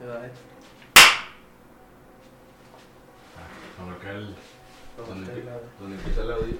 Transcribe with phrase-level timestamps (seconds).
[0.00, 0.30] Ahí va, eh.
[3.76, 4.34] Como acá el,
[4.96, 6.58] donde, la- donde empieza el audio, Eh,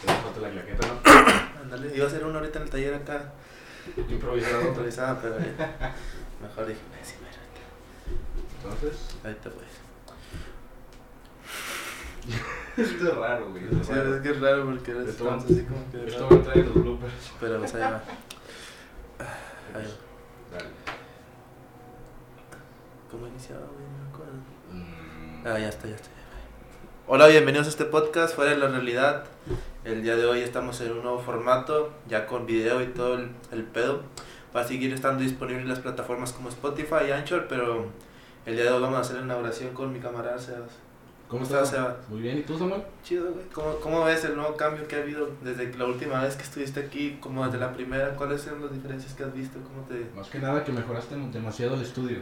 [0.00, 0.94] se le falta la claqueta, ¿no?
[1.62, 3.32] Ándale, iba a hacer uno ahorita en el taller acá,
[3.96, 4.62] Improvisado.
[4.68, 5.54] improvisada, pero eh,
[6.42, 7.32] mejor dije, "Eh, sí, mira,
[8.56, 9.66] Entonces, ahorita pues.
[12.76, 13.62] esto es raro, güey.
[13.82, 14.14] Sí, raro.
[14.16, 16.06] es que es raro porque va- así como que.
[16.06, 17.12] Esto va a entrar en los bloopers.
[17.40, 18.02] Pero pues ahí va.
[19.74, 20.56] Ahí va.
[20.56, 20.70] Dale.
[23.10, 23.86] ¿Cómo iniciaba, güey?
[23.88, 24.38] No me acuerdo.
[24.70, 26.08] Mm, Ah, ya está, ya está.
[27.06, 29.24] Hola, bienvenidos a este podcast Fuera de la Realidad.
[29.84, 33.30] El día de hoy estamos en un nuevo formato, ya con video y todo el,
[33.52, 34.02] el pedo.
[34.54, 37.86] Va a seguir estando disponible en las plataformas como Spotify y Anchor, pero
[38.46, 40.72] el día de hoy vamos a hacer la inauguración con mi camarada Sebas.
[41.28, 41.96] ¿Cómo estás, estás, Seba?
[42.08, 42.82] Muy bien, ¿y tú, Samuel?
[43.04, 43.46] Chido, güey.
[43.52, 46.80] ¿Cómo, ¿Cómo ves el nuevo cambio que ha habido desde la última vez que estuviste
[46.80, 48.16] aquí, como desde la primera?
[48.16, 49.60] ¿Cuáles son las diferencias que has visto?
[49.60, 50.10] ¿Cómo te...?
[50.16, 52.18] Más que nada que mejoraste demasiado el estudio.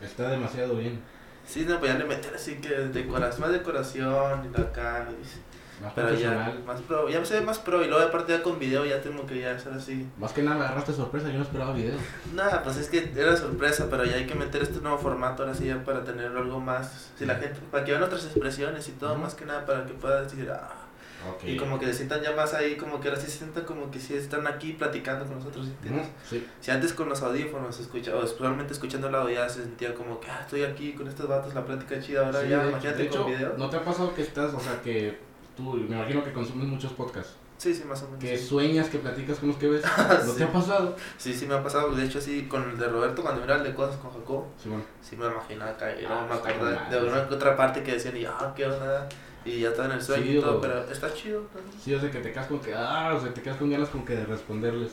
[0.00, 1.00] Está demasiado bien.
[1.46, 5.92] Sí, no, pues ya le meter así que decoración, más decoración y acá, y- Más
[5.94, 8.84] pero ya, más pro, ya se ve más pro y luego aparte ya con video
[8.84, 10.06] ya tengo que ya hacer así.
[10.18, 11.94] Más que nada me agarraste sorpresa, yo no esperaba video.
[12.34, 15.54] Nada, pues es que era sorpresa, pero ya hay que meter este nuevo formato ahora
[15.54, 18.92] sí ya para tener algo más, si la gente, para que vean otras expresiones y
[18.92, 20.79] todo, más que nada para que puedan decir, ah,
[21.28, 21.44] Ok.
[21.44, 23.90] y como que se sientan ya más ahí, como que ahora sí se sientan como
[23.90, 26.08] que sí están aquí platicando con nosotros, ¿sí ¿entiendes?
[26.28, 26.46] Sí.
[26.60, 30.18] Si antes con los audífonos escucha, o solamente escuchando el audio ya se sentía como
[30.20, 32.70] que, ah, estoy aquí con estos vatos, la plática es chida, ahora Sí, ya, de-
[32.70, 33.54] imagínate de hecho, con video.
[33.58, 35.18] ¿no te ha pasado que estás, o sea, que
[35.56, 38.20] tú, me imagino que consumes muchos podcasts, Sí, sí, más o menos.
[38.20, 38.46] que sí.
[38.46, 39.82] sueñas, que platicas con los que ves?
[40.24, 40.38] ¿No Sí.
[40.38, 40.96] te ha pasado?
[41.18, 43.64] Sí, sí me ha pasado, de hecho sí, con el de Roberto, cuando era el
[43.64, 44.84] de cosas con Jacob, Sí, bueno.
[45.02, 47.02] sí me imaginaba y Ah, luego me con de madre.
[47.10, 49.06] una otra parte que decían, y ah, qué onda,
[49.44, 51.40] y ya estaba en el sueño Sí, y todo, pero está chido.
[51.40, 51.82] ¿no?
[51.82, 53.88] Sí, o sea, que te quedas con que, ah, o sea, te quedas con ganas
[53.88, 54.90] con que de responderles.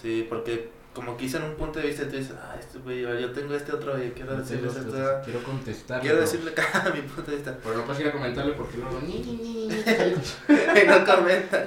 [0.00, 3.32] Sí, porque como hice en un punto de vista, tú dices, ah, este güey, yo
[3.32, 6.00] tengo este otro, y quiero decirles esto, ah, Quiero contestar.
[6.02, 7.56] quiero decirle acá mi punto de vista.
[7.62, 9.74] Pero no puedes ir a comentarle porque luego, ni, ni, ni, ni.
[10.82, 11.66] y no comentan.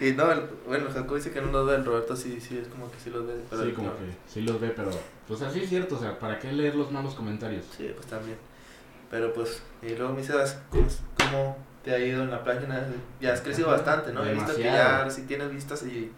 [0.00, 2.68] Y no, el- bueno, Jacob dice que no los ve, el Roberto sí, sí, es
[2.68, 3.34] como que sí los ve.
[3.48, 3.94] Pero Sí, como no.
[3.96, 4.90] que sí los ve, pero,
[5.26, 7.64] pues así es cierto, o sea, ¿para qué leer los malos comentarios?
[7.76, 8.36] Sí, pues también.
[9.10, 12.86] Pero pues, y luego me dices, ¿cómo, te ha ido en la página?
[13.20, 14.24] Ya has crecido Ajá, bastante, ¿no?
[14.24, 16.10] He visto que ya sí tienes vistas y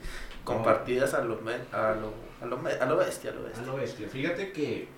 [0.45, 3.45] compartidas a lo, me- a lo, a lo, me- a lo bestia, a lo A
[3.45, 3.67] bestia.
[3.67, 4.09] lo bestia.
[4.09, 4.89] Fíjate que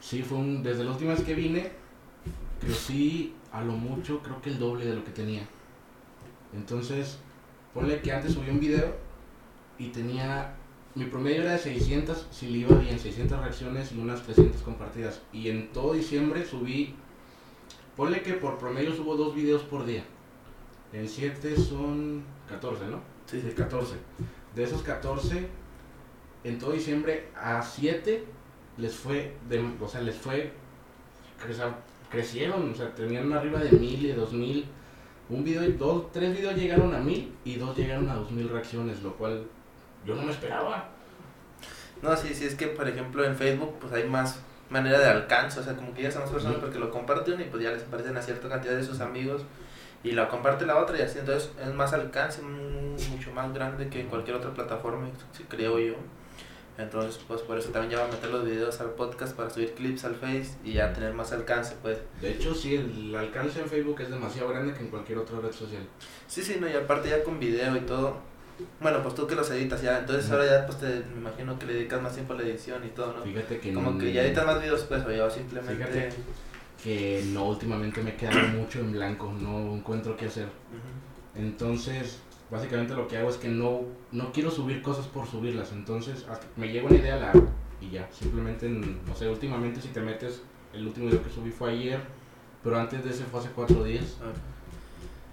[0.00, 1.72] sí fue un, desde la última vez que vine,
[2.60, 5.42] crecí a lo mucho, creo que el doble de lo que tenía.
[6.54, 7.18] Entonces,
[7.74, 8.94] ponle que antes subí un video
[9.78, 10.54] y tenía,
[10.94, 15.20] mi promedio era de 600, si le iba bien, 600 reacciones y unas 300 compartidas.
[15.32, 16.94] Y en todo diciembre subí,
[17.98, 20.04] ponle que por promedio subo dos videos por día.
[20.92, 23.00] En 7 son 14, ¿no?
[23.26, 23.96] Sí, de 14.
[24.54, 25.48] De esos 14,
[26.44, 28.24] en todo diciembre, a 7
[28.76, 30.52] les fue, de, o sea, les fue,
[31.50, 31.76] o sea,
[32.08, 34.64] crecieron, o sea, tenían arriba de 1000 y 2000.
[35.30, 39.02] Un video, y dos, tres videos llegaron a 1000 y dos llegaron a 2000 reacciones,
[39.02, 39.44] lo cual
[40.06, 40.88] yo no me esperaba.
[42.00, 45.60] No, sí, sí, es que por ejemplo en Facebook pues hay más manera de alcance,
[45.60, 47.82] o sea, como que ya son más personas porque lo comparten y pues ya les
[47.82, 49.42] aparecen a cierta cantidad de sus amigos
[50.04, 54.00] y lo comparte la otra y así, entonces es más alcance, mucho más grande que
[54.00, 55.08] en cualquier otra plataforma,
[55.48, 55.94] creo yo.
[56.78, 59.74] Entonces, pues por eso también ya voy a meter los videos al podcast para subir
[59.74, 61.98] clips al Face y ya tener más alcance, pues.
[62.20, 65.50] De hecho, sí, el alcance en Facebook es demasiado grande que en cualquier otra red
[65.50, 65.82] social.
[66.28, 68.27] Sí, sí, no, y aparte ya con video y todo.
[68.80, 71.66] Bueno, pues tú que los editas ya, entonces ahora ya pues te, me imagino que
[71.66, 73.22] le dedicas más tiempo a la edición y todo, ¿no?
[73.22, 75.84] Fíjate que Como no- que ya editas más videos, pues, o yo simplemente...
[75.84, 76.10] Fíjate.
[76.82, 80.48] que no últimamente me he quedado mucho en blanco, no encuentro qué hacer.
[81.34, 82.20] Entonces,
[82.50, 83.82] básicamente lo que hago es que no,
[84.12, 85.72] no quiero subir cosas por subirlas.
[85.72, 87.32] Entonces, hasta me llega una idea, la.
[87.80, 90.42] Y ya, simplemente, no sé, últimamente si te metes,
[90.72, 92.00] el último video que subí fue ayer,
[92.64, 94.16] pero antes de ese fue hace cuatro días.
[94.20, 94.32] Ah.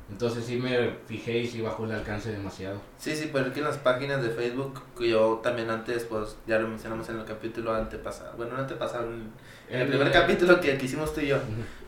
[0.10, 2.80] Entonces sí me fijé y sí bajó el alcance demasiado.
[3.00, 6.38] Sí, sí, pero es que en las páginas de Facebook, que yo también antes, pues
[6.46, 9.32] ya lo mencionamos en el capítulo antepasado, bueno, no antepasado, en,
[9.70, 11.38] en el primer capítulo que, que hicimos tú y yo,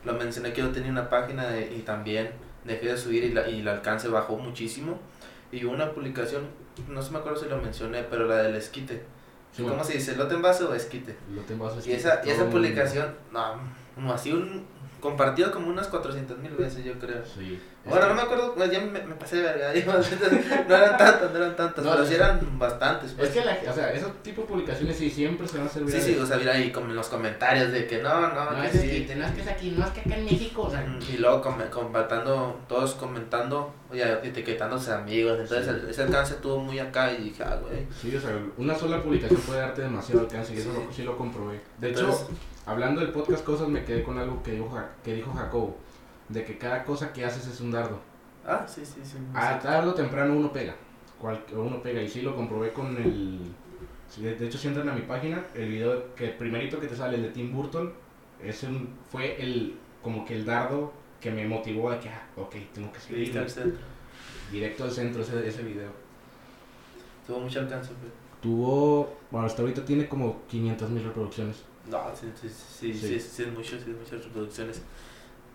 [0.04, 2.30] lo mencioné que yo tenía una página de- y también
[2.64, 4.98] dejé de subir y, la, y el alcance bajó muchísimo.
[5.52, 6.42] Y hubo una publicación,
[6.88, 9.04] no se me acuerdo si lo mencioné, pero la del esquite.
[9.52, 10.16] Sí, ¿Cómo bueno, se dice?
[10.16, 11.16] ¿Lote en base o esquite?
[11.32, 13.54] lo tengo así, Y esa, y esa publicación, no,
[13.98, 14.64] no, así un,
[15.00, 17.22] compartido como unas 400 mil veces, yo creo.
[17.24, 17.60] Sí.
[17.84, 19.72] Bueno, Es no me acuerdo, pues, ya me, me pasé de verga,
[20.68, 23.12] no eran tantas, no eran tantas, No, pero sí eran bastantes.
[23.12, 23.28] que, Pues.
[23.30, 25.94] es que la, o sea, ese tipo de publicaciones sí siempre se van a servir.
[25.94, 28.60] Sí, sí, o sea, mira ahí como en los comentarios de que no, no, No,
[28.60, 28.78] que es que
[29.08, 29.14] sí.
[29.16, 31.40] no es que es aquí, no es que acá en México, o sea, Y luego
[31.42, 35.70] com- compartiendo, todos comentando, oye, etiquetándose amigos, entonces Sí.
[35.84, 37.86] el- ese alcance estuvo muy acá y dije, ah, güey.
[38.02, 40.78] Sí, o sea, una sola publicación puede darte demasiado alcance y eso Sí.
[40.84, 41.60] lo- sí lo comprobé.
[41.78, 42.28] De Entonces- hecho,
[42.68, 44.70] hablando del podcast cosas, me quedé con algo que dijo,
[45.02, 45.76] que dijo Jacobo,
[46.28, 47.98] de que cada cosa que haces es un dardo.
[48.46, 49.16] Ah, sí, sí, sí.
[49.34, 50.74] A tarde o temprano uno pega,
[51.18, 53.40] cual, uno pega, y sí lo comprobé con el...
[54.18, 57.16] de hecho, si entran a mi página, el video que el primerito que te sale,
[57.16, 57.92] el de Tim Burton,
[58.42, 62.54] es un, fue el como que el dardo que me motivó a que, ah, ok,
[62.72, 63.80] tengo que seguir está al centro.
[64.52, 65.90] directo al centro ese, ese video.
[67.26, 68.12] Tuvo mucho alcance, pues.
[68.40, 71.64] Tuvo, bueno, hasta ahorita tiene como 500 mil reproducciones.
[71.90, 73.08] No, sí, sí, sí, sí, Sí.
[73.08, 74.82] sí, sí, es mucho, sí, es muchas reproducciones.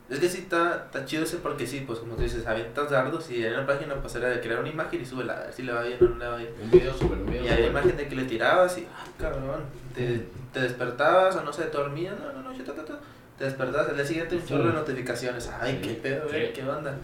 [0.10, 3.32] Es que sí está, está chido ese porque sí, pues como tú dices, avientas dardos
[3.32, 5.64] y en la página pues era de crear una imagen y súbela, a ver si
[5.64, 6.50] le va bien o no le va bien.
[6.62, 9.62] Un video súper, Y había imagen de que le tirabas y, ah, cabrón,
[9.96, 13.00] te, te despertabas o no sé, te dormías, no, no, no, yo, ta, ta, ta.
[13.38, 16.96] te despertabas al día siguiente un chorro de notificaciones, ay, qué pedo, güey, qué onda.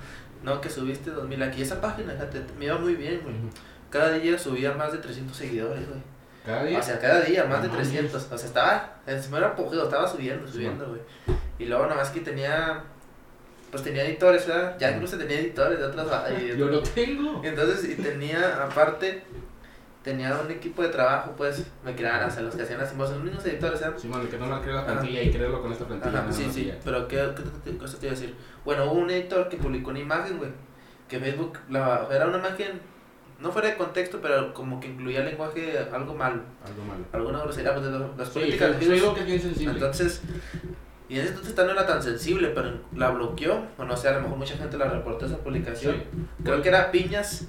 [0.43, 2.13] No, que subiste 2000 aquí, esa página,
[2.59, 3.35] me iba muy bien, güey.
[3.89, 5.99] Cada día subía más de 300 seguidores, güey.
[6.45, 6.79] Cada día.
[6.79, 7.89] O sea, cada día, más de mames.
[7.89, 8.27] 300.
[8.31, 11.01] O sea, estaba, encima era apogeo, estaba subiendo, subiendo, güey.
[11.59, 12.83] Y luego nada más que tenía,
[13.71, 14.75] pues tenía editores, ¿verdad?
[14.79, 16.07] Ya incluso tenía editores de otras...
[16.41, 17.41] y- Yo lo tengo.
[17.43, 19.23] Entonces, y tenía, aparte,
[20.03, 23.15] tenía un equipo de trabajo, pues, me creaban, o sea, los que hacían las voces,
[23.17, 23.97] los mismos editores, ¿verdad?
[23.99, 24.93] Sí, mano, que no me creer la Ajá.
[24.93, 26.19] plantilla y creerlo con esta plantilla.
[26.19, 28.35] Ajá, sí, sí, pero ¿qué, qué, qué cosa te iba a decir?
[28.63, 30.51] Bueno, hubo un editor que publicó una imagen, güey,
[31.09, 32.79] que Facebook, la, era una imagen,
[33.39, 37.05] no fuera de contexto, pero como que incluía lenguaje algo malo, Algo malo.
[37.13, 37.85] alguna grosería, pues,
[38.17, 38.93] las Sí, políticas yo Facebook.
[38.93, 39.73] digo que es bien sensible.
[39.73, 40.21] Entonces,
[41.07, 44.13] y en ese entonces no era tan sensible, pero la bloqueó, o no sé, a
[44.13, 45.95] lo mejor mucha gente la reportó esa publicación.
[45.95, 46.03] Sí.
[46.43, 47.45] Creo que era piñas,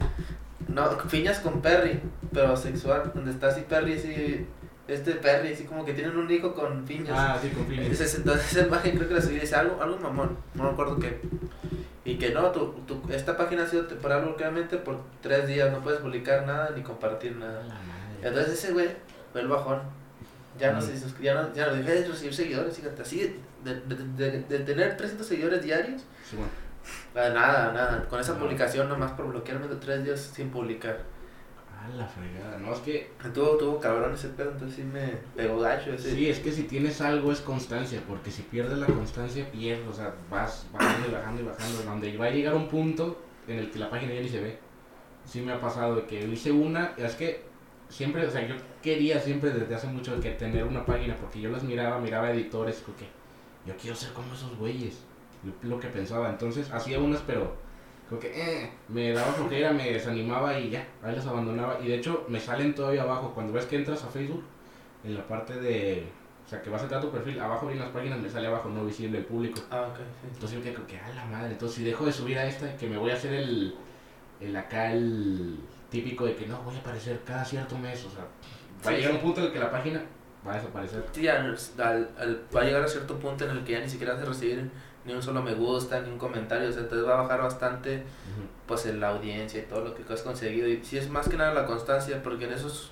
[0.68, 2.00] no, piñas con Perry,
[2.32, 4.46] pero sexual, donde está así Perry, así,
[4.88, 7.16] este Perry, así como que tienen un hijo con piñas.
[7.18, 7.82] Ah, sí, con fines.
[7.86, 10.98] Entonces, entonces esa imagen creo que la subí dice algo, algo mamón, no me acuerdo
[10.98, 11.20] qué.
[12.10, 15.78] Y que no, tu, tu, esta página ha sido temporal bloqueadamente por tres días, no
[15.80, 17.62] puedes publicar nada ni compartir nada.
[18.22, 18.88] Entonces ese güey
[19.32, 19.80] fue el bajón.
[20.58, 20.92] Ya no se
[21.22, 24.96] ya no, ya no dejé de recibir seguidores, fíjate, así de, de, de, de tener
[24.96, 26.50] 300 seguidores diarios, Sí, bueno.
[27.14, 28.40] a nada, nada, con esa No.
[28.40, 30.98] publicación nomás por bloquearme de tres días sin publicar.
[31.82, 32.58] Ah, la fregada.
[32.58, 33.10] No, es que.
[33.32, 36.14] Tuvo, tuvo cabrón ese pedo, entonces sí me pegó gacho ese.
[36.14, 39.92] Sí, es que si tienes algo es constancia, porque si pierdes la constancia, pierdes, o
[39.92, 43.70] sea, vas bajando y bajando y bajando, donde va a llegar un punto en el
[43.70, 44.58] que la página ya ni se ve.
[45.24, 47.44] Sí me ha pasado de que hice una, es que
[47.88, 51.50] siempre, o sea, yo quería siempre desde hace mucho que tener una página, porque yo
[51.50, 53.06] las miraba, miraba editores, como que
[53.66, 55.00] yo quiero ser como esos güeyes,
[55.44, 57.56] lo, lo que pensaba, entonces hacía unas, pero
[58.10, 61.94] como que eh, me daba flojera, me desanimaba y ya, ahí las abandonaba, y de
[61.94, 64.42] hecho me salen todavía abajo, cuando ves que entras a Facebook,
[65.04, 66.08] en la parte de,
[66.44, 68.48] o sea, que vas a entrar a tu perfil, abajo vienen las páginas, me sale
[68.48, 69.60] abajo no visible el público.
[69.70, 70.28] Ah, ok, sí.
[70.34, 72.88] Entonces yo quedo que, a la madre, entonces si dejo de subir a esta, que
[72.88, 73.76] me voy a hacer el,
[74.40, 78.24] el acá el típico de que no, voy a aparecer cada cierto mes, o sea,
[78.84, 79.16] va a llegar sí.
[79.18, 80.02] un punto en el que la página
[80.46, 81.04] va a desaparecer.
[81.12, 83.88] Sí, al- al- al- va a llegar a cierto punto en el que ya ni
[83.88, 84.68] siquiera a recibir
[85.10, 88.02] ni un solo me gusta, ni un comentario, o sea, entonces va a bajar bastante
[88.66, 90.68] pues en la audiencia y todo lo que has conseguido.
[90.68, 92.90] Y sí es más que nada la constancia, porque en esas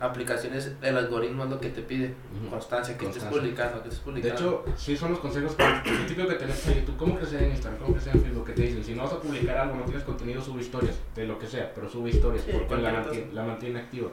[0.00, 2.14] aplicaciones el algoritmo es lo que te pide.
[2.48, 4.34] Constancia, que estés publicando, que estés De publicando.
[4.34, 7.50] hecho, sí son los consejos que, el típico que tenés en YouTube, ¿cómo crecer en
[7.50, 7.80] Instagram?
[7.82, 8.46] ¿Cómo crecer en Facebook?
[8.46, 11.26] Que te dicen, si no vas a publicar algo, no tienes contenido, sube historias, de
[11.26, 13.34] lo que sea, pero sube historias, Sí, porque la, mantiene, cosa.
[13.34, 14.08] la mantiene activa.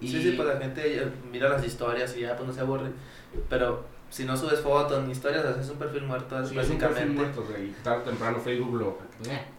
[0.00, 2.90] Y Sí, sí, pues la gente mira las historias y ya pues no se aburre.
[3.50, 7.14] Pero si no subes fotos ni historias, haces un perfil muerto, sí, es un perfil
[7.14, 7.40] básicamente.
[7.40, 8.98] muerto, y tarde o temprano Facebook lo...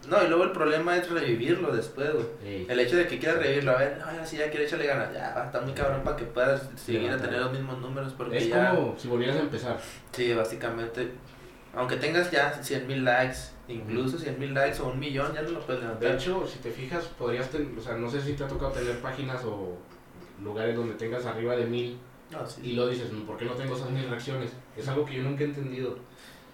[0.08, 2.26] No, y luego el problema es revivirlo después, güey.
[2.44, 2.66] ey.
[2.68, 5.42] El hecho de que quieras revivirlo, a ver, ay, si ya quiere echarle ganas, ya
[5.46, 8.70] estar muy cabrón para que puedas seguir a tener los mismos números, porque Es ya.
[8.76, 9.80] como si volvieras a empezar.
[10.12, 11.10] Sí, básicamente.
[11.74, 15.48] Aunque tengas ya 100 mil likes, incluso 100 mil likes o un millón, ya no
[15.52, 16.10] lo puedes levantar.
[16.10, 18.72] De hecho, si te fijas, podrías tener, o sea, no sé si te ha tocado
[18.72, 19.78] tener páginas o
[20.44, 21.98] lugares donde tengas arriba de mil
[22.48, 22.60] Sí.
[22.64, 24.50] y lo dices, ¿por qué no tengo esas mil reacciones?
[24.76, 25.96] Es algo que yo nunca he entendido.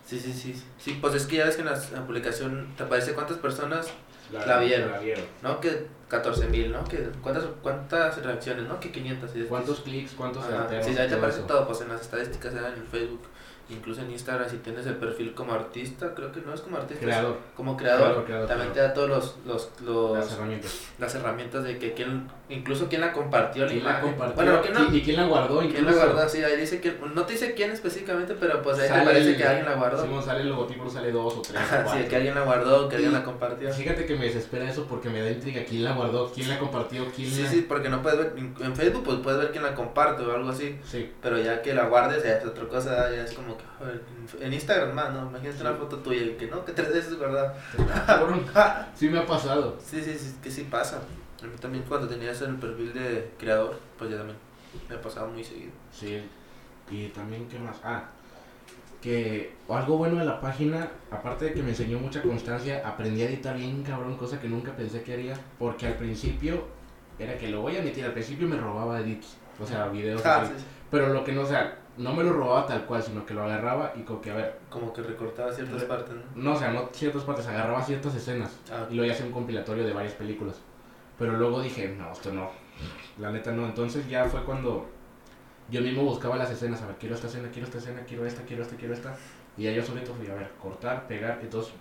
[0.04, 0.54] Sí, sí, sí.
[0.78, 3.36] Sí, pues es que ya ves que en la, en la publicación te aparece cuántas
[3.38, 3.88] personas,
[4.32, 4.90] La, La vieron.
[4.90, 5.24] La vieron.
[5.42, 5.58] ¿no?
[5.60, 6.84] Que 14 mil, ¿no?
[6.84, 8.78] Que cuántas, cuántas reacciones, ¿no?
[8.80, 9.30] Que 500.
[9.30, 10.12] y después- ¿Cuántos clics?
[10.12, 11.46] ¿Cuántos alteros, Sí, ahí te aparece eso?
[11.46, 13.22] todo, pues en las estadísticas en el Facebook,
[13.70, 17.04] incluso en Instagram, si tienes el perfil como artista, creo que no es como artista,
[17.06, 17.24] es
[17.56, 18.94] como creador, Creador, creador, también creador.
[18.94, 20.80] te da todos los, los, los- Las herramientas.
[20.98, 24.10] las herramientas de que quién, incluso quién la compartió la ¿Quién la imagen.
[24.10, 24.34] compartió?
[24.36, 24.94] Bueno, ¿quién no?
[24.96, 25.58] ¿Y quién la guardó?
[25.60, 25.98] ¿Quién la incluso?
[26.12, 26.28] guardó?
[26.28, 29.36] Sí, ahí dice que, no te dice quién específicamente, pero pues ahí Sale te parece
[29.36, 30.02] que alguien la guardó.
[30.02, 31.60] Simón sale el logotipo, sale dos o tres.
[31.86, 33.72] o sí, que alguien la guardó, que alguien la compartió.
[33.72, 35.62] Sí, Fíjate que me desespera eso porque me da intriga.
[35.64, 36.30] ¿Quién la guardó?
[36.32, 37.04] ¿Quién la compartió?
[37.14, 37.68] ¿Quién sí, la...
[37.68, 40.78] porque no puedes ver, en Facebook pues puedes ver quién la comparte o algo así.
[40.84, 41.10] Sí.
[41.20, 44.94] Pero ya que la guardes, ya es otra cosa, ya es como en- en Instagram
[44.94, 45.28] más, ¿no?
[45.30, 45.76] Imagínate una Sí.
[45.78, 47.14] foto tuya y que no, que tres veces.
[47.14, 48.44] Cabrón.
[48.94, 49.76] Sí me ha pasado.
[49.82, 50.98] Sí, sí, sí, que sí pasa.
[51.42, 54.38] A mí también cuando tenías el perfil de creador, pues ya también
[54.88, 55.70] me ha pasado muy seguido.
[55.92, 56.22] Sí.
[56.90, 57.76] Y también, ¿qué más?
[57.84, 58.04] Ah,
[59.00, 63.26] que algo bueno de la página, aparte de que me enseñó mucha constancia, aprendí a
[63.28, 66.64] editar bien cabrón, cosa que nunca pensé que haría, porque al principio,
[67.18, 70.40] era que lo voy a admitir, al principio me robaba edits, o sea, videos, Ah,
[70.42, 70.52] así.
[70.54, 70.64] sí, sí.
[70.90, 73.42] pero lo que no, o sea, no me lo robaba tal cual, sino que lo
[73.42, 76.22] agarraba y como que, a ver, Como que recortaba ciertas partes, ¿no?
[76.42, 79.26] no, o sea, no ciertas partes, agarraba ciertas escenas Ah, y lo iba a hacer
[79.26, 80.56] un compilatorio de varias películas.
[81.18, 82.50] Pero luego dije, no, esto no,
[83.18, 83.66] la neta no.
[83.66, 84.86] Entonces ya fue cuando
[85.68, 88.42] yo mismo buscaba las escenas, a ver, quiero esta escena, quiero esta escena, quiero esta,
[88.42, 89.16] quiero esta, quiero esta.
[89.56, 91.72] Y ya yo solito fui, a ver, cortar, pegar, entonces,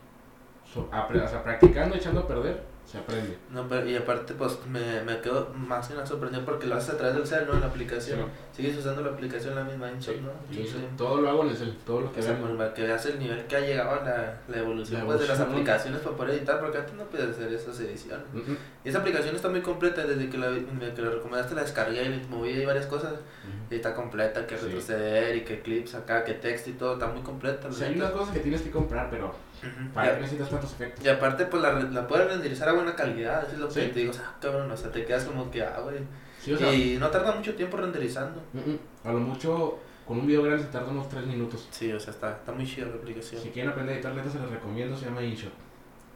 [0.73, 3.37] so- apre- o sea, practicando, echando a perder, se aprende.
[3.51, 6.91] No, pero, y aparte, pues me, me quedo más que nada sorprendido porque lo haces
[6.93, 7.53] a través del cel, ¿no?
[7.55, 8.19] En la aplicación.
[8.55, 10.31] Sigues usando la aplicación la misma InShot, ¿no?
[10.49, 10.85] Y eso, Sí.
[10.97, 12.37] todo lo hago en el cel, todo lo que veo.
[12.39, 15.27] pues, para que veas el nivel que ha llegado la, la evolución La pues, de
[15.27, 15.49] las evolución.
[15.67, 18.25] aplicaciones para poder editar, porque antes no podías hacer esas ediciones.
[18.33, 18.57] Mm, mm.
[18.85, 20.47] Y esa aplicación está muy completa, desde que la,
[20.95, 23.13] que la recomendaste la descargué y le moví ahí varias cosas.
[23.69, 24.65] Y está completa, que Sí.
[24.65, 27.67] retroceder y que clips acá, que texto y todo, está muy completa.
[27.67, 29.33] O sea, hay unas cosas que tienes que comprar, pero
[29.93, 31.03] ¿para qué necesitas tantos efectos?
[31.05, 33.91] Y aparte, pues la, la puedes renderizar a buena calidad, eso es lo que Sí.
[33.93, 35.97] te digo, o sea, cabrón, o sea, te quedas como que, ah, güey.
[36.41, 38.41] Sí, o sea, Y no tarda mucho tiempo renderizando.
[39.03, 41.67] a lo mucho, con un video grande se tarda unos 3 minutos.
[41.71, 43.41] Sí, o sea, está, está muy chida la aplicación.
[43.41, 45.51] Si quieren aprender a editar neta, se les recomiendo, se llama InShot.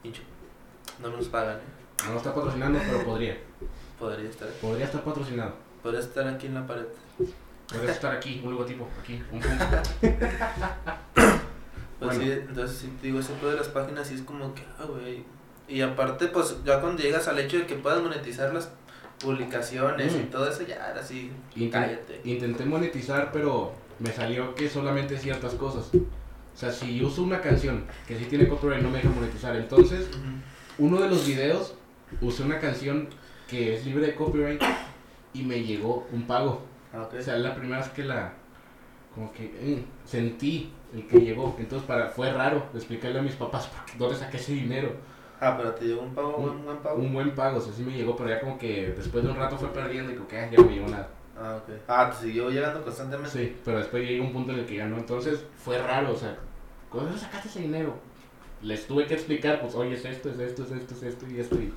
[0.03, 0.21] Hincho.
[1.01, 2.07] No nos pagan, ¿eh?
[2.09, 3.37] No está patrocinando, pero podría.
[3.99, 5.53] Podría estar, Podría estar patrocinado.
[5.83, 6.85] podría estar aquí en la pared.
[7.71, 9.65] Podría estar aquí, un logotipo, aquí, un punto.
[12.01, 12.33] Pues Bueno.
[12.33, 14.85] sí, entonces sí te digo, ese pedo de las páginas sí es como que, ah,
[14.85, 15.23] güey.
[15.67, 18.69] Y aparte, pues ya cuando llegas al hecho de que puedas monetizar las
[19.19, 20.29] publicaciones y Mm.
[20.31, 22.21] todo eso, ya era así, Inten- cállate.
[22.23, 25.89] Intenté monetizar, pero me salió que solamente ciertas cosas.
[25.93, 29.55] O sea, si uso una canción que sí tiene copyright, no me deja monetizar.
[29.55, 30.07] Entonces,
[30.79, 31.75] uno de los videos
[32.19, 33.07] usé una canción
[33.47, 34.61] que es libre de copyright
[35.33, 36.63] y me llegó un pago.
[36.93, 37.13] Ah, ok.
[37.19, 38.33] O sea, es la primera vez que la.
[39.15, 41.55] Como que eh, sentí el que llegó.
[41.59, 44.91] Entonces, para, fue raro explicarle a mis papás por dónde saqué ese dinero.
[45.39, 46.95] ah, pero te llegó un pago, Un- un buen pago.
[47.01, 49.37] Un buen pago, o sea, sí me llegó, pero ya como que después de un
[49.37, 51.07] rato fue perdiendo y como que ah, ya no me llegó nada.
[51.37, 51.73] Ah, ok.
[51.87, 53.31] Ah, te siguió llegando constantemente.
[53.31, 54.97] Sí, pero después llegó un punto en el que ya no.
[54.97, 56.37] Entonces fue raro, o sea,
[56.89, 57.95] ¿cómo sacaste ese dinero?
[58.61, 61.39] Les tuve que explicar, pues, oye, es esto, es esto, es esto, es esto y
[61.39, 61.55] esto.
[61.55, 61.73] Y...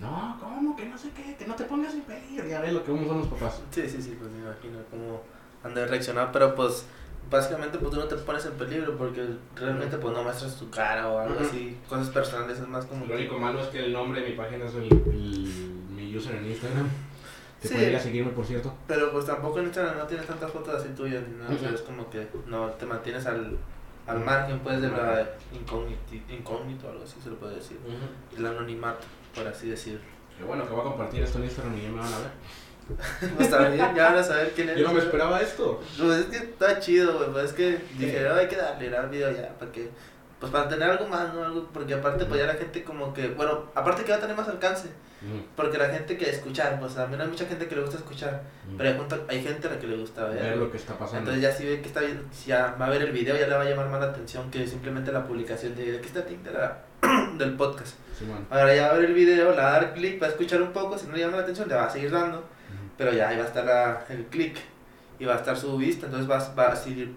[0.00, 0.74] No, ¿cómo?
[0.74, 2.48] Que no sé qué, que no te pongas en peligro.
[2.48, 3.62] Ya ves lo que vamos son los papás.
[3.70, 5.20] Sí, sí, sí, pues me imagino cómo
[5.62, 6.86] han de reaccionar, pero pues
[7.32, 11.08] básicamente pues tú no te pones en peligro porque realmente pues no muestras tu cara
[11.08, 14.20] o algo así, cosas personales es más como Lo único malo es que el nombre
[14.20, 16.86] de mi página es el, el- mi user en Instagram.
[17.60, 17.74] Te Sí.
[17.74, 18.74] podría seguirme, por cierto.
[18.88, 21.68] Pero pues tampoco en Instagram no tienes tantas fotos así tuyas ni nada, o sea,
[21.68, 21.76] Ujú.
[21.76, 23.56] es como que no te mantienes al,
[24.06, 27.78] al margen pues de la incógnito, incógnito algo así se lo puede decir,
[28.36, 30.00] el anonimato, por así decirlo.
[30.36, 32.30] Qué bueno que voy a compartir esto en Instagram y ya me van a ver.
[33.36, 34.80] Pues también ya van a saber quién eres.
[34.82, 35.82] Yo no me esperaba esto.
[35.98, 37.30] Pues es que está chido, güey.
[37.30, 39.88] Pues es que dije, "No, hay que darle al video ya, para que.
[40.40, 41.44] Pues para tener algo más, ¿no?
[41.44, 43.28] Algo, porque aparte, pues ya la gente como que.
[43.28, 44.88] Bueno, aparte que va a tener más alcance.
[45.54, 48.42] Porque la gente que escuchar, pues también hay mucha gente que le gusta escuchar.
[48.76, 50.42] Pero hay, junta- hay gente a la que le gusta ver.
[50.42, 51.30] ver lo que está pasando.
[51.30, 53.46] Entonces ya si ve que está bien, si ya va a ver el video, ya
[53.46, 56.36] le va a llamar más la atención que simplemente la publicación de, que está de
[56.52, 56.78] la-
[57.38, 57.94] del podcast.
[58.50, 60.60] Ahora ya va a ver el video, le va a dar clic, va a escuchar
[60.60, 62.42] un poco, si no le llama la atención, le va a seguir dando
[63.02, 64.56] pero ya ahí va a estar la- el clic
[65.18, 67.12] y va a estar su vista, entonces va, va a seguir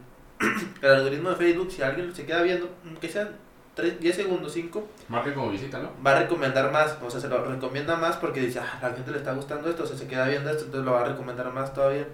[0.81, 2.67] el algoritmo de Facebook, si alguien se queda viendo,
[2.99, 3.29] que sean
[3.75, 5.91] 3, 10 segundos, 5, Marca como visita, ¿no?
[6.03, 8.95] va a recomendar más, o sea, se lo recomienda más porque dice, ah, a la
[8.95, 11.05] gente le está gustando esto, o sea, se queda viendo esto, entonces lo va a
[11.05, 12.07] recomendar más todavía.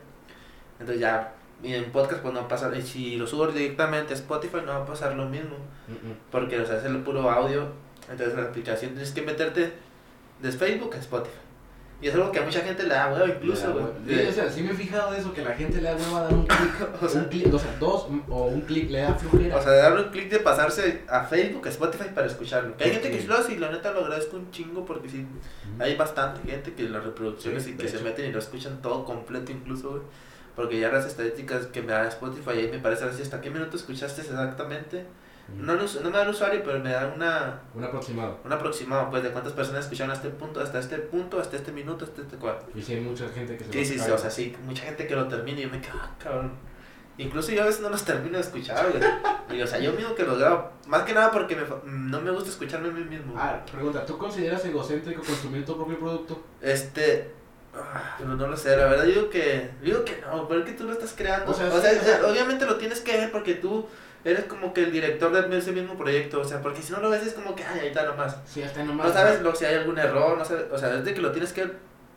[0.80, 4.14] Entonces ya, y en podcast pues no va a pasar, y si lo subo directamente
[4.14, 5.56] a Spotify no va a pasar lo mismo,
[6.32, 7.68] porque o sea, es el puro audio,
[8.10, 9.72] entonces la aplicación tienes que meterte
[10.42, 11.36] de Facebook a Spotify.
[12.02, 13.86] Y es algo que a mucha gente le da huevo incluso, güey.
[14.08, 16.20] Sí, o sea, sí me he fijado de eso, que la gente le da hueva
[16.20, 16.88] a dar un clic.
[17.02, 19.56] O sea- un clic, o sea, dos o un clic le da flojera.
[19.58, 22.76] O sea, de darle un clic de pasarse a Facebook, a Spotify para escucharlo.
[22.76, 25.28] Que hay gente que lo hace y la neta lo agradezco un chingo porque sí,
[25.78, 29.06] hay bastante gente que las reproducciones Sí, y que se meten y lo escuchan todo
[29.06, 30.02] completo incluso, güey.
[30.56, 33.78] Porque ya las estadísticas que me da Spotify ahí me parece así, ¿hasta qué minuto
[33.78, 35.06] escuchaste exactamente?
[35.58, 38.40] No, no me da el usuario, pero me da una, Un aproximado.
[38.44, 41.72] un aproximado, pues, de cuántas personas escucharon hasta este punto, hasta este punto, hasta este
[41.72, 42.58] minuto, hasta este cual.
[42.76, 44.84] Y sí hay mucha gente que se Sí, lo sí, sí, o sea, sí, mucha
[44.84, 46.52] gente que lo termina y yo me quedo, ah, cabrón.
[47.18, 49.60] Incluso yo a veces no los termino de escuchar, güey.
[49.60, 50.72] Y, o sea, yo mismo que los grabo.
[50.88, 53.36] Más que nada porque me, no me gusta escucharme a mí mismo.
[53.38, 56.42] Ah, pregunta, ¿tú consideras egocéntrico consumir tu propio producto?
[56.62, 57.32] Este.
[57.76, 59.70] ah, No, no lo sé, la verdad, yo digo que.
[59.82, 61.52] yo Digo que no, porque tú lo estás creando.
[61.52, 63.86] O O sea, sí, o sea- obviamente lo tienes que ver porque tú
[64.24, 66.42] eres como que el director de ese mismo proyecto.
[66.42, 68.38] O sea, porque si no lo ves es como que, ay, ahí está nomás.
[68.46, 69.08] Sí, hasta nomás.
[69.08, 70.66] No sabes lo, si hay algún error, no sabes.
[70.72, 71.72] O sea, desde que lo tienes que.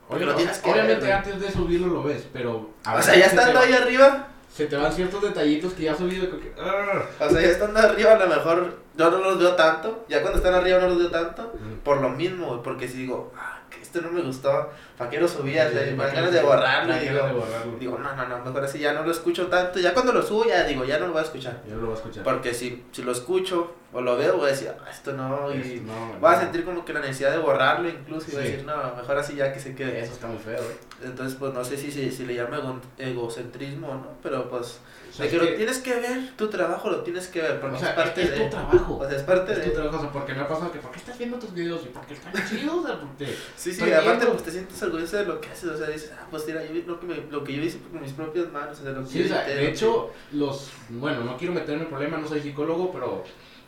[0.09, 1.13] Oye, lo tienes que ver, obviamente güey.
[1.13, 2.71] antes de subirlo lo ves, pero...
[2.85, 5.93] a O sea, ya estando va- ahí arriba, se te van ciertos detallitos que ya
[5.93, 6.31] has subido.
[6.39, 7.03] que, "Ah".
[7.21, 10.05] O sea, ya estando arriba a lo mejor yo no los veo tanto.
[10.09, 11.53] Ya cuando están arriba no los veo tanto.
[11.83, 15.27] Por lo mismo, porque si digo, ah, que esto no me gustó, ¿para qué lo
[15.29, 15.69] subías?
[15.71, 16.95] Sí, me dan ¿para qué ganas de borrarlo.
[16.95, 17.77] Digo, de borrarlo.
[17.79, 19.79] digo, no, no, no, mejor así ya no lo escucho tanto.
[19.81, 21.61] Ya cuando lo subo, ya digo, ya no lo voy a escuchar.
[21.69, 22.23] Ya no lo voy a escuchar.
[22.25, 25.53] Porque si, si lo escucho o lo veo, voy a decir, ah, esto no.
[25.55, 28.27] Y Es- no, voy a sentir como que la necesidad de borrarlo incluso.
[28.31, 28.53] Y voy a Sí.
[28.53, 30.01] decir, no, mejor así ya que se quede.
[30.01, 30.77] Eso está muy feo, ¿eh?
[31.05, 34.79] Entonces, pues no sé si, si, si le llama ego- egocentrismo o no, pero pues.
[35.15, 37.61] O sea, de que es lo tienes que ver, tu trabajo lo tienes que ver,
[37.61, 38.41] porque o sea, es parte es, de.
[38.41, 38.97] tu trabajo.
[38.97, 39.65] O sea, es parte es de.
[39.67, 41.83] tu trabajo, o sea, porque me ha pasado que, ¿por qué estás viendo tus videos?
[41.85, 43.37] Y porque están chidos, porque...
[43.57, 44.31] Sí, sí, aparte viendo.
[44.33, 46.73] pues te sientes orgulloso de lo que haces, o sea, dices, ah, pues mira, yo
[46.73, 49.05] vi lo que, me, lo que yo hice con mis propias manos, o sea, lo
[49.05, 50.73] que Sí, yo o sea, edité, de hecho, los...
[50.89, 53.23] Bueno, no quiero meterme en problemas, no soy psicólogo, pero...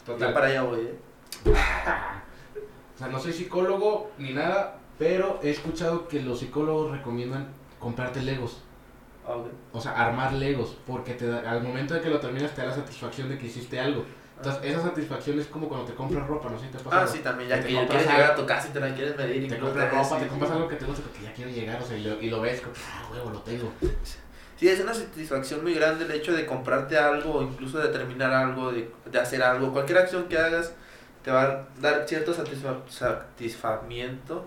[0.04, 0.28] Total.
[0.28, 0.94] ya para allá voy, ¿eh?
[2.96, 7.48] O sea, no soy psicólogo ni nada, pero he escuchado que los psicólogos recomiendan
[7.78, 8.62] comprarte legos.
[9.26, 9.46] Ah, ok.
[9.72, 12.68] O sea, armar legos, porque te da- al momento de que lo terminas te da
[12.68, 14.04] la satisfacción de que hiciste algo.
[14.36, 17.02] Entonces, esa satisfacción es como cuando te compras ropa, no sé si te ha pasado.
[17.02, 18.42] Ah, sí, también, ya Te que ya quieres llegar a algo.
[18.42, 20.56] tu casa y te la quieres medir y Te compras ropa, sí, te compras sí.
[20.56, 22.60] algo que te gusta porque ya quiero llegar, o sea, y lo, y lo ves,
[22.60, 23.72] como, ah, huevo, lo tengo.
[24.56, 28.30] Sí, es una satisfacción muy grande el hecho de comprarte algo o incluso de terminar
[28.32, 29.72] algo, de, de hacer algo.
[29.72, 30.72] Cualquier acción que hagas
[31.24, 34.44] te va a dar cierto satisfa satisfamiento.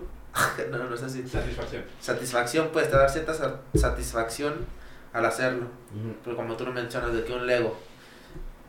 [0.70, 1.26] No, no es así.
[1.26, 1.82] Satisfacción.
[2.00, 4.54] Satisfacción, pues te va a dar cierta sa- satisfacción
[5.12, 5.66] al hacerlo.
[6.24, 7.76] Pero como tú lo mencionas, de que un Lego,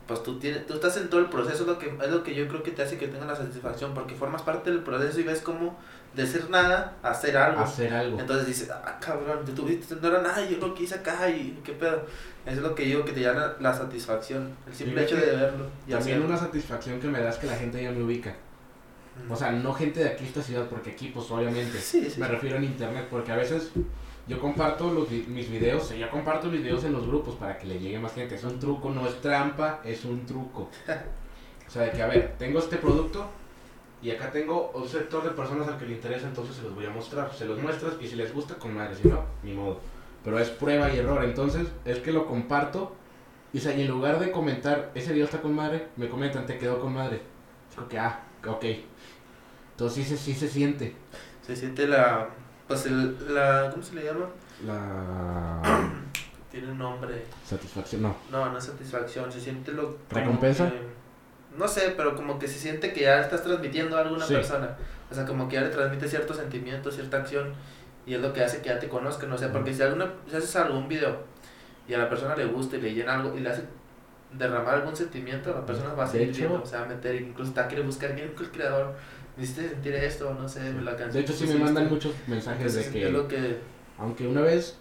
[0.06, 2.34] pues tú, tienes, tú estás en todo el proceso, es lo, que, es lo que
[2.34, 5.22] yo creo que te hace que tengas la satisfacción, porque formas parte del proceso y
[5.22, 5.78] ves como
[6.14, 7.60] de ser nada hacer algo.
[7.62, 8.18] Hacer algo.
[8.18, 11.60] Entonces dices, ah, cabrón, te tuviste, no era nada, yo lo que hice acá y
[11.64, 12.04] qué pedo.
[12.44, 15.66] Eso es lo que digo que te llama la satisfacción, el simple hecho de verlo.
[15.86, 16.26] Y También hacerlo.
[16.26, 18.34] una satisfacción que me da es que la gente ya me ubica.
[19.28, 21.78] O sea, no gente de aquí esta ciudad, porque aquí, pues obviamente.
[21.78, 22.20] sí, sí.
[22.20, 23.70] Me refiero en internet, porque a veces
[24.26, 27.78] yo comparto los, mis videos, yo comparto mis videos en los grupos para que le
[27.78, 28.34] llegue más gente.
[28.34, 30.70] Es un truco, no es trampa, es un truco.
[31.64, 33.30] O sea, de que, a ver, tengo este producto
[34.02, 36.84] y acá tengo un sector de personas al que le interesa, entonces se los voy
[36.84, 37.32] a mostrar.
[37.32, 39.80] Se los muestras y si les gusta, con madre, si no, ni modo.
[40.22, 42.94] Pero es prueba y error, entonces es que lo comparto
[43.52, 46.46] y, o sea, y en lugar de comentar, ese video está con madre, me comentan,
[46.46, 47.20] te quedó con madre.
[47.70, 48.64] Digo que, ah, ok.
[49.72, 50.94] Entonces sí, se- sí se siente.
[51.46, 52.28] Se siente la,
[52.68, 54.26] pues el, la, ¿cómo se le llama?
[54.66, 55.60] La
[56.50, 57.24] Tiene un nombre.
[57.46, 58.16] satisfacción, no.
[58.30, 59.96] No, no es satisfacción, se siente lo...
[60.10, 60.70] ¿Recompensa?
[60.70, 61.02] que-
[61.58, 64.34] no sé, pero como que se siente que ya estás transmitiendo algo a una Sí.
[64.34, 64.74] persona.
[65.10, 67.52] O sea, como que ya le transmite cierto sentimiento, cierta acción.
[68.06, 69.30] Y es lo que hace que ya te conozcan.
[69.32, 71.18] O sea, porque si, alguna, si haces algún video
[71.86, 73.64] y a la persona le gusta y le llena algo y le hace
[74.32, 77.66] derramar algún sentimiento, la persona va a seguir viendo, se va a meter, incluso te
[77.66, 78.94] quiere buscar quién el creador.
[79.38, 81.12] Hiciste sentir esto, no sé, la canción.
[81.12, 83.58] De hecho, sí me mandan muchos mensajes de que, lo que...
[83.98, 84.76] aunque una vez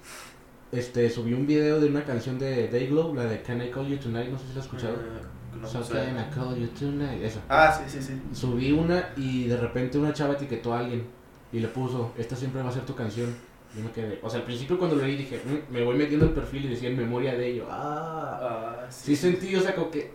[0.72, 3.98] este subí un video de una canción de Dayglow, la de Can I Call You
[3.98, 4.94] Tonight, no sé si la has escuchado.
[4.96, 5.82] eh, no So.
[5.90, 7.40] Can I Call You Tonight, esa.
[7.50, 8.22] Ah, sí, sí, sí.
[8.34, 11.06] Subí una y de repente una chava etiquetó a alguien
[11.54, 13.34] y le puso, esta siempre va a ser tu canción.
[13.76, 16.26] Yo me quedé, o sea, al principio cuando lo leí dije, "Mm", me voy metiendo
[16.26, 17.66] el perfil y decía en memoria de ello.
[17.70, 20.12] Ah, Ah, sí sentí, o sea, como que,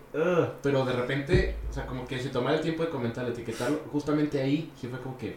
[0.62, 4.40] pero de repente, o sea, como que si tomara el tiempo de comentar, etiquetarlo, justamente
[4.42, 5.37] ahí, sí fue como que,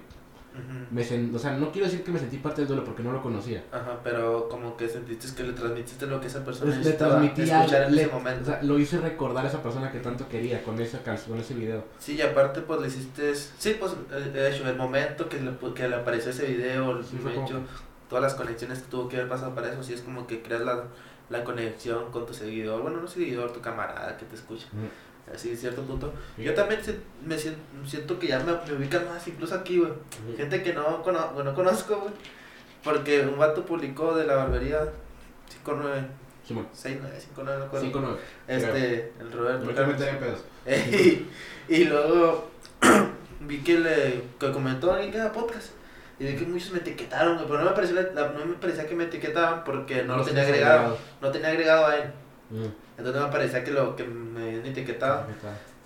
[0.92, 3.14] me sen- o sea, no quiero decir que me sentí parte del duelo porque no
[3.14, 3.64] lo conocía.
[3.72, 7.84] Ajá, pero como que sentiste que le transmitiste lo que esa persona Pues le escuchar
[7.84, 8.42] en le- ese momento.
[8.42, 11.40] o sea, lo hice recordar a esa persona que tanto quería con esa canción, con
[11.40, 11.86] ese video.
[12.00, 15.52] Sí, y aparte pues le hiciste, sí, pues eh, de hecho, el momento que le,
[15.74, 17.68] que le apareció ese video, el Sí, hecho, como-
[18.10, 20.62] todas las conexiones que tuvo que haber pasado para eso, sí es como que creas
[20.62, 20.84] la,
[21.30, 24.66] la conexión con tu seguidor, bueno, no seguidor, tu camarada que te escucha,
[25.34, 26.12] así, cierto punto.
[26.38, 29.92] Yo también si- me siento, siento que ya me, me ubican más, incluso aquí, güey.
[30.36, 32.14] Gente que no, cono- no conozco, güey.
[32.84, 34.80] Porque un vato publicó de la barbería
[35.50, 36.08] 59,
[36.48, 38.16] Simón, 69, 59, no recuerdo.
[38.16, 38.18] 5-9.
[38.48, 39.66] Este, el Roberto.
[39.76, 40.44] Carlos.
[40.96, 41.28] y,
[41.68, 42.50] y luego
[43.42, 45.70] vi que le que comentó en cada podcast.
[46.20, 48.96] Y vi que muchos me etiquetaron, güey, pero no me pareció, no me parecía que
[48.96, 50.98] me etiquetaban porque no, lo tenía agregado.
[51.22, 52.04] No tenía agregado a él.
[52.50, 52.66] Mm.
[52.98, 55.26] Entonces no me parecía que lo que me habían etiquetado.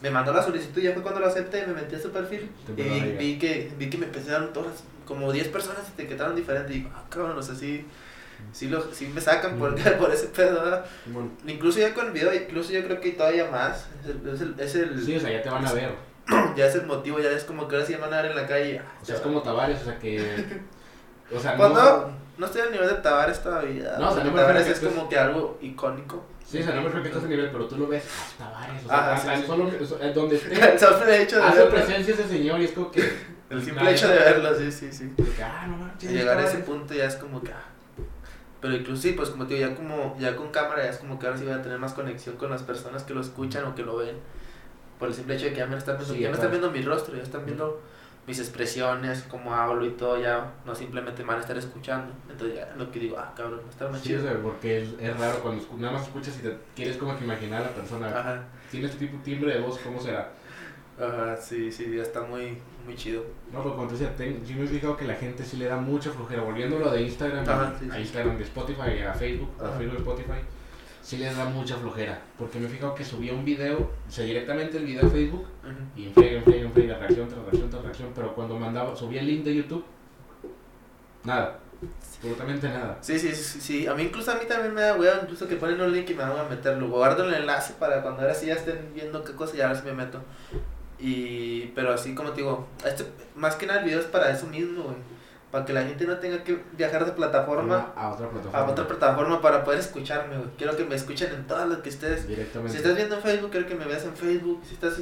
[0.01, 2.49] Me mandó la solicitud y ya fue cuando lo acepté, me metí a su perfil.
[2.65, 6.73] Te Y vi, vi que, vi que me empezaron todas, como 10 personas etiquetaron diferente.
[6.73, 7.85] Y digo, ah, cabrón, o sea, sí,
[8.51, 10.83] sí, lo, sí me sacan por, por ese pedo.
[11.47, 13.87] Incluso ya con el video, incluso yo creo que todavía más.
[14.03, 16.12] Es el, es el, es el- Sí, o sea, ya te van a ver.
[16.55, 18.47] ya es el motivo, ya es como que ahora sí van a ver en la
[18.47, 18.81] calle.
[19.01, 20.61] O sea, es como Tavares, o sea que.
[21.35, 21.69] O sea, Pues
[22.37, 22.45] no.
[22.45, 23.95] estoy al nivel de Tavares todavía.
[23.99, 26.23] No, o sea, no me Tavares es que como que algo icónico.
[26.45, 28.03] Sí, o sea, no me refiero a ese nivel, pero tú lo ves.
[28.37, 29.47] Tavares, o sea, Ah, sí, sí.
[29.47, 29.63] solo
[30.13, 30.77] donde El esté.
[30.87, 31.71] simple hecho de Hace verlo.
[31.75, 33.01] presencia ese señor y es como que.
[33.49, 35.13] El simple hecho de verlo, sí, sí, sí.
[35.15, 36.11] de que, ah, no manches.
[36.11, 37.51] Llegar a ese punto ya es como que.
[37.51, 37.63] ah,
[38.61, 41.19] Pero incluso sí, pues como te digo, ya como ya con cámara ya es como
[41.19, 43.75] que ahora sí voy a tener más conexión con las personas que lo escuchan o
[43.75, 44.15] que lo ven.
[44.99, 46.47] Por el simple hecho de que ya me están viendo, Sí, ya me claro.
[46.47, 47.81] están viendo mi rostro, ya están viendo
[48.25, 52.13] mis expresiones, cómo hablo y todo, ya no simplemente me van a estar escuchando.
[52.29, 54.21] Entonces ya lo que digo, ah, cabrón, a estar más Sí, chido.
[54.23, 57.61] sea, porque es, es raro cuando nada más escuchas y te quieres como que imaginar
[57.63, 58.07] a la persona.
[58.07, 60.29] Ajá, Tiene este tipo timbre de voz, ¿cómo será?
[60.99, 63.23] ajá, sí, sí, ya está muy, muy chido.
[63.51, 65.65] No, pero como te decía, ten- sí me he fijado que la gente sí le
[65.65, 66.43] da mucha flojera.
[66.43, 68.01] Volviendo a lo de Instagram, Ajá, sí, a sí.
[68.01, 69.69] Instagram de Spotify, a Facebook, a.
[69.69, 70.39] Facebook de Spotify,
[71.03, 72.19] sí les da mucha flojera.
[72.39, 75.41] Porque me he fijado que subía un video, o sea, directamente el video a Facebook,
[75.63, 75.99] Ujú.
[76.01, 78.95] y en friega, en friega, en friega, reacción tras reacción tras reacción, pero cuando mandaba,
[78.95, 79.85] subía el link de YouTube,
[81.23, 81.59] nada,
[82.17, 82.97] absolutamente nada.
[83.01, 85.57] Sí, sí, sí, sí, a mí incluso a mí también me da huevo, incluso que
[85.57, 88.45] ponen un link y me van a meterlo, guardo el enlace para cuando ahora sí
[88.47, 90.19] ya estén viendo qué cosa y ahora sí me meto.
[90.99, 94.47] Y, pero así como te digo, este, más que nada el video es para eso
[94.47, 94.95] mismo, güey,
[95.53, 98.71] para que la gente no tenga que viajar de plataforma A otra a plataforma.
[98.71, 100.49] otra plataforma para poder escucharme, güey.
[100.57, 102.27] Quiero que me escuchen en todas las que estés.
[102.27, 102.71] Directamente.
[102.71, 104.61] Si estás viendo en Facebook, quiero que me veas en Facebook.
[104.67, 104.95] Si estás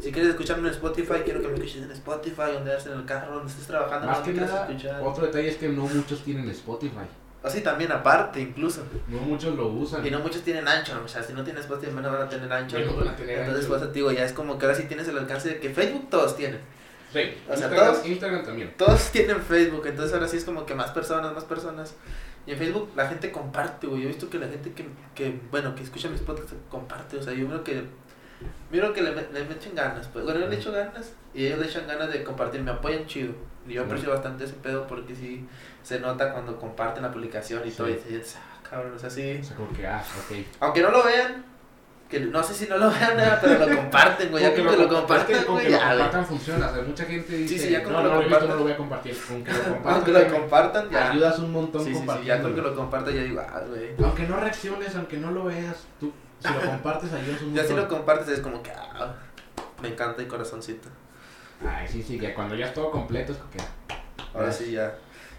[0.00, 3.06] si quieres escucharme en Spotify, quiero que me escuches en Spotify, donde estés en el
[3.06, 5.00] carro, donde estés trabajando, Más donde que nada, escuchar.
[5.02, 7.06] otro detalle es que no muchos tienen Spotify.
[7.42, 8.82] Así también aparte, incluso.
[9.08, 10.06] No muchos lo usan.
[10.06, 12.52] Y no muchos tienen ancho, o sea, si no tienes Spotify menos van a tener
[12.52, 12.78] ancho.
[12.78, 13.78] Menos van a tener Entonces, ancho.
[13.80, 16.36] pues digo, ya es como que ahora sí tienes el alcance de que Facebook todos
[16.36, 16.60] tienen.
[17.12, 18.74] Sí, O sea, Instagram, todos- Instagram también.
[18.76, 21.94] Todos tienen Facebook, entonces ahora sí es como que más personas, más personas.
[22.46, 24.02] Y en Facebook la gente comparte, güey.
[24.02, 27.16] Yo he visto que la gente que, que bueno, que escucha mis podcasts comparte.
[27.18, 27.84] O sea, yo creo que,
[28.70, 30.08] miro que le, le meten ganas.
[30.08, 32.62] Pues, bueno, yo le echo ganas y ellos le echan ganas de compartir.
[32.62, 33.32] Me apoyan chido.
[33.68, 35.46] Y yo aprecio bastante ese pedo porque sí
[35.84, 37.76] se nota cuando comparten la publicación y Sí.
[37.76, 37.88] todo.
[37.90, 39.38] Y dices, ah, cabrón, o sea, sí.
[39.40, 40.36] O sea, como que, ah, ok.
[40.60, 41.44] Aunque no lo vean,
[42.12, 44.42] que no sé si no lo vean, nada, pero lo comparten, güey.
[44.44, 44.98] Ya que que lo, lo comparten,
[45.36, 46.68] comparten, con güey, que lo ya, compartan funciona.
[46.70, 48.48] O sea, mucha gente dice, sí, ya no, lo no lo compartan.
[48.50, 49.16] no lo voy a compartir.
[49.26, 51.10] Con que lo Aunque compartan, lo compartan, ya.
[51.10, 52.34] ayudas un montón Sí, sí, sí, compartiendo.
[52.36, 53.90] ya con que lo compartan, ya digo, ah, güey.
[54.04, 57.66] Aunque no reacciones, aunque no lo veas, tú, si lo compartes, ayudas un Ya montón.
[57.66, 59.14] si lo compartes es como que, ah,
[59.80, 60.88] me encanta el corazoncito.
[61.66, 63.58] Ay, sí, sí, que cuando ya es todo completo es como que...
[64.34, 64.52] Ahora Ah.
[64.52, 64.94] sí, ya.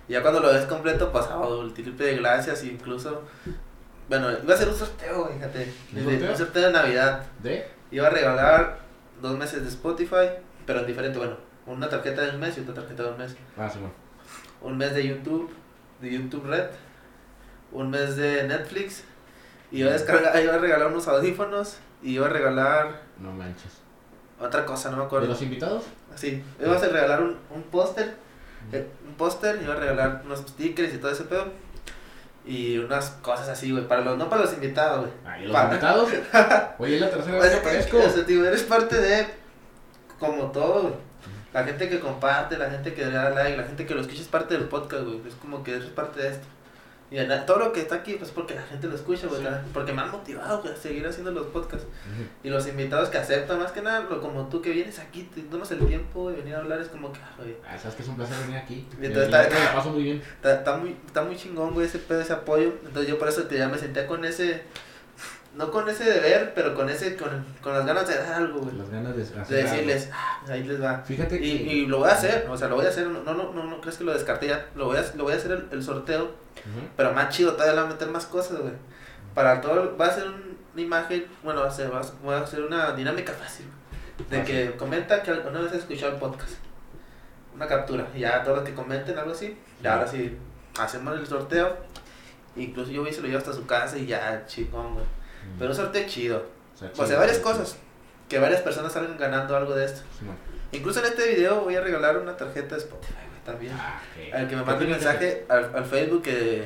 [0.08, 3.22] Ya cuando lo ves completo, pues, ah, el triple de gracias, incluso.
[4.10, 5.74] Bueno, iba a hacer un sorteo, fíjate.
[5.92, 6.32] ¿Un de- sorteo?
[6.32, 7.24] Un sorteo de Navidad.
[7.42, 7.68] ¿De?
[7.92, 8.78] Iba a regalar
[9.22, 10.30] dos meses de Spotify,
[10.66, 13.36] pero en diferente, bueno, una tarjeta de un mes y otra tarjeta de un mes.
[13.58, 13.94] Ah, sí, bueno.
[14.62, 15.52] Un mes de YouTube,
[16.02, 16.68] de YouTube Red.
[17.72, 19.04] Un mes de Netflix.
[19.72, 21.78] Y iba a, descargar, iba a regalar unos audífonos.
[22.02, 23.72] Y iba a regalar No manches.
[24.40, 25.28] otra cosa, no me ¿De acuerdo.
[25.28, 25.86] los invitados?
[26.16, 28.14] Sí, ibas a regalar un, un póster,
[28.74, 31.46] eh, un póster, iba a regalar unos stickers y todo ese pedo.
[32.46, 35.12] Y unas cosas así, güey, para los, no para los invitados, güey.
[35.26, 36.10] Ah, ¿y los Para- invitados?
[36.80, 37.98] Oye, es la tercera vez que aparezco.
[38.00, 39.28] o sea, tío, eres parte de,
[40.20, 40.94] como todo, güey.
[41.54, 44.22] La gente que comparte, la gente que le da like, la gente que lo escucha
[44.22, 45.22] es parte del podcast, güey.
[45.28, 46.48] Es como que eres parte de esto.
[47.14, 49.40] Y en- todo lo que está aquí, pues porque la gente lo escucha, güey.
[49.40, 49.46] Sí.
[49.46, 51.86] la- Porque me han motivado, güey, a seguir haciendo los podcasts.
[52.44, 55.42] Y los invitados que aceptan, más que nada, lo, como tú que vienes aquí, te
[55.42, 58.02] tomas el tiempo de venir a hablar, es como que, ah, güey, Ah, sabes que
[58.02, 58.88] es un placer venir aquí.
[59.00, 60.22] Y entonces la está- me paso muy bien.
[60.38, 62.74] está, está muy, está muy chingón, güey, ese pedo, ese apoyo.
[62.84, 64.64] Entonces yo por eso que ya me senté con ese,
[65.56, 67.30] no con ese deber, pero con ese, con,
[67.62, 68.76] con las ganas de dar algo, güey.
[68.76, 71.00] Las ganas de De hacer decirles, ah, ahí les va.
[71.06, 71.46] Fíjate que...
[71.46, 73.64] Y, y lo voy a hacer, o sea, lo voy a hacer, no, no, no,
[73.64, 75.84] no crees que lo descarté ya, lo voy a, lo voy a hacer el, el
[75.84, 76.32] sorteo,
[76.98, 78.74] pero más chido, todavía le voy a meter más cosas, güey.
[79.36, 82.02] Para todo, va a ser un- una imagen, bueno, va a ser, va
[82.38, 83.68] a- hacer una dinámica fácil,
[84.30, 86.54] de que comenta que alguna vez has escuchado el podcast,
[87.56, 90.36] una captura, y ya todos los que comenten algo así, ya ahora sí,
[90.80, 91.78] hacemos el sorteo,
[92.56, 95.06] incluso yo voy y se lo llevo hasta su casa y ya, chingón, güey.
[95.58, 96.46] Pero un sorteo chido,
[96.98, 97.78] o sea, varias cosas,
[98.30, 100.02] que varias personas salgan ganando algo de esto.
[100.72, 103.14] Incluso en este video voy a regalar una tarjeta de Spotify,
[103.46, 103.74] también.
[103.78, 104.02] Ah.
[104.34, 106.66] Al que me ¿Qué mande un mensaje al, al Facebook que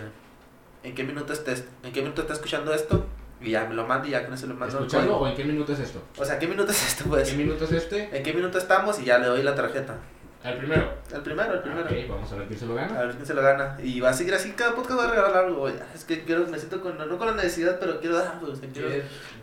[0.83, 3.05] en qué minuto estés, en qué minuto está escuchando esto
[3.41, 5.43] y ya me lo mande y ya con eso le mando ¿Escuchando o en qué
[5.43, 6.01] minuto es esto?
[6.17, 7.29] O sea, ¿qué minuto es esto pues?
[7.29, 8.15] ¿Qué minuto es este?
[8.15, 8.99] ¿En qué minuto estamos?
[8.99, 9.97] Y ya le doy la tarjeta.
[10.43, 10.93] El primero.
[11.13, 11.85] El primero, el primero.
[11.85, 12.99] Ok, vamos a ver quién se lo A gana.
[13.01, 13.77] ver quién se lo gana.
[13.83, 15.67] Y va a seguir así, cada podcast voy a regalar algo.
[15.67, 18.55] Es que quiero, me siento con, no con la necesidad, pero quiero dar algo, o
[18.55, 18.89] sea, quiero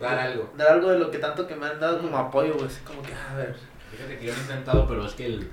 [0.01, 0.51] dar algo.
[0.57, 2.65] dar algo de lo que tanto que me han dado como apoyo, güey.
[2.67, 3.55] Así como que, a ver.
[3.91, 5.49] Fíjate que yo lo he intentado, pero es que el-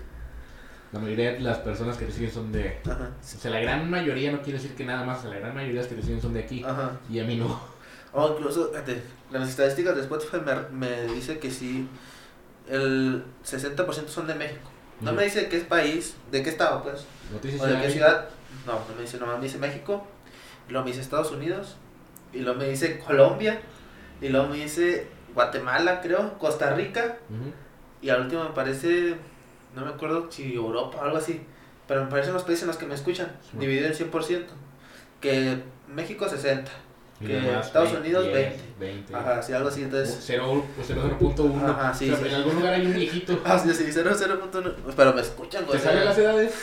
[0.92, 2.78] la mayoría de las personas que te siguen son de...
[2.84, 3.10] Ajá.
[3.20, 5.80] O sea, la gran mayoría, no quiere decir que nada más, la gran mayoría de
[5.80, 6.62] las que te siguen son de aquí.
[6.64, 6.92] Ajá.
[7.10, 7.60] Y a mí no.
[8.12, 11.88] O incluso, fíjate, las estadísticas de Spotify me, me dice que sí,
[12.68, 14.70] el 60% son de México.
[15.02, 18.28] No me dice qué es país, de qué estado, pues, Noticias o de qué ciudad.
[18.66, 20.06] No, no me dice, nomás me dice México,
[20.68, 21.76] y luego me dice Estados Unidos,
[22.32, 23.60] y luego me dice Colombia,
[24.20, 27.16] y luego me dice Guatemala, creo, Costa Rica,
[28.00, 29.16] y al último me parece,
[29.74, 31.42] no me acuerdo si Europa o algo así,
[31.88, 33.58] pero me parecen los países en los que me escuchan, Sí.
[33.58, 34.46] dividido en 100%.
[35.20, 36.70] que México 60.
[37.26, 38.62] Que Estados 20, Unidos, 10, 20.
[38.80, 39.14] 20.
[39.14, 39.82] Ajá, sí, algo así.
[39.82, 41.64] Entonces, Cero- pues, 0.1.
[41.70, 42.30] Ajá, sí, O sea, sí.
[42.30, 43.40] En algún lugar hay un viejito.
[43.44, 44.74] ah, sí, sí, 0, 0.1.
[44.96, 45.80] Pero me escuchan, ¿Te güey.
[45.80, 46.54] salen las edades?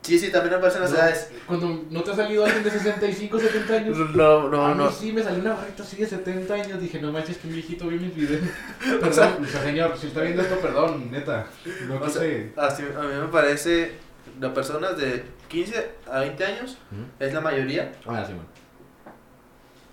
[0.00, 1.30] Sí, sí, también aparecen las No, edades.
[1.46, 3.98] Cuando no te ha salido alguien de 65, 70 años.
[4.14, 4.90] No, no, a mí no.
[4.90, 6.80] sí me salió una barrita así de 70 años.
[6.80, 8.42] Dije, no manches, que un viejito vio mis videos.
[9.06, 11.46] O sea- Perdón, o sea, señor, si está viendo esto, perdón, neta.
[11.88, 12.22] No O sea,
[12.56, 13.92] así, a mí me parece,
[14.40, 16.78] las personas de 15 a 20 años
[17.18, 17.92] es la mayoría.
[18.06, 18.48] Ah, sí, bueno.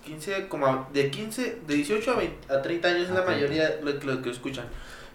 [0.06, 3.98] 15, como de 15, de 18 a, 20 a 30 años es la mayoría lo,
[3.98, 4.64] que- lo que escuchan.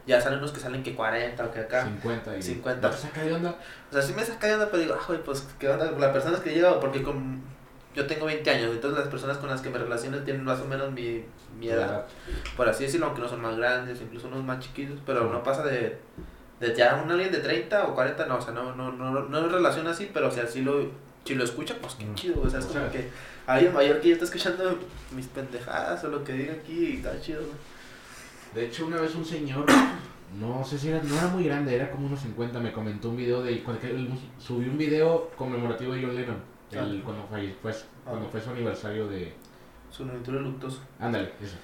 [0.08, 1.86] Ya salen unos que salen que 40 o que acá.
[1.86, 2.42] 50 y.
[2.42, 2.88] 50.
[2.88, 3.56] ¿No te saca de onda?
[3.90, 5.90] O sea, sí me saca de onda, pero digo, ah, güey, pues, ¿qué onda?
[5.92, 7.42] Las personas que llegan, porque con,
[7.96, 10.66] yo tengo 20 años, entonces las personas con las que me relaciono tienen más o
[10.66, 11.24] menos mi,
[11.60, 12.06] mi edad,
[12.58, 15.64] por así decirlo, aunque no son más grandes, incluso unos más chiquitos, pero no pasa
[15.64, 15.98] de,
[16.60, 19.46] de ya un alguien de 30 o 40, no, o sea, no, no, no, no
[19.46, 20.90] es relación así, pero o sea, si lo,
[21.26, 23.10] si lo escucha, pues qué chido, o sea, es como que
[23.54, 24.80] alguien mayor que yo está escuchando
[25.16, 27.54] mis pendejadas o lo que diga aquí y está chido, güey.
[28.56, 29.66] De hecho, una vez un señor,
[30.40, 33.18] no sé si era, no era muy grande, era como unos 50, me comentó un
[33.18, 33.64] video de.
[34.40, 36.52] Subió un video conmemorativo de John Lennon.
[36.72, 37.02] el- Ah.
[37.04, 39.34] cuando, fue, pues, cuando fue su aniversario de.
[39.90, 40.80] Su novio luctuoso.
[41.00, 41.56] Ándale, eso.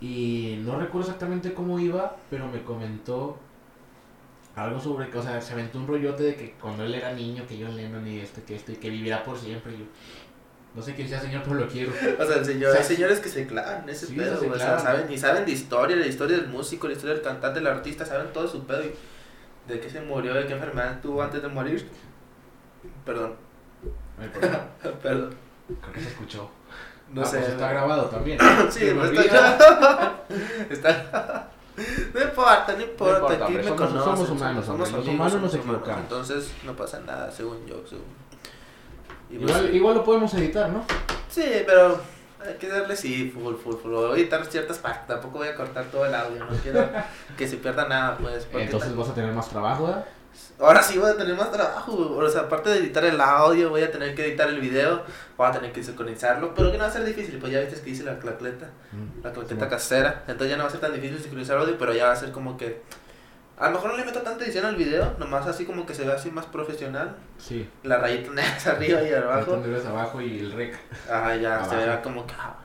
[0.00, 3.38] Y no recuerdo exactamente cómo iba, pero me comentó
[4.56, 7.44] algo sobre que, o sea, se aventó un rollote de que cuando él era niño,
[7.46, 9.74] que John Lennon y este, que este, que vivirá por siempre.
[9.74, 9.84] y Yo,
[10.74, 11.92] no sé quién sea señor, pero lo quiero.
[12.18, 14.46] O sea, el señor, O sea, hay señores que se clavan ese sí, pedo, se
[14.46, 17.22] güey, o sea, saben, y saben de historia, la historia del músico, la historia del
[17.22, 18.92] cantante, del artista, saben todo su pedo y
[19.68, 21.88] de qué se murió, de qué enfermedad tuvo antes de morir.
[23.04, 23.34] Perdón,
[24.20, 24.30] Ay,
[25.02, 25.34] perdón,
[25.80, 26.50] creo que se escuchó.
[27.12, 27.38] no Ah, sé.
[27.38, 28.38] pues está grabado también.
[28.70, 29.22] Sí, me pues olvida.
[29.24, 30.22] está,
[30.70, 31.48] está-
[32.14, 36.00] No importa, no importa, importa, aquí me somos- conocen, somos humanos, nos somos humanos, equivocamos.
[36.02, 38.04] Entonces no pasa nada, según yo, según.
[39.38, 40.84] Pues, Igual, igual lo podemos editar, ¿no?
[41.30, 42.00] Sí, pero
[42.44, 43.92] hay que darle sí, full, full, full.
[43.92, 46.88] Voy a editar ciertas partes, tampoco voy a cortar todo el audio, no quiero
[47.36, 48.46] que se pierda nada, pues.
[48.52, 50.04] Entonces vas a tener más trabajo, ¿verdad?
[50.58, 53.82] Ahora sí voy a tener más trabajo, o sea, aparte de editar el audio, voy
[53.82, 55.02] a tener que editar el video,
[55.36, 57.80] voy a tener que sincronizarlo, pero que no va a ser difícil, pues ya viste
[57.82, 58.70] que hice la claqueta,
[59.22, 59.70] la claqueta Sí.
[59.70, 62.12] casera, entonces ya no va a ser tan difícil sincronizar el audio, pero ya va
[62.12, 62.80] a ser como que...
[63.58, 66.04] A lo mejor no le meto tanta edición al video, nomás así como que se
[66.04, 67.68] ve así más profesional, Sí.
[67.84, 69.54] la rayita negra arriba y abajo.
[69.54, 69.88] Abajo.
[69.88, 70.78] abajo y el rec.
[71.10, 72.56] Ajá, ya se verá como que ah,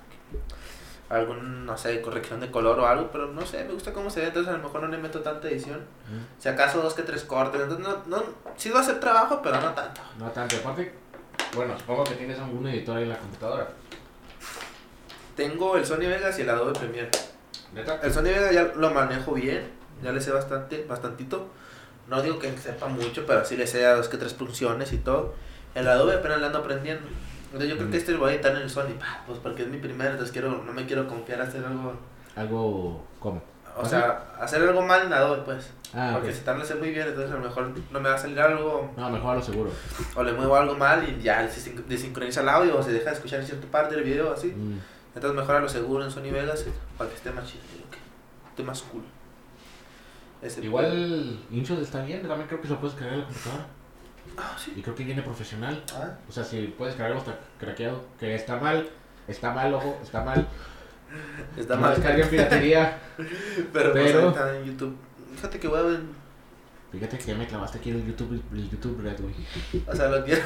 [1.10, 4.22] algún, no sé, corrección de color o algo, pero no sé, me gusta cómo se
[4.22, 5.82] ve, entonces a lo mejor no le meto tanta edición.
[6.40, 8.24] Si acaso dos que tres cortes, entonces no, no,
[8.56, 10.02] sí va a hacer trabajo, pero no tanto.
[10.18, 10.56] No tanto.
[10.58, 10.94] Aparte,
[11.54, 13.68] bueno, supongo que tienes algún editor ahí en la computadora.
[15.36, 17.12] Tengo el Sony Vegas y el Adobe Premiere.
[17.74, 18.00] ¿Neta?
[18.02, 19.70] El Sony Vegas ya lo manejo bien,
[20.04, 21.48] ya le sé bastante, bastantito.
[22.08, 24.98] No digo que sepa mucho, pero sí le sé a dos que tres funciones y
[24.98, 25.34] todo.
[25.76, 27.08] El Adobe apenas le ando aprendiendo.
[27.46, 27.92] Entonces yo creo Mm.
[27.92, 30.32] que este lo voy a editar en el Sony, pues porque es mi primero, entonces
[30.34, 31.94] quiero, no me quiero confiar a hacer algo
[32.36, 33.04] Algo.
[33.20, 33.42] ¿Cómo?
[33.76, 35.70] O ¿Ah, sea, hacer algo mal en Adobe, pues.
[35.94, 36.36] Ah, Porque ok.
[36.36, 38.40] si tal lo sé muy bien, entonces a lo mejor no me va a salir
[38.40, 39.72] algo, No, mejor a lo seguro.
[40.16, 43.10] o le muevo algo mal y ya se sin- desincroniza el audio, o se deja
[43.12, 44.48] de escuchar cierta parte del video, así.
[44.48, 44.80] Mm.
[45.16, 46.66] Entonces mejor a lo seguro en Sony Vegas
[46.98, 47.98] para que esté más chido, que
[48.50, 49.04] esté más cool.
[50.42, 53.66] Ese Igual InShot está bien, también creo que se lo puedes cargar en la computadora.
[54.38, 54.74] Ah, sí.
[54.76, 55.84] Y creo que viene profesional.
[55.94, 58.04] Ah, O sea, si puedes cargarlo hasta craqueado.
[58.20, 58.88] Que está mal,
[59.28, 60.48] está mal, ojo, está mal.
[61.58, 61.96] está no mal.
[61.96, 63.00] descarguen piratería.
[63.74, 64.96] Pero, pues pero- ahorita en YouTube.
[65.36, 66.00] Fíjate que voy a ver.
[66.92, 69.34] Fíjate que ya me clavaste aquí el YouTube, el YouTube Red, güey.
[69.88, 70.42] O sea, lo quiero.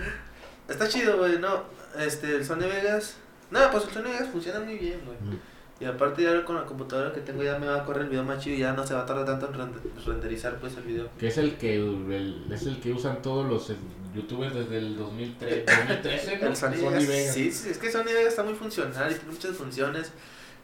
[0.68, 1.64] Está chido, güey, no.
[1.98, 3.16] Este, el Sony Vegas.
[3.50, 5.16] No, pues el Sony Vegas funciona muy bien, güey.
[5.20, 5.38] Mm.
[5.78, 8.24] Y aparte ya con la computadora que tengo ya me va a correr el video
[8.24, 10.84] más chido y ya no se va a tardar tanto en rende- renderizar pues el
[10.84, 11.08] video.
[11.18, 13.76] Que es el que el- es el que usan todos los eh,
[14.14, 16.46] youtubers desde el 2003, 2013, ¿no?
[16.48, 17.34] El Sony, Sony Vegas, Vegas.
[17.34, 20.12] Sí, sí, es que Sony Vegas está muy funcional y tiene muchas funciones.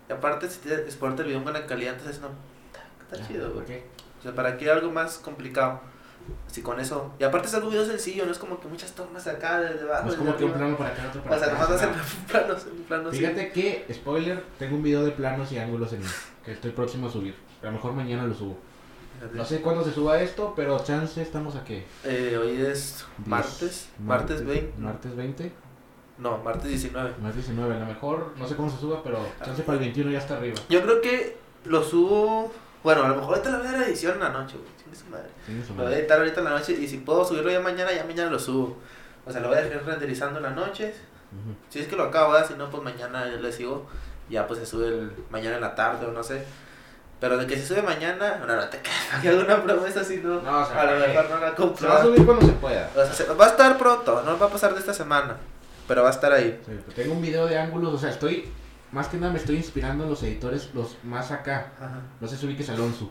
[0.09, 2.29] Y aparte si te exporta el video en buena calidad, entonces no...
[3.11, 3.67] Está Ah, chido, ¿por güey.
[3.67, 3.85] qué?
[4.19, 5.83] O sea, ¿para qué algo más complicado?
[6.49, 7.13] Así con eso.
[7.19, 10.05] Y aparte es algo video sencillo, no es como que muchas tomas acá, de debajo.
[10.07, 11.63] No es como que un plano para acá, otro para O sea, acá.
[11.63, 12.05] nomás nada.
[12.31, 13.19] planos, un plano así.
[13.19, 16.03] Fíjate que, spoiler, tengo un video de planos y ángulos en
[16.45, 17.35] que estoy próximo a subir.
[17.63, 18.59] A lo mejor mañana lo subo.
[19.35, 21.85] No sé cuándo se suba esto, pero chance estamos a qué?
[22.05, 24.79] Eh, hoy es Diez- martes, martes 20.
[24.79, 25.53] Martes 20,
[26.19, 27.15] No, martes 19.
[27.21, 27.77] martes 19.
[27.77, 30.37] A lo mejor, no sé cómo se suba, pero chance para el 21 ya está
[30.39, 30.57] arriba.
[30.69, 32.53] Yo creo que lo subo.
[32.83, 34.71] Bueno, a lo mejor ahorita lo voy a dar edición en la noche, güey.
[34.83, 35.29] Chingue su madre.
[35.67, 35.99] Su Lo voy a madre.
[36.01, 38.77] editar ahorita en la noche y si puedo subirlo ya mañana, ya mañana lo subo.
[39.25, 40.89] O sea, lo voy a dejar renderizando en la noche.
[41.33, 41.55] Ujú.
[41.71, 42.49] Si es que lo acabo, ¿verdad?
[42.49, 43.87] si no, pues mañana yo le sigo.
[44.29, 46.45] Ya pues se sube el, mañana en la tarde o no sé.
[47.21, 48.99] Pero de que se sube mañana, no, no te creas.
[49.23, 50.41] Hay alguna promesa así, no.
[50.41, 51.89] No, o sea, a lo mejor no la Se compro.
[51.89, 52.91] va a subir cuando se pueda.
[52.97, 55.37] O sea, se- va a estar pronto, no va a pasar de esta semana.
[55.87, 56.61] pero va a estar ahí.
[56.67, 58.51] Sí, tengo un video de ángulos, o sea, estoy,
[58.93, 61.73] más que nada me estoy inspirando en los editores, los más acá.
[61.79, 62.01] Ajá.
[62.21, 63.11] No sé si ubiques a Alonso.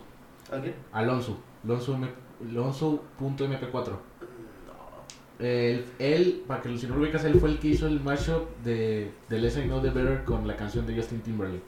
[0.92, 1.38] Alonso.
[1.64, 2.08] Alonso, M-
[2.50, 3.88] Alonso.mp4.
[3.88, 5.44] No.
[5.44, 8.48] Él, él, para que si no lo ubicas, él fue el que hizo el mashup
[8.64, 11.62] de, de Less I Know The Better con la canción de Justin Timberlake.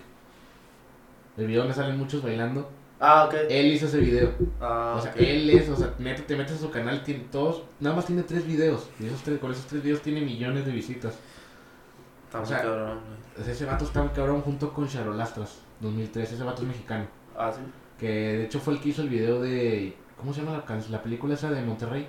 [1.36, 2.70] El video donde salen muchos bailando.
[3.00, 3.34] Ah, ok.
[3.50, 4.30] Él hizo ese video.
[4.60, 7.96] Ah, O sea, él es, o sea, te metes a su canal, tiene todos, nada
[7.96, 8.88] más tiene tres videos.
[9.00, 11.14] Y esos tres, con esos tres videos tiene millones de visitas.
[12.34, 13.00] Está o sea, cabrón,
[13.36, 13.50] güey.
[13.50, 16.32] Ese vato está muy cabrón junto con Charolastras, 2003.
[16.32, 17.06] Ese vato es mexicano.
[17.36, 17.60] Ah, sí.
[17.98, 19.96] Que de hecho fue el que hizo el video de.
[20.16, 22.08] ¿Cómo se llama la, la película esa de Monterrey?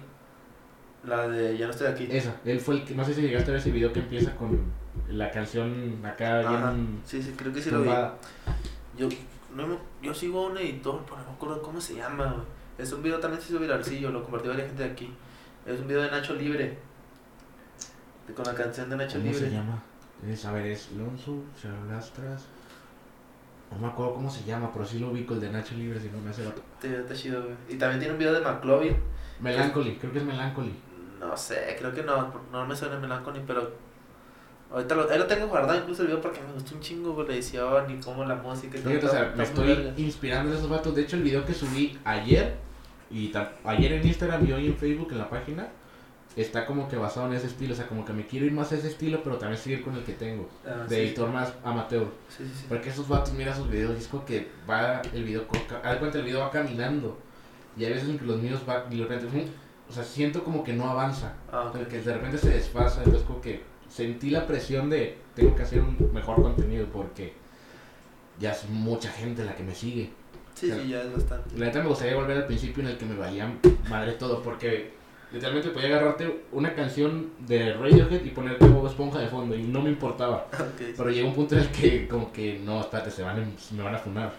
[1.04, 2.08] La de Ya no estoy aquí.
[2.10, 2.36] Esa.
[2.44, 2.96] Él fue el que.
[2.96, 4.60] No sé si llegaste a ver ese video que empieza con
[5.10, 6.72] la canción acá Ajá.
[6.72, 7.02] bien.
[7.06, 7.90] Sí, sí, creo que sí lo vi.
[8.98, 9.10] Yo,
[9.56, 12.46] no yo sigo a un editor, pero no me acuerdo cómo se llama, güey.
[12.78, 15.14] Es un video también se hizo viralcillo, lo compartió varias gente de aquí.
[15.66, 16.78] Es un video de Nacho Libre.
[18.36, 19.50] Con la canción de Nacho ¿Cómo Libre.
[19.50, 19.82] se llama?
[20.28, 22.46] Es, a ver, es Lonzo, Charolastras.
[23.72, 26.10] No me acuerdo cómo se llama, pero sí lo ubico el de Nacho Libre, si
[26.10, 26.62] no me hace vato.
[26.82, 27.56] Está chido, güey.
[27.70, 28.96] Y también tiene un video de McLovin.
[29.40, 30.74] Melancholy, creo que es Melancholy.
[31.20, 33.72] No sé, creo que no, no me suena Melancholy, pero
[34.72, 37.28] ahorita lo, ahí lo tengo guardado incluso el video porque me gustó un chingo güey,
[37.28, 38.90] la edición y como la música y todo.
[38.90, 40.96] Fíjate, o sea, me estoy inspirando en esos vatos.
[40.96, 42.56] De hecho, el video que subí ayer,
[43.12, 45.68] y ayer en Instagram y hoy en Facebook en la página,
[46.36, 47.74] está como que basado en ese estilo.
[47.74, 49.96] O sea, como que me quiero ir más a ese estilo, pero también seguir con
[49.96, 50.50] el que tengo.
[50.66, 52.08] Ah, De sí, editor más amateur.
[52.36, 52.44] Sí.
[52.68, 56.18] Porque esos vatos, mira sus videos, y es como que va el video, de cuenta
[56.18, 57.18] el video va caminando.
[57.78, 59.48] Y hay veces en que los míos va, y de repente,
[59.90, 61.34] o sea, siento como que no avanza.
[61.52, 61.72] Ah, ok.
[61.74, 65.64] Como que de repente se desfasa, entonces como que sentí la presión de tengo que
[65.64, 67.34] hacer un mejor contenido porque
[68.40, 70.12] ya es mucha gente la que me sigue.
[70.54, 71.58] Sí, sí, ya es bastante.
[71.58, 73.54] La neta me gustaría volver al principio en el que me valía
[73.90, 74.94] madre todo porque
[75.32, 79.82] literalmente podía agarrarte una canción de Radiohead y ponerte Bob Esponja de fondo y no
[79.82, 80.48] me importaba.
[80.98, 83.84] Pero llegó un punto en el que como que no, espérate, se van, a- me
[83.84, 84.32] van a funar.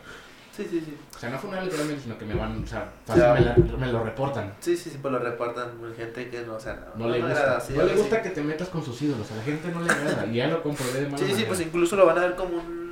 [0.57, 0.96] Sí, sí, sí.
[1.14, 3.35] O sea, no funar literalmente, sino que me van, o sea, fácil Ya.
[3.35, 4.55] me, la- me lo reportan.
[4.61, 7.38] Sí, sí, sí, pues lo reportan gente que no, o sea, No, le gusta.
[7.40, 9.83] agrada, sí, no le gusta que te metas con sus ídolos, a la gente no
[9.83, 10.25] le agrada.
[10.27, 12.57] y ya lo comprobé de mala Sí, sí, pues incluso lo van a ver como
[12.57, 12.86] un.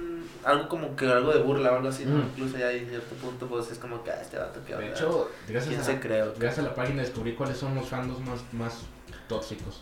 [0.44, 2.16] Algo como que algo de burla o algo así, ¿no?
[2.16, 2.20] Mm.
[2.32, 5.30] Incluso ya en cierto punto, pues es como que ah, este vato que De hecho,
[5.46, 6.08] ¿quién gracias a, se qué?
[6.38, 8.78] gracias a la página descubrí cuáles son los fandoms más, más
[9.28, 9.80] tóxicos.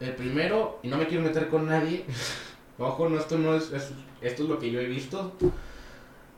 [0.00, 2.04] El primero, y no me quiero meter con nadie,
[2.78, 5.32] ojo, no, esto no es, es- esto es lo que yo he visto,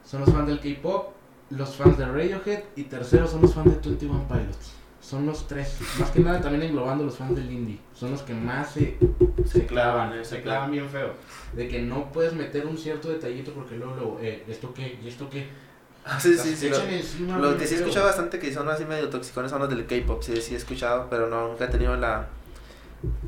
[0.04, 1.12] son los fans del K-pop,
[1.50, 4.72] los fans de Radiohead y tercero son los fans de 21 Pilots.
[5.06, 8.34] Son los tres, más que nada también englobando los fans del indie, son los que
[8.34, 8.98] más se,
[9.44, 11.12] se clavan, eh, se clavan bien feo.
[11.52, 14.98] De que no puedes meter un cierto detallito porque luego, luego, eh, ¿esto qué?
[15.00, 15.46] ¿Y esto qué?
[16.04, 16.68] Ah, sí, sí.
[16.68, 19.86] Lo, encima que sí he escuchado bastante que son así medio toxicones son los del
[19.86, 22.26] K-pop, sí, sí he escuchado, pero no, nunca he tenido la.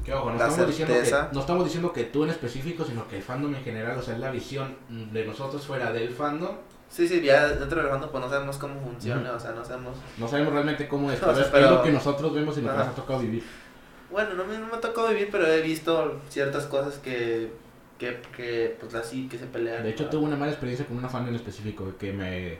[0.05, 1.31] Que ojo, no La estamos, diciendo que, certeza.
[1.33, 4.15] no estamos diciendo que tú en específico, sino que el fandom en general, o sea,
[4.15, 6.57] es la visión de nosotros fuera del fandom.
[6.91, 9.97] Sí, sí, ya dentro del bando, pues no sabemos cómo funciona, o sea, no sabemos.
[10.17, 12.57] No sabemos realmente cómo es, O pero sea, es, pero- es lo que nosotros vemos
[12.59, 13.43] y lo que nos ha tocado vivir.
[14.11, 17.53] Bueno, no me, no me ha tocado vivir, pero he visto ciertas cosas que.
[17.99, 19.83] que, que pues así, que se pelean.
[19.83, 20.11] De hecho, ¿no?
[20.11, 22.59] tuve una mala experiencia con una fan en específico que me,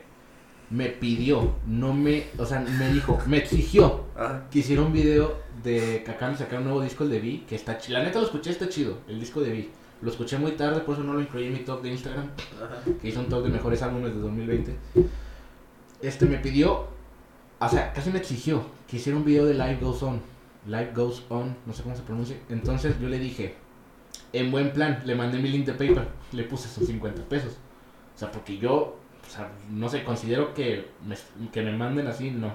[0.69, 4.43] me pidió, no me, o sea, me dijo, me exigió Ajá.
[4.51, 7.39] que hiciera un video de que acaban de sacar un nuevo disco, el de Vi,
[7.49, 7.97] que está chido.
[7.97, 9.69] La neta lo escuché, está chido, el disco de Vi.
[10.01, 12.29] Lo escuché muy tarde, por eso no lo incluí en mi top de Instagram.
[12.55, 12.81] Ajá.
[13.01, 14.75] que hizo un top de mejores álbumes de 2020.
[16.01, 16.87] Este me pidió,
[17.59, 20.21] o sea, casi me exigió que hiciera un video de Live Goes On.
[20.65, 22.37] Live Goes On, no sé cómo se pronuncia.
[22.49, 23.55] Entonces yo le dije,
[24.31, 27.53] en buen plan, le mandé mi link de PayPal, le puse sus 50 pesos.
[28.15, 31.15] O sea, porque yo, o sea, no sé, considero que me,
[31.51, 32.53] que me manden así, no.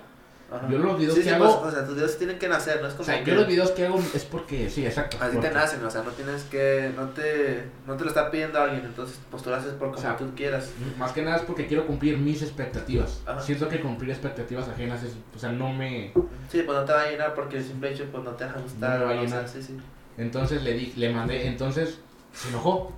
[0.53, 0.69] Ajá.
[0.71, 2.81] Yo los videos sí, que sí, hago- pues, o sea, tus videos tienen que nacer,
[2.81, 5.17] no es O como sea, que yo los videos que hago es porque, sí, exacto.
[5.21, 8.31] así porque- te nacen, o sea, no tienes que, no te, no te lo está
[8.31, 10.71] pidiendo alguien, entonces pues tú lo haces por como O sea, tú quieras.
[10.99, 13.21] Más que nada es porque quiero cumplir mis expectativas.
[13.27, 13.41] Ajá.
[13.41, 16.13] Siento que cumplir expectativas ajenas es, o sea, no me...
[16.51, 18.51] Sí, pues no te va a llenar porque el simple hecho pues no te va
[18.53, 19.01] a gustar.
[19.01, 19.77] No me va a o sea, sí, sí.
[20.19, 21.99] Entonces le di, le mandé, entonces
[22.33, 22.93] se enojó.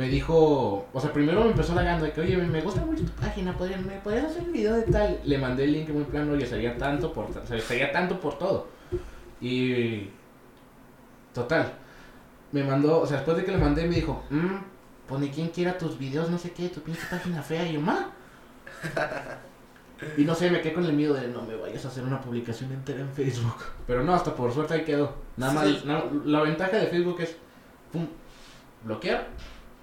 [0.00, 3.12] Me dijo, o sea, primero me empezó halagando de que, oye, me gusta mucho tu
[3.20, 5.20] página, ¿podrías, ¿me podrías hacer un video de tal?
[5.26, 8.38] Le mandé el link muy plano, oye, sería tanto por, o sea, sería tanto por
[8.38, 8.68] todo.
[9.42, 10.08] Y,
[11.34, 11.74] total,
[12.50, 14.56] me mandó, o sea, después de que le mandé, me dijo, mmm,
[15.06, 17.82] pues ni quien quiera tus videos, no sé qué, tu pinche página fea, y yo,
[17.82, 18.08] ma.
[20.16, 22.22] Y no sé, me quedé con el miedo de no me vayas a hacer una
[22.22, 23.56] publicación entera en Facebook.
[23.86, 25.14] Pero no, hasta por suerte ahí quedó.
[25.36, 25.82] Nada más, Sí.
[25.84, 27.36] na- la ventaja de Facebook es,
[27.92, 28.06] pum,
[28.82, 29.26] bloquear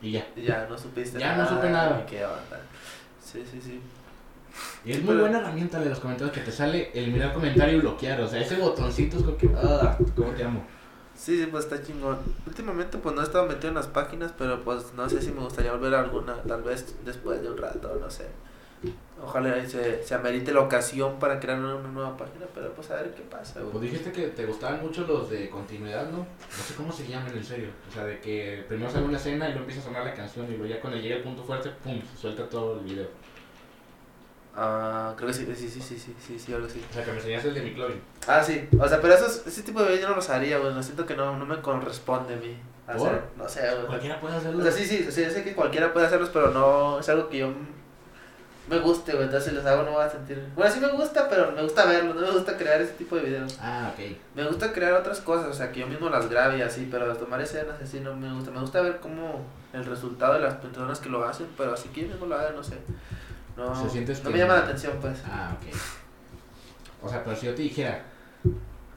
[0.01, 0.27] y ya.
[0.35, 2.05] Ya no supiste Ya no supe nada.
[3.23, 3.81] Sí, sí, sí.
[4.85, 7.77] Y es muy Pero- buena herramienta de los comentarios que te sale el mirar comentario
[7.77, 8.21] y bloquear.
[8.21, 10.65] O sea, ese botoncito es como que, ah, cómo te amo.
[11.15, 12.19] Sí, sí, pues está chingón.
[12.45, 15.41] Últimamente pues no he estado metido en las páginas, pero pues no sé si me
[15.41, 18.27] gustaría volver a alguna, tal vez después de un rato, no sé.
[19.23, 22.91] Ojalá y se, se amerite la ocasión para crear una, una nueva página, pero pues
[22.91, 23.89] a ver qué pasa, Pues güey.
[23.89, 26.19] dijiste que te gustaban mucho los de continuidad, ¿no?
[26.19, 27.69] No sé cómo se llaman en serio.
[27.89, 30.45] O sea, de que primero sale una escena y luego empieza a sonar la canción
[30.45, 33.07] y luego ya cuando llega el punto fuerte, pum, se suelta todo el video.
[34.55, 36.83] Ah, creo que sí, sí, sí, sí, sí, sí, sí, algo así.
[36.89, 38.01] O sea, que me enseñaste el de McLovin.
[38.27, 40.73] Ah, sí, o sea, pero esos, ese tipo de videos yo no los haría, güey,
[40.73, 42.57] no siento que no, no me corresponde a mí
[42.87, 43.37] hacer, ¿Por?
[43.37, 43.85] no sé, güey.
[43.85, 44.59] Cualquiera puede hacerlo.
[44.59, 47.29] O sea, sí, sí, sí, yo sé que cualquiera puede hacerlos, pero no es algo
[47.29, 47.51] que yo
[48.69, 50.45] me guste, güey, entonces si los hago no voy a sentir...
[50.55, 53.21] Bueno, sí me gusta, pero me gusta verlos, no me gusta crear ese tipo de
[53.23, 53.57] videos.
[53.61, 54.17] Ah, ok.
[54.35, 57.15] Me gusta crear otras cosas, o sea, que yo mismo las grabe y así, pero
[57.15, 58.51] tomar escenas así no me gusta.
[58.51, 59.41] Me gusta ver cómo
[59.73, 62.51] el resultado de las personas que lo hacen, pero así que yo mismo lo haga,
[62.51, 62.75] no sé.
[63.55, 65.17] No, ¿Se sientes no que- me llama la atención, pues.
[65.25, 65.73] Ah, ok.
[67.03, 68.03] O sea, pero si yo te dijera,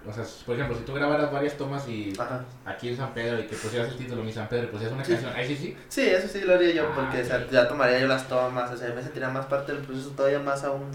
[0.09, 2.43] o sea, por ejemplo, si tú grabaras varias tomas y Ajá.
[2.65, 5.05] aquí en San Pedro y que pusieras el título Mi San Pedro y pusieras una
[5.05, 5.13] Sí.
[5.13, 5.77] canción, ahí sí, sí.
[5.89, 7.51] Sí, eso sí lo haría yo, Ah, porque o sea, ok.
[7.51, 10.65] ya tomaría yo las tomas, o sea, me sentiría más parte del proceso todavía más
[10.65, 10.87] aún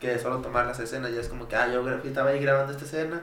[0.00, 1.12] que solo tomar las escenas.
[1.14, 3.22] Ya es como que, ah, yo estaba ahí grabando esta escena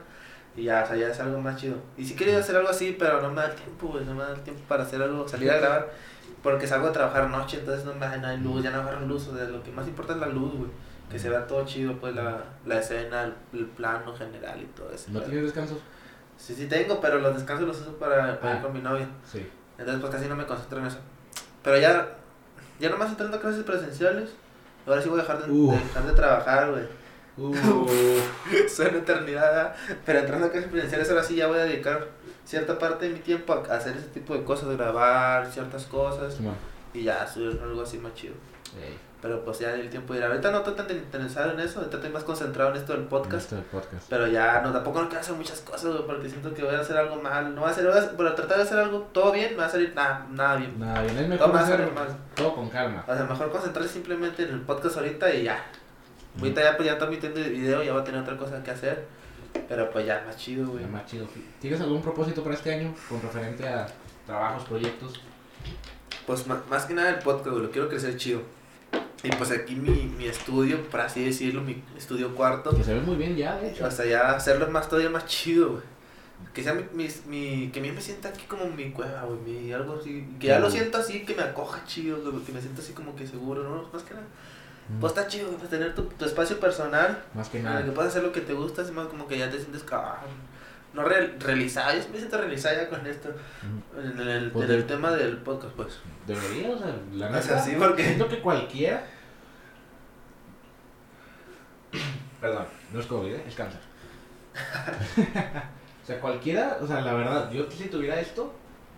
[0.56, 1.76] y ya, o sea, ya es algo más chido.
[1.96, 4.22] Y sí quería hacer algo así, pero no me da el tiempo, güey, no me
[4.24, 5.90] da el tiempo para hacer algo, salir a grabar,
[6.42, 9.06] porque salgo a trabajar noche, entonces no me da no hay luz, ya no agarro
[9.06, 10.70] luz, o sea, lo que más importa es la luz, güey.
[11.12, 14.90] Que se vea todo chido, pues la, la escena, el, el plano general y todo
[14.90, 15.10] eso.
[15.10, 15.78] ¿No tienes descansos?
[16.38, 18.62] Sí, sí tengo, pero los descansos los uso para, para ir Ah.
[18.62, 19.06] con mi novia.
[19.30, 19.46] Sí.
[19.78, 20.98] Entonces pues casi no me concentro en eso.
[21.62, 22.08] Pero ya,
[22.80, 24.30] ya nomás entrando a clases presenciales,
[24.86, 27.02] ahora sí voy a dejar de, de dejar de trabajar, güey.
[28.68, 29.76] Suena eternidad, ¿verdad?
[30.04, 32.08] pero entrando a clases presenciales ahora sí ya voy a dedicar
[32.44, 36.54] cierta parte de mi tiempo a hacer ese tipo de cosas, grabar ciertas cosas Simón.
[36.92, 38.34] y ya subir algo así más chido.
[38.82, 40.26] Ey, Pero pues ya el tiempo irá.
[40.26, 43.52] Ahorita no estoy tan interesado en eso, ahorita estoy más concentrado en esto del podcast.
[43.52, 44.10] Este podcast.
[44.10, 46.80] Pero ya no, tampoco no quiero hacer muchas cosas, güey, porque siento que voy a
[46.80, 47.54] hacer algo mal.
[47.54, 49.66] No voy a hacer, voy a- pero tratar de hacer algo todo bien, me va
[49.66, 50.76] a salir nada, nada bien.
[50.76, 52.08] Nada, bien, es Todo mejor a hacer salir mal.
[52.34, 53.04] todo con calma.
[53.06, 55.64] O sea, mejor concentrarse simplemente en el podcast ahorita y ya.
[56.38, 58.72] Ahorita ya, pues ya estoy emitiendo el video, ya voy a tener otra cosa que
[58.72, 59.04] hacer.
[59.68, 60.82] Pero pues ya, más chido, güey.
[60.82, 61.26] Ya más chido.
[61.60, 63.86] ¿Tienes algún propósito para este año con referente a
[64.26, 65.20] trabajos, proyectos?
[66.26, 68.40] Pues más que nada el podcast, güey, lo quiero crecer chido.
[69.24, 72.76] Y pues aquí mi, mi estudio, por así decirlo, mi estudio cuarto.
[72.76, 73.86] Que se ve muy bien ya, de hecho.
[73.86, 75.82] O sea, ya hacerlo más todavía más chido, güey.
[76.52, 79.38] Que sea mi, mi, mi- que a mí me sienta aquí como mi cueva, güey,
[79.40, 80.26] mi, algo así.
[80.40, 83.14] Que ya lo siento así, que me acoja chido, güey, que me siento así como
[83.14, 83.88] que seguro, ¿no?
[83.92, 84.26] Más que nada.
[84.88, 87.72] Mm, Pues está chido, güey, pues tener tu, tu espacio personal, Más que en el
[87.72, 87.84] nada.
[87.84, 90.18] que puedas hacer lo que te gusta, así más como que ya te sientes ah,
[90.94, 93.30] no re- realizado, yo me siento realizado ya con esto,
[93.96, 95.98] en el, Pues el tema del podcast, pues.
[96.26, 97.42] Debería, o sea, la O neta.
[97.42, 99.04] sea, sí, porque- Siento que cualquiera.
[102.40, 103.44] Perdón, no es COVID, ¿eh?
[103.46, 103.80] es cáncer.
[106.02, 108.52] o sea, cualquiera, o sea, la verdad, yo si tuviera esto,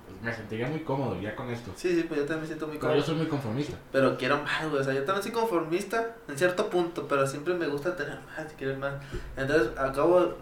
[0.06, 1.70] pues, me sentiría muy cómodo ya con esto.
[1.76, 3.00] Sí, sí, pues yo también me siento muy Pero cómodo.
[3.00, 3.76] yo soy muy conformista.
[3.92, 4.80] Pero quiero más, güey.
[4.80, 8.52] O sea, yo también soy conformista en cierto punto, pero siempre me gusta tener más
[8.52, 8.94] y querer más.
[9.36, 10.34] Entonces, acabo,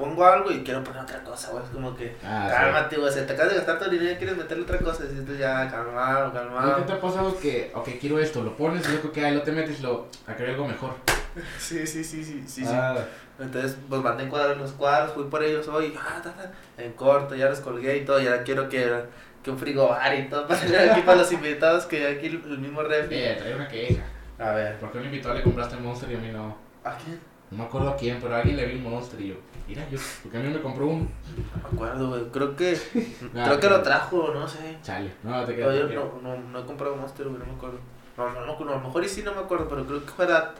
[0.00, 1.62] pongo algo y quiero poner otra cosa, güey.
[1.62, 2.56] Es como que, Ah, sí.
[2.56, 3.12] cálmate, güey.
[3.12, 5.04] Se te acabas de gastar tu dinero y quieres meterle otra cosa.
[5.04, 6.76] Y dices, ya, calmado, ¿No calmado.
[6.76, 9.42] ¿Qué te ha pasado que, ok, quiero esto, lo pones y luego que ahí lo
[9.42, 10.94] te metes y lo, a querer algo mejor?
[11.60, 12.74] Sí, sí, sí, sí, sí, sí.
[12.74, 12.96] Ah,
[13.38, 16.50] Entonces, pues mandé encuadrar los cuadros, fui por ellos hoy, ah, ta, ta,
[16.82, 18.20] en corto, ya los colgué y todo.
[18.20, 19.04] Y ahora quiero que,
[19.40, 20.60] que un frigobar y todo para
[20.92, 23.16] aquí para los invitados, que aquí el, el mismo refri.
[23.16, 24.02] eh, trae una queja.
[24.40, 26.56] A ver, ¿Por qué un invitado le compraste el Monster y a mí no?
[26.82, 27.20] ¿a quién?
[27.52, 29.34] No me acuerdo a quién, pero a alguien le vi un Monster y yo,
[29.70, 31.00] mira, yo, porque a mí me compró un.
[31.02, 32.24] No me acuerdo, güey.
[32.32, 32.78] Creo que.
[33.32, 34.76] Creo que lo trajo, no sé.
[34.82, 35.90] Chale, no, te No, quedas.
[35.90, 37.78] yo no, no, no he comprado Monster, güey, no me acuerdo.
[38.16, 40.52] No, no, no, a lo mejor y sí no me acuerdo, pero creo que era.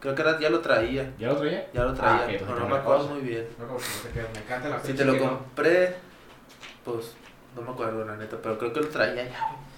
[0.00, 1.12] Creo que era, ya lo traía.
[1.18, 1.66] ¿Ya lo traía?
[1.72, 1.94] Ya lo Ah,
[2.24, 2.38] traía.
[2.40, 3.46] pero no me acuerdo muy bien.
[3.58, 5.94] No, no te quedas, me encanta la Si te lo compré,
[6.84, 7.14] pues
[7.56, 9.74] no me acuerdo, la neta, pero creo que lo traía ya, güey.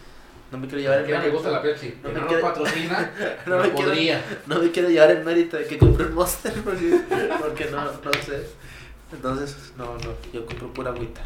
[0.50, 1.32] No me quiero llevar el me mérito.
[1.32, 1.98] gusta la Pepsi.
[2.02, 3.10] No que me no patrocina,
[3.46, 4.20] No quiero-.
[4.46, 7.00] No me quiero llevar el mérito de que compré un Monster porque,
[7.40, 8.46] porque no, no sé.
[9.12, 11.20] Entonces, no, no, yo compro pura agüita.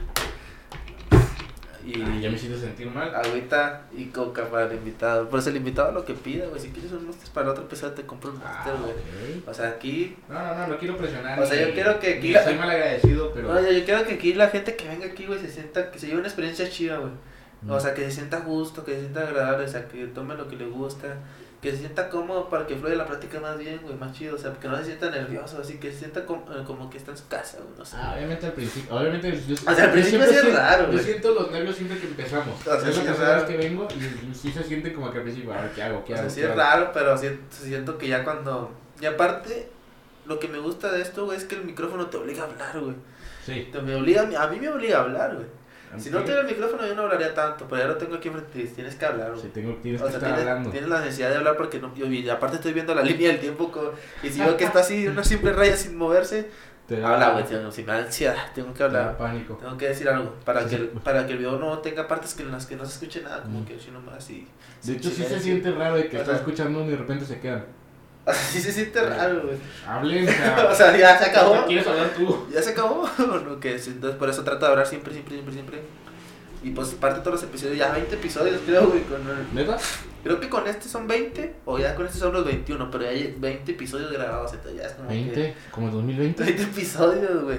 [1.85, 3.13] Y ya me hiciste sentir mal.
[3.15, 5.29] agüita y coca para el invitado.
[5.31, 6.61] Por eso el invitado lo que pida, güey.
[6.61, 9.39] Si quieres un Monster para otro episodio, te compro un Ah, Monster, güey.
[9.39, 9.49] ok.
[9.49, 10.15] O sea, aquí.
[10.29, 11.41] No, no, no, no quiero presionar.
[11.41, 13.51] O sea, yo quiero que aquí la- Soy mal agradecido, pero.
[13.51, 15.91] Oye, yo quiero que aquí la gente que venga aquí, güey, se sienta.
[15.91, 17.13] Que se lleve una experiencia chida, güey.
[17.63, 17.71] Mm.
[17.71, 20.35] O sea, que se sienta a gusto, que se sienta agradable, o sea, que tome
[20.35, 21.17] lo que le gusta,
[21.61, 24.39] que se sienta cómodo para que fluya la práctica más bien, güey, más chido, o
[24.39, 27.11] sea, que no se sienta nervioso, así que se sienta como, eh, como que está
[27.11, 27.97] en su casa, güey, no sé.
[28.01, 30.93] Ah, obviamente al principio, obviamente yo, O sea, al principio sí es siento- raro, Yo
[30.93, 31.05] güey.
[31.05, 32.59] siento los nervios siempre que empezamos.
[32.61, 33.47] O sea, es sí la vez raro.
[33.47, 36.03] que vengo y, y sí se siente como que al principio, a ver, ¿qué hago?
[36.05, 36.23] ¿Qué O hago?
[36.25, 38.73] sea, sí ¿Qué es raro, pero siento, siento que ya cuando...
[39.01, 39.69] Y aparte,
[40.27, 42.81] lo que me gusta de esto, güey, es que el micrófono te obliga a hablar,
[42.81, 42.95] güey.
[43.45, 43.69] Sí.
[43.71, 45.47] Te me obliga, a mí me obliga a hablar, güey.
[45.99, 48.61] Si no tuviera el micrófono yo no hablaría tanto, pero ya lo tengo aquí enfrente
[48.61, 49.43] y tienes que hablar, güey.
[49.43, 50.71] Sí, tengo, tienes O que sea, estar tienes, hablando.
[50.71, 53.41] tienes la necesidad de hablar porque no, yo, y aparte estoy viendo la línea del
[53.41, 53.73] tiempo
[54.23, 56.49] y si veo que está así una simple raya sin moverse,
[56.87, 59.17] Te da- habla, güey, tío, si me da ansiedad, tengo que te da hablar.
[59.19, 59.55] pánico.
[59.61, 60.91] Tengo que decir algo para, Sí, que, sí.
[61.05, 63.43] para que el video no tenga partes que en las que no se escuche nada,
[63.43, 63.65] como Mm.
[63.65, 64.47] que si nomás así.
[64.85, 66.23] De hecho, sí se siente raro de que Ajá.
[66.25, 67.65] estás escuchando y de repente se quedan.
[68.31, 69.57] Así se siente raro, güey.
[69.87, 71.65] Hablen, o sea, O sea, ya se acabó.
[71.67, 72.47] ¿Quieres hablar tú?
[72.53, 73.03] ¿Ya se acabó?
[73.19, 73.61] ¿O no?
[73.61, 75.81] Que sí, entonces por eso trato de hablar siempre, siempre, siempre, siempre.
[76.63, 79.03] Y pues parte de todos los episodios, ya 20 episodios creo, güey.
[79.05, 79.79] Con el- ¿Neta?
[80.23, 83.11] creo que con este son 20, o ya con este son los 21, pero ya
[83.11, 85.15] hay 20 episodios grabados, entonces ya es como que...
[85.15, 86.45] 20, como el 2020.
[86.45, 87.59] 20 episodios, güey.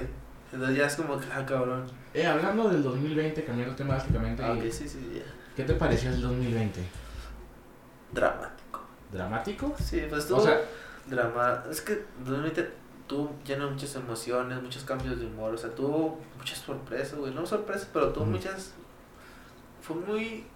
[0.52, 1.84] Entonces ya es como que, ah, cabrón.
[2.14, 5.22] Eh, hablando del 2020, cambiando tema drásticamente, Ah, ok, sí, sí, ya.
[5.56, 6.80] ¿qué te pareció el 2020?
[8.12, 8.61] Dramático.
[9.12, 9.74] ¿Dramático?
[9.82, 10.36] Sí, pues tú...
[10.36, 10.60] O sea,
[11.06, 11.62] drama...
[11.70, 12.70] Es que 2020
[13.06, 17.34] tuvo lleno de muchas emociones, muchos cambios de humor, o sea, tuvo muchas sorpresas, güey.
[17.34, 18.72] No sorpresas, pero tuvo muchas...
[19.82, 20.46] Fue muy...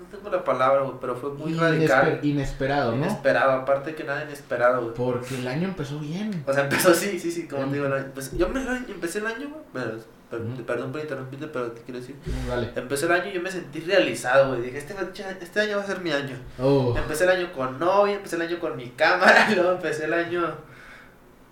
[0.00, 2.20] No tengo la palabra, güey, pero fue muy inesper- radical.
[2.22, 2.98] inesperado, ¿no?
[2.98, 4.94] Inesperado, aparte que nada inesperado, güey.
[4.94, 6.44] Porque el año empezó bien.
[6.46, 7.68] O sea, empezó sí, sí, sí, como Mm.
[7.70, 9.84] te digo, el año- pues, yo me, empecé el año, güey,
[10.30, 10.62] per- Ujú.
[10.64, 12.16] perdón por interrumpirte, pero te quiero decir,
[12.48, 12.70] Vale.
[12.76, 14.94] empecé el año y yo me sentí realizado, güey, dije, este,
[15.40, 16.36] este año va a ser mi año.
[16.58, 20.14] Oh, Empecé el año con novia, empecé el año con mi cámara, luego empecé el
[20.14, 20.54] año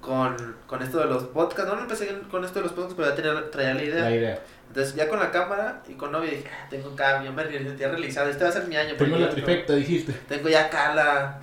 [0.00, 3.08] con, con esto de los podcasts, no, no empecé con esto de los podcasts, pero
[3.10, 4.04] ya tenía, traía la idea.
[4.04, 4.40] la idea.
[4.68, 7.88] Entonces ya con la cámara y con novia dije, ah, tengo un cambio, me sentía
[7.88, 8.94] realizado, este va a ser mi año.
[8.96, 10.12] Tengo la trifecta, dijiste.
[10.28, 11.40] Tengo ya acá la,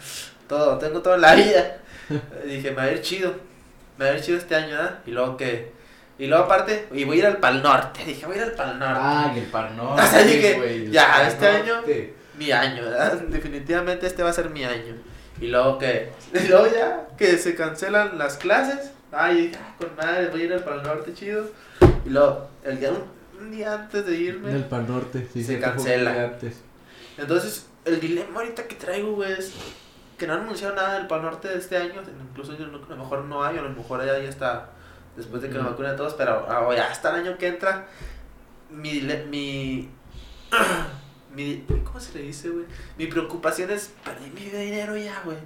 [0.47, 1.77] todo, tengo toda la vida.
[2.45, 3.33] dije, me va a ir chido,
[3.97, 4.99] me va a ir chido este año, ¿verdad?
[5.05, 5.71] Y luego que,
[6.19, 8.51] y luego aparte, y voy a ir al Pal Norte, dije, voy a ir al
[8.53, 8.99] Pal Norte.
[9.01, 10.01] Ay, el par norte.
[10.05, 11.81] O sea, dije, ya, este año-
[12.37, 13.13] mi año, ¿verdad?
[13.29, 14.95] Definitivamente este va a ser mi año.
[15.41, 20.27] Y luego que, y luego ya que se cancelan las clases, ay, ah, con madre,
[20.29, 21.45] voy a ir al Pal Norte, chido.
[22.05, 22.91] Y luego, el día,
[23.39, 26.11] un, día antes de irme, Del par norte, sí, Se cancela.
[26.25, 26.61] antes.
[27.17, 29.51] entonces, el dilema ahorita que traigo, güey, es
[30.17, 32.89] que no han anunciado nada del Pal Norte de este año, incluso yo no- a
[32.89, 34.69] lo mejor no hay, a lo mejor ya, ya está,
[35.15, 37.87] después de que nos vacunen a todos, pero ah, ya hasta el año que entra,
[38.69, 39.89] mi, mi,
[41.35, 42.65] mi, ¿cómo se le dice, güey?
[42.97, 45.37] Mi preocupación es, perdí mi dinero ya, güey.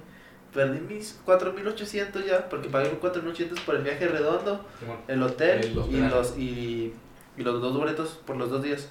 [0.52, 4.64] Perdí mis 4.800 ya, porque pagué 4.800 por el viaje redondo,
[5.06, 6.94] el hotel El y los, y,
[7.36, 8.88] y los dos boletos por los dos días.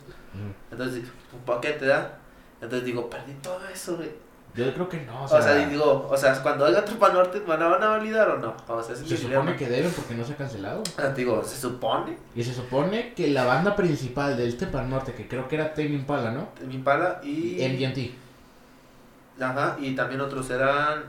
[0.72, 1.04] Entonces,
[1.34, 2.20] un paquete, ¿da?
[2.62, 4.27] Entonces digo, perdí todo eso, güey.
[4.58, 6.98] Yo creo que no, o O sea, sea, y digo, o sea, cuando haya otro
[6.98, 8.56] Pan Norte, ¿van a, van a validar o no?
[8.68, 10.82] O sea, se supone que deben porque no se ha cancelado.
[10.82, 14.86] O sea, digo, se supone, Y se supone que la banda principal de este par
[14.86, 16.50] norte, que creo que era Tame Impala, ¿no?
[16.66, 17.58] mi pala y...
[17.68, 19.42] MGMT.
[19.42, 21.04] Ajá, y también otros eran...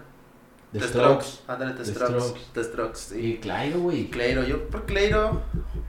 [0.73, 1.27] The Strokes.
[1.47, 2.21] Ándale, The The Strokes.
[2.21, 2.41] Strokes.
[2.53, 3.21] The Strokes, sí.
[3.21, 4.11] Y Clairo, güey.
[4.11, 5.41] Cleiro, yo por Cleiro,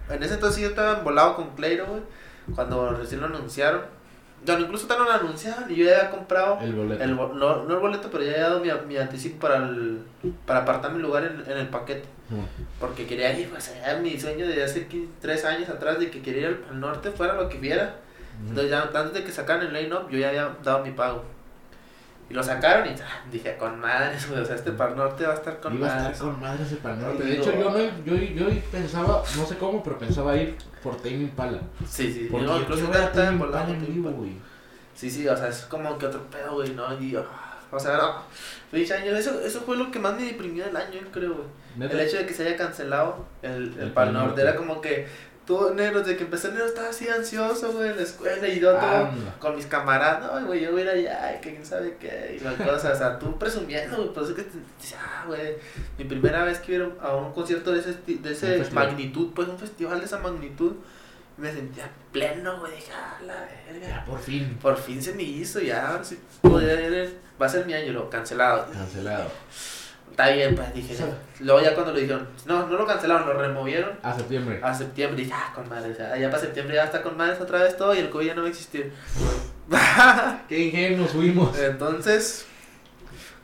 [0.10, 2.02] en ese entonces yo estaba embolado con Cleiro, güey,
[2.56, 3.82] cuando recién lo anunciaron.
[4.46, 7.04] Bueno, incluso no lo anunciaron y yo ya había comprado, El boleto.
[7.04, 10.02] el, no, no el boleto, pero ya había dado mi, mi anticipo para, el,
[10.46, 12.08] para apartar mi lugar en, en el paquete.
[12.80, 16.22] Porque quería ir, pues era mi sueño de hace 15 tres años atrás de que
[16.22, 17.96] quería ir al, al norte, fuera lo que viera.
[18.48, 21.24] Entonces ya antes de que sacaran el line-up, yo ya había dado mi pago.
[22.30, 25.34] Y lo sacaron y ah, dije, con madres, güey, o sea, este par norte va
[25.34, 26.20] a estar con Iba a estar madres.
[26.20, 27.24] con madre ese par norte.
[27.24, 31.16] De hecho, yo, no, yo, yo pensaba, no sé cómo, pero pensaba ir por Tame
[31.16, 31.60] Impala.
[31.88, 34.38] Sí, sí, Porque no, yo incluso embolado Impala en güey.
[34.94, 37.02] Sí, sí, o sea, es como que otro pedo, güey, ¿no?
[37.02, 38.24] Y, ah, o sea, no,
[38.70, 41.92] feliz año, eso, eso fue lo que más me deprimió del año, yo creo, güey.
[41.92, 44.42] El hecho de que se haya cancelado el, el, El Pal Norte.
[44.42, 45.08] era como que
[45.50, 48.72] todo enero, desde que empecé enero estaba así ansioso, güey, en la escuela y yo
[48.72, 51.98] todo con mis camaradas, no, güey, yo voy a ir allá, y que quién sabe
[52.00, 54.46] qué, y las cosas, o sea, tú presumiendo, güey, pues es que,
[54.96, 55.56] ah, güey,
[55.98, 59.58] mi primera vez que iba a un concierto de ese, de ese magnitud, pues un
[59.58, 60.74] festival de esa magnitud,
[61.36, 63.88] me sentía pleno, güey, dije, ah, la verga.
[63.88, 64.56] Ya, por fin.
[64.62, 68.08] Por fin se me hizo, ya, ahora sí ir, va a ser mi año, lo
[68.08, 68.68] cancelado.
[68.72, 69.32] Cancelado.
[70.12, 70.96] Está bien, pues dije,
[71.40, 74.60] luego ya cuando lo dijeron, no, no lo cancelaron, lo removieron A septiembre.
[74.62, 77.60] a septiembre, y ya, con madres, ya, ya para septiembre ya está con madres otra
[77.64, 78.92] vez todo y el COVID ya no va a existir.
[80.50, 81.58] Qué ingenuos fuimos.
[81.58, 82.46] Entonces,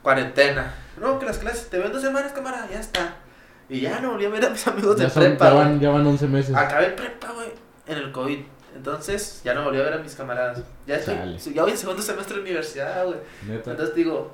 [0.02, 0.74] cuarentena.
[1.00, 3.16] No, que las clases, te ven dos semanas, cámara, ya está.
[3.68, 5.46] Y ya no volví a ver a mis amigos de son- prepa.
[5.48, 6.54] ya van, ya van 11 meses.
[6.54, 7.48] Acabé prepa, güey,
[7.86, 8.38] en el COVID.
[8.76, 10.62] Entonces, ya no volví a ver a mis camaradas.
[10.86, 11.16] Ya estoy,
[11.54, 13.18] ya voy en segundo semestre de universidad, güey.
[13.48, 14.32] Entonces digo,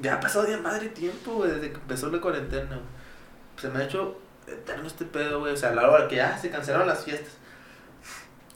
[0.00, 2.66] ya ha pasado de madre tiempo, güey, desde que empezó la cuarentena.
[2.68, 2.80] güey.
[3.56, 4.16] Se me ha hecho
[4.46, 5.52] eterno este pedo, güey.
[5.52, 7.32] O sea, a la hora que ya se cancelaron las fiestas.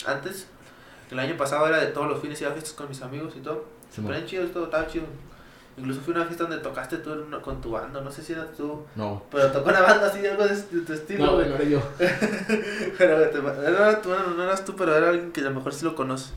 [0.07, 0.47] Antes,
[1.11, 3.41] el año pasado era de todos los fines iba a fiestas con mis amigos y
[3.41, 3.65] todo.
[3.91, 4.13] Simón.
[4.15, 5.07] Pero chido, todo estaba chido.
[5.77, 8.33] Incluso fui a una fiesta donde tocaste tú una- con tu banda, no sé si
[8.33, 8.85] eras tú.
[8.97, 9.23] No.
[9.31, 11.49] Pero tocó una banda así, algo de, de tu estilo, No, güey.
[11.49, 11.81] no era yo.
[12.99, 15.73] Pero te- era tú, bueno, no eras tú, pero era alguien que a lo mejor
[15.73, 16.33] sí lo conoce.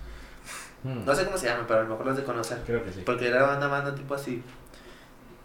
[0.83, 2.59] Mm, No sé cómo se llama, pero a lo mejor lo has de conocer.
[2.65, 3.01] Creo que sí.
[3.05, 4.43] Porque era una banda tipo así,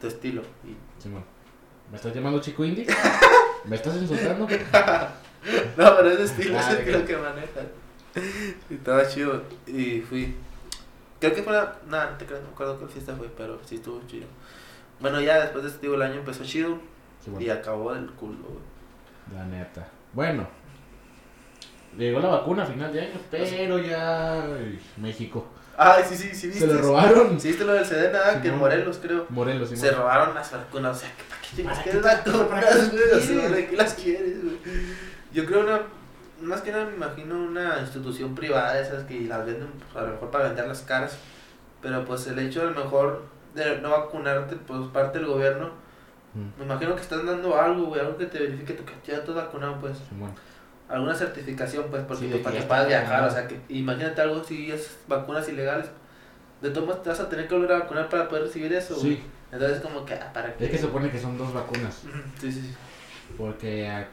[0.00, 0.42] tu estilo.
[0.64, 0.76] Y...
[1.02, 1.24] Simón.
[1.90, 2.86] ¿Me estás llamando chico indie?
[3.64, 4.46] ¿Me estás insultando?
[5.76, 7.60] No, pero es de estilo, Ah, es el estilo que- que maneja.
[8.68, 9.42] Y estaba chido.
[9.66, 10.34] Y fui.
[11.20, 11.76] Creo que fue la.
[11.86, 14.26] Nada, no te creo, no me acuerdo qué fiesta fue, pero sí estuvo chido.
[14.98, 16.78] Bueno, ya después de este digo, el año empezó chido
[17.38, 19.38] y acabó del culo, güey.
[19.38, 19.86] La neta.
[20.12, 20.48] Bueno.
[21.96, 24.42] Llegó la vacuna a final de año, pero ya.
[24.42, 25.46] ay, México.
[25.76, 26.66] Ay, sí, sí, sí, viste.
[26.66, 27.38] Se lo robaron.
[27.40, 28.58] Sí, viste lo del Sedena, que en.
[28.58, 29.26] Morelos, creo.
[29.28, 29.84] Morelos, Simón.
[29.84, 33.20] Se robaron las vacunas, o sea, ¿para qué chingas ¿Para quieres qué güey?
[33.20, 33.50] Sea, quieres?
[33.50, 34.56] ¿para qué las quieres, güey?
[35.32, 35.80] Yo creo una,
[36.40, 40.06] más que nada me imagino una institución privada de esas que las venden, pues, a
[40.06, 41.18] lo mejor para vender las caras,
[41.82, 43.24] pero pues el hecho a lo mejor
[43.54, 45.70] de no vacunarte, pues parte del gobierno,
[46.36, 49.34] Mm, me imagino que están dando algo, güey, algo que te verifique tu que estás
[49.34, 50.32] vacunado, pues, Simón.
[50.88, 54.70] Alguna certificación, pues, porque Sí, para está puedas viajar, o sea, que imagínate algo si
[54.70, 55.86] es vacunas ilegales,
[56.62, 58.94] de todos modos te vas a tener que volver a vacunar para poder recibir eso.
[58.98, 59.20] Sí,
[59.52, 60.64] Entonces como que, ah, ¿para qué?
[60.66, 62.02] es que se supone que son dos vacunas.
[62.40, 62.74] Sí, sí, sí.
[63.36, 64.06] Porque ah,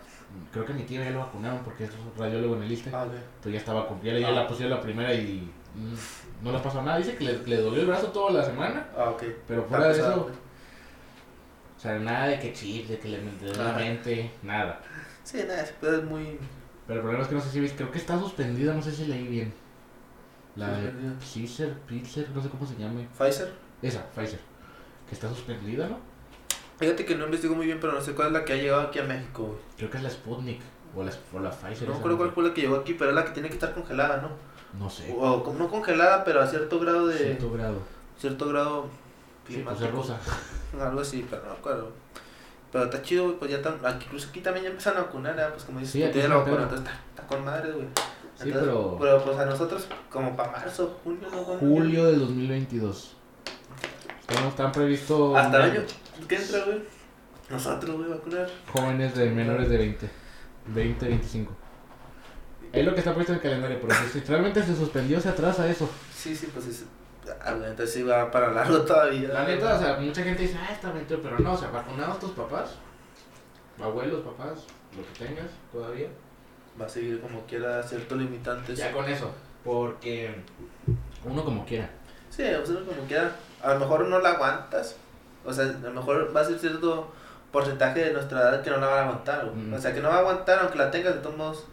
[0.51, 2.89] creo que mi tío ya lo vacunaron porque es radiólogo en el ISTE.
[2.93, 3.05] Ah,
[3.45, 4.31] ya estaba con ya Ah.
[4.31, 6.97] la pusieron la primera y mm, no le pasó nada.
[6.97, 9.23] Dice que le, le dolió el brazo toda la semana, Ah, ok.
[9.47, 10.35] pero fuera de eso, pues,
[11.77, 14.79] o sea, nada de que chip, de que le de la mente, nada.
[15.23, 16.39] Sí, nada, es muy...
[16.87, 18.91] Pero el problema es que no sé si viste, creo que está suspendida, no sé
[18.91, 19.53] si leí bien.
[20.55, 20.91] La de.
[21.19, 23.07] Pfizer, Pfizer, no sé cómo se llame.
[23.17, 23.53] Pfizer.
[23.81, 24.39] Esa, Pfizer.
[25.07, 25.97] Que está suspendida, ¿no?
[26.77, 28.81] Fíjate que no investigo muy bien, pero no sé cuál es la que ha llegado
[28.81, 29.59] aquí a México, güey.
[29.77, 30.61] Creo que es la Sputnik
[30.95, 31.87] o la, o la Pfizer.
[31.87, 33.73] No recuerdo cuál fue la que llegó aquí, pero es la que tiene que estar
[33.73, 34.29] congelada, ¿no?
[34.79, 35.13] No sé.
[35.17, 37.17] O como no congelada, pero a cierto grado de...
[37.17, 37.77] Cierto grado.
[38.17, 38.89] Cierto grado
[39.47, 40.01] Sí, pues es climático.
[40.01, 40.19] rusa.
[40.87, 41.91] Algo así, pero no me acuerdo.
[42.73, 43.59] Pero está chido, güey, pues ya.
[43.87, 45.43] Aquí, incluso aquí también ya empiezan a vacunar, ¿eh?
[45.51, 47.85] Pues como dices, Sí, sí la vacuna, entonces está, está con madre, güey.
[48.35, 51.43] Sí, Entonces, pero Pero pues a nosotros, como para marzo, junio, ¿no?
[51.43, 53.15] Julio del 2022.
[54.21, 55.81] Están, están previstos Hasta el año.
[56.27, 56.81] ¿Qué entra, güey?
[57.51, 58.49] Nosotros, güey, vacunar.
[58.71, 60.09] jóvenes de menores de 20.
[60.73, 61.55] 20, 25.
[62.71, 65.69] Es lo que está previsto en el calendario, pero si realmente se suspendió, se atrasa
[65.69, 65.87] eso.
[66.11, 66.85] Sí, sí, pues es.
[67.23, 69.29] Güey, entonces sí va para largo todavía.
[69.29, 72.19] La neta, o sea, mucha gente dice, ah, está metido, pero no, o sea, vacunados
[72.19, 72.75] tus papás,
[73.81, 74.65] abuelos, papás,
[74.95, 76.07] lo que tengas todavía.
[76.79, 78.77] Va a seguir como quiera ciertos limitantes.
[78.77, 79.31] Ya con eso,
[79.63, 80.35] porque
[81.23, 81.89] uno como quiera.
[82.29, 83.31] Sí, o sea, como quiera.
[83.61, 84.97] A lo mejor no la aguantas.
[85.45, 87.13] O sea, a lo mejor va a ser cierto
[87.51, 89.45] porcentaje de nuestra edad que no la van a aguantar.
[89.53, 89.73] Mm.
[89.73, 91.65] O sea, que no va a aguantar aunque la tengas de todos modos.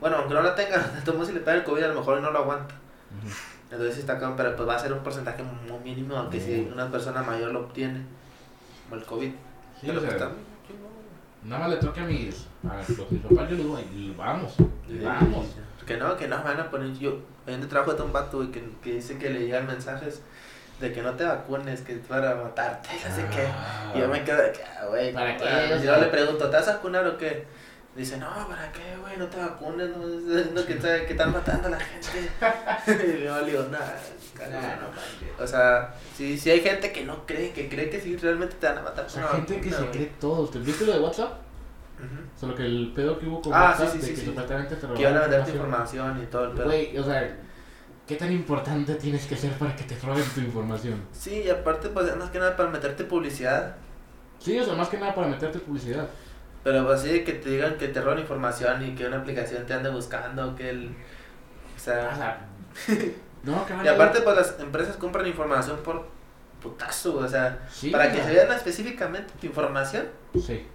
[0.00, 1.94] Bueno, aunque no la tengas, de todos modos si le pega el COVID a lo
[1.94, 2.74] mejor no lo aguanta.
[3.70, 6.68] Entonces sí está cabrón, pero pues va a ser un porcentaje muy mínimo, aunque si
[6.72, 8.02] una persona mayor lo obtiene.
[8.88, 9.28] Como el COVID.
[9.80, 10.26] Sí, Pero o sea, pues está
[10.66, 11.50] chingón, güey.
[11.50, 14.54] nada más le toque a mis, a los, mis papás, yo les digo, "Ay, vamos,
[15.04, 15.46] vamos.
[15.86, 16.92] Que no, que no, van a poner.
[16.98, 20.22] Yo, hay un trabajo de un vato, que, que dice que le llegan mensajes
[20.80, 23.46] de que no te vacunes, que es para matarte, no sé qué.
[23.46, 23.92] Ah.
[23.94, 25.12] Y yo me quedo de que, ah, güey.
[25.12, 25.44] ¿Para qué?
[25.44, 27.46] ah, Yo sea- le pregunto, ¿te vas a vacunar o qué?
[27.98, 29.16] Dice, no, ¿para qué, güey?
[29.16, 32.30] No te vacunes, no, no, que, que están matando a la gente.
[33.18, 33.98] y yo le digo, nada,
[34.38, 35.42] no.
[35.42, 38.68] O sea, si, si hay gente que no cree, que cree que sí realmente te
[38.68, 39.04] van a matar.
[39.04, 40.46] O sea, una gente que se cree todo.
[40.46, 41.40] ¿Te viste lo de WhatsApp?
[42.38, 44.76] Solo que el pedo que hubo con Ah, WhatsApp sí, sí, de sí, que supuestamente
[44.76, 46.64] te Que iban a robaron venderte información y todo el pedo.
[46.66, 47.36] Güey, o sea,
[48.06, 51.02] ¿qué tan importante tienes que ser para que te roben tu información?
[51.10, 53.74] Sí, y aparte, pues, más que nada para meterte publicidad.
[54.38, 56.08] Sí, o sea, más que nada para meterte publicidad.
[56.68, 59.64] Pero pues así de que te digan que te roban información y que una aplicación
[59.64, 60.88] te ande buscando, que el...
[61.74, 62.46] O sea...
[63.42, 66.04] no, Y aparte, pues las empresas compran información por
[66.60, 70.66] putazo, o sea, sí, para que se vean específicamente tu información, Sí.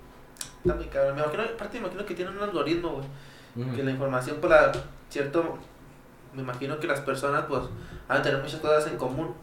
[0.64, 1.14] está muy cabrón.
[1.16, 3.04] Me imagino, aparte me imagino que tienen un algoritmo,
[3.56, 4.72] güey, que la información, pues la,
[5.12, 5.60] cierto,
[6.34, 7.62] me imagino que las personas, pues,
[8.08, 9.36] van a tener muchas cosas en común.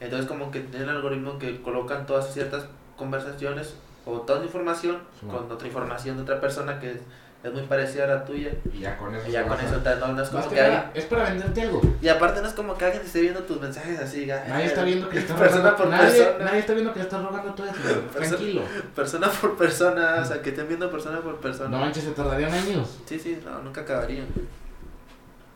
[0.00, 3.76] Entonces como que tienen el algoritmo que colocan todas ciertas conversaciones
[4.06, 6.98] o toda la información Sí, con otra información de otra persona que es,
[7.42, 8.50] es muy parecida a la tuya.
[8.72, 9.28] Y ya con eso.
[9.28, 11.80] Y ya con eso te- no, no es como que alguien- es para venderte algo.
[12.00, 14.26] Y aparte no es como que alguien esté viendo tus mensajes así.
[14.26, 16.44] Nadie está viendo que estás Persona por nadie, persona.
[16.44, 17.76] nadie está viendo que estás robando todo eso.
[18.14, 18.62] Tranquilo.
[18.94, 21.68] Persona por persona, o sea, que estén viendo persona por persona.
[21.68, 22.98] No manches, se tardarían años.
[23.06, 24.26] Sí, sí, no, nunca acabarían.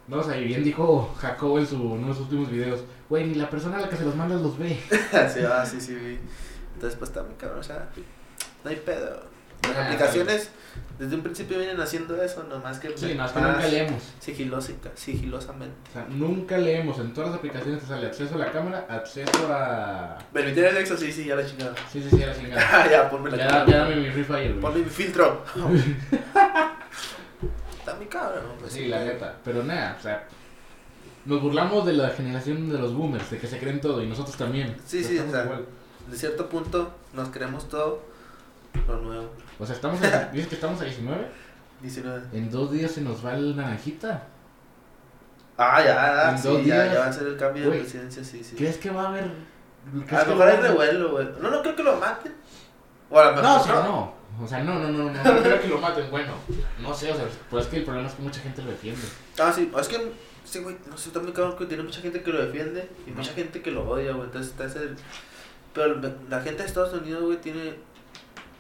[0.09, 2.81] No, o sea, y bien dijo Jacobo en, su, en uno de sus últimos videos.
[3.11, 4.79] Güey, ni la persona a la que se los mandas los ve.
[4.91, 6.19] sí, ah, sí, sí, vi.
[6.75, 7.89] Entonces, pues también, cabrón, o sea,
[8.65, 9.23] no hay pedo.
[9.63, 10.51] Las Ah, aplicaciones
[10.99, 14.03] desde un principio vienen haciendo eso, nomás que Sí, más que nunca leemos.
[14.21, 15.75] sigilosica- sigilosamente.
[15.91, 16.99] O sea, nunca leemos.
[17.01, 20.17] En todas las aplicaciones te sale acceso a la cámara, acceso a.
[20.33, 21.75] Permitir el sexo, sí, sí, ya la chingada.
[21.93, 22.63] Sí, sí, sí, a la chingada.
[22.73, 23.67] Ah, ya, ponme la Ya, cámara.
[23.67, 24.61] ya dame mi Free Fire, güey.
[24.61, 25.45] Ponme mi filtro.
[27.79, 28.73] Está muy cabrón, pues.
[28.73, 29.37] Sí, la neta.
[29.45, 30.27] Pero nada, o sea.
[31.25, 34.37] Nos burlamos de la generación de los boomers, de que se creen todo, y nosotros
[34.37, 34.77] también.
[34.87, 35.67] Sí, sí, o sea, igual.
[36.11, 38.03] De cierto punto, nos creemos todo
[38.87, 39.31] lo nuevo.
[39.59, 41.27] O sea, estamos a, dices que estamos a 19.
[41.83, 42.23] 19.
[42.33, 44.25] En dos días se nos va el naranjita.
[45.57, 47.81] Ah, ya, En sí, dos ya, días, ya va a ser el cambio de güey,
[47.81, 48.57] presidencia, sí, sí.
[48.57, 49.25] ¿Crees que va a haber.?
[49.25, 51.29] A ¿crees lo mejor hay revuelo, güey.
[51.41, 52.35] No, no creo que lo maten.
[53.11, 54.19] O a lo mejor No, o sea, no.
[54.41, 56.11] O sea, no, no, no, no, no creo que lo maten.
[56.11, 56.33] Bueno,
[56.81, 59.03] no sé, o sea, pues es que el problema es que mucha gente lo defiende.
[59.39, 60.13] Ah, sí, es que,
[60.45, 63.33] sí, güey, no sé, muy cabrón que tiene mucha gente que lo defiende y mucha
[63.33, 64.27] gente que lo odia, güey.
[64.27, 64.91] Entonces está ese.
[65.75, 67.75] Pero la gente de Estados Unidos, güey, tiene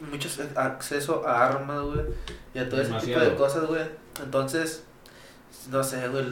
[0.00, 2.00] mucho acceso a armas, güey,
[2.54, 3.82] y a todo ese tipo de cosas, güey.
[4.22, 4.84] Entonces,
[5.70, 6.26] no sé, güey.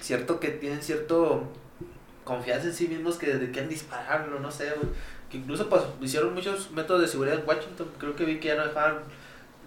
[0.00, 1.44] Cierto que tienen cierto
[2.24, 4.92] confianza en sí mismos que de quieren dispararlo, no sé, güey.
[5.30, 7.88] Que incluso pues hicieron muchos métodos de seguridad en Washington.
[7.98, 8.98] Creo que vi que ya no dejaban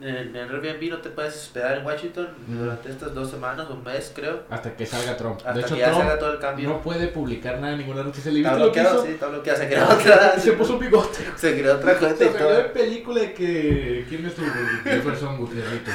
[0.07, 2.57] en, en Airbnb no te puedes esperar en Washington Mm.
[2.59, 4.43] durante estas dos semanas o un mes, creo.
[4.49, 5.37] Hasta que salga Trump.
[5.39, 6.69] Hasta de hecho, que ya Trump haga todo el cambio.
[6.69, 8.31] no puede publicar nada en ninguna noticia.
[8.31, 9.05] ¿Le está lo bloqueado, hizo?
[9.05, 9.59] sí, está bloqueado.
[9.59, 10.39] Se creó otra.
[10.39, 11.19] Se puso un bigote.
[11.37, 12.73] Se creó otra cuenta Se de todo.
[12.73, 14.05] película de que.
[14.09, 14.41] ¿Quién es tu
[14.83, 15.93] Jefferson Gutierritos?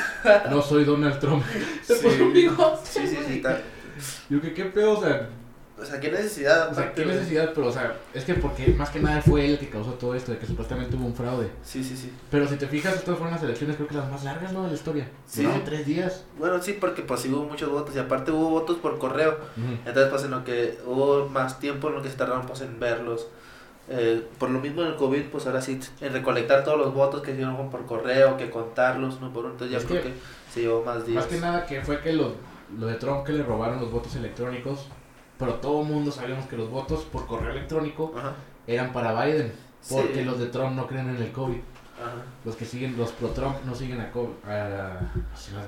[0.50, 1.44] No soy Donald Trump.
[1.82, 2.06] Se Sí.
[2.06, 2.80] puso un bigote.
[2.84, 3.34] Sí, sí, sí.
[3.36, 3.60] Está.
[4.30, 5.28] Yo que qué pedo, o sea,
[5.80, 6.70] O sea, qué necesidad.
[6.70, 9.52] o sea, qué necesidad, pero o sea, es que porque más que nada fue él
[9.52, 11.50] el que causó todo esto, de que supuestamente hubo un fraude.
[11.62, 12.12] Sí, sí, sí.
[12.30, 14.62] Pero si te fijas, estas fueron las elecciones, creo que las más largas, ¿no?
[14.64, 15.08] De la historia.
[15.26, 15.42] Sí.
[15.42, 16.24] Duraron tres días.
[16.38, 19.38] Bueno, sí, porque pues sí hubo muchos votos y aparte hubo votos por correo.
[19.86, 22.80] Entonces, pues en lo que hubo más tiempo en lo que se tardaron pues en
[22.80, 23.28] verlos.
[23.90, 27.22] Eh, por lo mismo en el COVID, pues ahora sí, en recolectar todos los votos
[27.22, 29.52] que se dieron por correo, que contarlos uno por uno.
[29.52, 30.14] Entonces ya Es creo que- que,
[30.52, 31.16] se llevó más días.
[31.24, 32.32] Más que nada que fue que lo,
[32.78, 34.88] lo de Trump que le robaron los votos electrónicos,
[35.38, 38.32] pero todo el mundo sabíamos que los votos por correo electrónico Ajá.
[38.66, 39.52] eran para Biden,
[39.88, 40.24] porque Sí.
[40.24, 41.58] los de Trump no creen en el COVID.
[42.00, 42.14] Ajá.
[42.44, 45.00] Los que siguen, los pro Trump no siguen a COVID, a-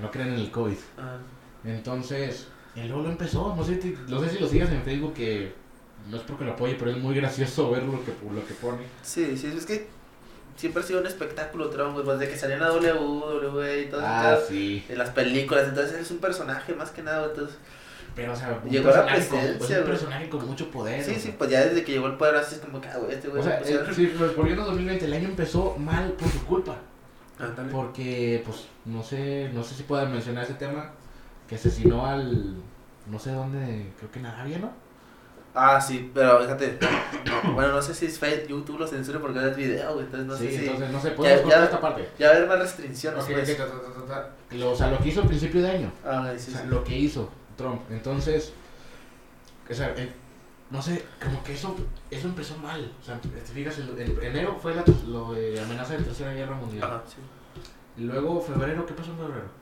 [0.01, 0.77] no creen en el COVID.
[0.99, 1.17] Ajá.
[1.65, 5.15] Entonces, el luego lo empezó, no sé, si- no sé si lo sigas en Facebook
[5.15, 5.53] que
[6.09, 8.79] no es porque lo apoye, pero es muy gracioso ver lo que, lo que pone.
[9.03, 9.89] Sí, sí, es que
[10.57, 13.87] siempre ha sido un espectáculo Trump, güey, pues que salía en la W, W y
[13.91, 14.85] todo Ah, sí.
[14.89, 17.57] En las películas, entonces es un personaje más que nada, entonces...
[18.15, 21.03] Pero, o sea, un Llegó personaje con- presidencia, un personaje con mucho poder.
[21.05, 21.39] Sí, sí, sea.
[21.39, 23.41] pues ya desde que llegó el poder así es como que, ah, güey, este güey...
[23.41, 26.29] O sea, se eh, puso- sí, pues volviendo a 2020, el año empezó mal por
[26.29, 26.77] su culpa.
[27.39, 27.71] Ándale.
[27.71, 30.91] Porque, pues, no sé, no sé si puedan mencionar ese tema,
[31.49, 32.57] que asesinó al,
[33.07, 34.71] no sé dónde, creo que en Arabia, ¿no?
[35.55, 36.79] Ah, sí, pero fíjate,
[37.45, 40.27] no, bueno, no sé si es fake, YouTube lo censura porque es video, güey, entonces
[40.29, 40.65] no sí, sé si...
[40.67, 42.09] entonces, no sé, podemos Ya- esta parte.
[42.19, 43.51] Ya va a haber más restricciones, Ok, pues.
[43.51, 44.07] ok, ta, ta, ta, ta,
[44.51, 44.57] ta.
[44.57, 46.67] Lo- o sea, lo que hizo al principio de año, Ah, o sí, sea, sí.
[46.69, 47.29] lo que hizo
[47.61, 47.83] Trump.
[47.91, 48.53] Entonces,
[49.69, 50.13] o sea, eh,
[50.71, 51.77] no sé, como que eso,
[52.11, 52.93] eso empezó mal.
[53.01, 56.57] O sea, te fijas, en, en enero fue la, lo de amenaza de tercera guerra
[56.57, 56.85] mundial.
[56.85, 57.17] Ajá, sí.
[57.97, 59.61] Y luego, febrero, ¿qué pasó en febrero?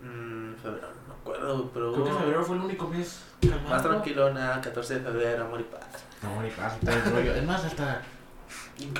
[0.00, 1.92] Mm, febrero, no me acuerdo, pero...
[1.92, 3.68] Creo que febrero fue el único mes calmado.
[3.70, 5.86] Más tranquilo, nada, 14 de febrero, amor y paz.
[6.22, 7.34] Amor y paz todo el rollo.
[7.34, 8.02] Es más, hasta.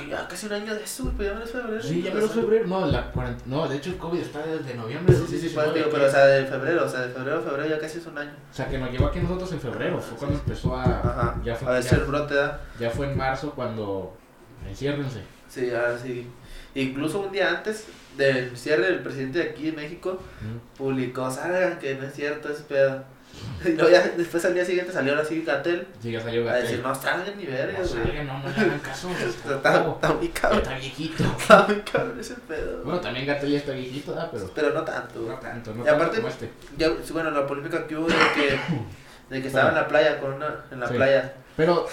[0.09, 1.83] Ya casi un año de eso, pero ya no es febrero.
[1.83, 2.65] Sí, ya menos febrero.
[2.67, 3.11] No, la
[3.45, 5.13] no, de hecho el COVID está desde noviembre.
[5.15, 7.09] Sí, sí, sí, 19, pues, digo, que- pero o sea, de febrero, o sea, de
[7.13, 8.31] febrero a febrero ya casi es un año.
[8.51, 9.99] O sea, que nos llegó aquí nosotros en febrero.
[10.01, 10.83] Fue cuando empezó a.
[10.83, 12.61] Ajá, Ya a fue, ver ya, si el brote da.
[12.79, 14.17] ya fue en marzo cuando.
[14.67, 15.21] Enciérrense.
[15.47, 16.27] Sí, ahora sí.
[16.73, 17.85] Incluso un día antes
[18.17, 20.19] del cierre, el presidente de aquí en México
[20.77, 23.03] publicó, salgan, que no es cierto ese pedo.
[23.65, 26.93] Y luego ya después al día siguiente salió ahora sí Gatel Sí, a decir, no
[26.93, 28.25] salgan ni verga, No güey.
[28.25, 29.09] no, no hagan caso.
[29.45, 31.23] Está, Está, muy cabrón, está viejito.
[31.39, 32.83] está muy cabrón ese pedo.
[32.83, 34.29] Bueno, también Gatel ya está viejito, ¿verdad?
[34.31, 34.51] Pero.
[34.53, 35.19] Pero no tanto.
[35.21, 36.51] No tanto, no Y tanto aparte- como este.
[36.77, 38.59] Ya, bueno, la polémica que hubo de que,
[39.35, 40.93] de que estaba en la playa con una, en la Sí.
[40.93, 41.33] playa.
[41.55, 41.87] Pero.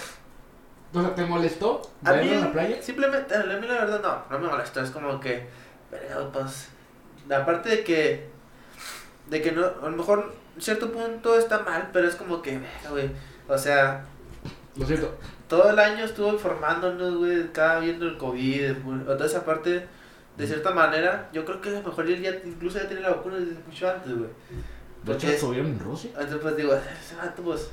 [0.93, 2.81] O sea, ¿te molestó A mí, verlo en la playa?
[2.81, 5.45] simplemente, a mí la verdad no, no me molestó, es como que,
[5.91, 6.69] verga, pues,
[7.35, 8.29] aparte de que,
[9.27, 13.09] de que no, a lo mejor, cierto punto está mal, pero es como que, güey,
[13.47, 14.05] o sea,
[14.75, 14.85] Lo
[15.47, 19.85] todo el año estuvo informándonos, güey, cada viendo el COVID, entonces aparte,
[20.37, 23.11] de cierta manera, yo creo que a lo mejor él ya incluso ya tiene la
[23.11, 24.29] vacuna desde mucho antes, güey.
[25.03, 26.09] De hecho, es- estuvieron en Rusia.
[26.13, 26.73] Entonces, pues digo,
[27.43, 27.69] pues.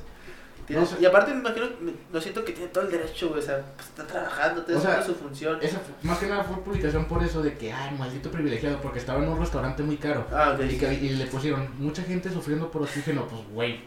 [0.69, 0.87] No.
[1.01, 3.39] Y aparte, me imagino, me- lo siento que tiene todo el derecho, güey.
[3.39, 5.57] O sea, pues, está trabajando, está O haciendo su función.
[5.61, 9.21] Esa más que nada fue publicación por eso de que, ay, maldito privilegiado, porque estaba
[9.23, 10.25] en un restaurante muy caro.
[10.31, 10.63] Ah, ok.
[10.71, 13.81] Y, que- y le pusieron mucha gente sufriendo por oxígeno, pues, güey,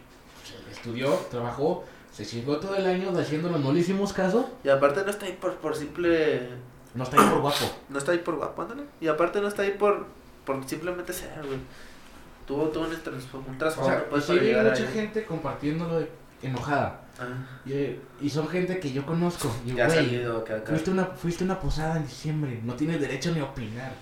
[0.71, 4.51] estudió, trabajó, se chingó todo el año haciéndonos, no le hicimos caso.
[4.65, 6.49] Y aparte, no está ahí por, por simple
[6.95, 7.65] No está ahí por guapo.
[7.89, 8.83] No está ahí por guapo, ándale.
[9.01, 10.07] Y aparte no está ahí por,
[10.45, 11.59] por simplemente ser, güey.
[12.47, 14.89] Tuvo, tuvo un, un O trasfondo, sea, pues, sí mucha ahí.
[14.93, 17.01] gente compartiéndolo de- enojada.
[17.19, 17.25] Ah,
[17.65, 19.55] Y, y son gente que yo conozco.
[19.65, 20.63] Ya salido acá.
[20.67, 22.61] fuiste una, fuiste una posada en diciembre.
[22.63, 23.93] No tienes derecho ni a opinar.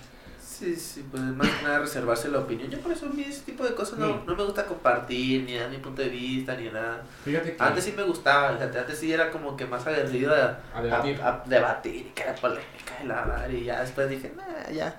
[0.41, 2.69] Sí, sí, pues más que nada reservarse la opinión.
[2.69, 4.15] Yo por eso a mí ese tipo de cosas no, Sí.
[4.25, 7.03] no me gusta compartir, ni dar mi punto de vista, ni nada.
[7.25, 7.61] Fíjate que.
[7.63, 11.21] Antes sí me gustaba, fíjate, antes sí era como que más aguerrido a, A debatir.
[11.21, 14.71] a- a debatir y que era polémica y la madre, y ya después dije, nah,
[14.71, 14.95] ya.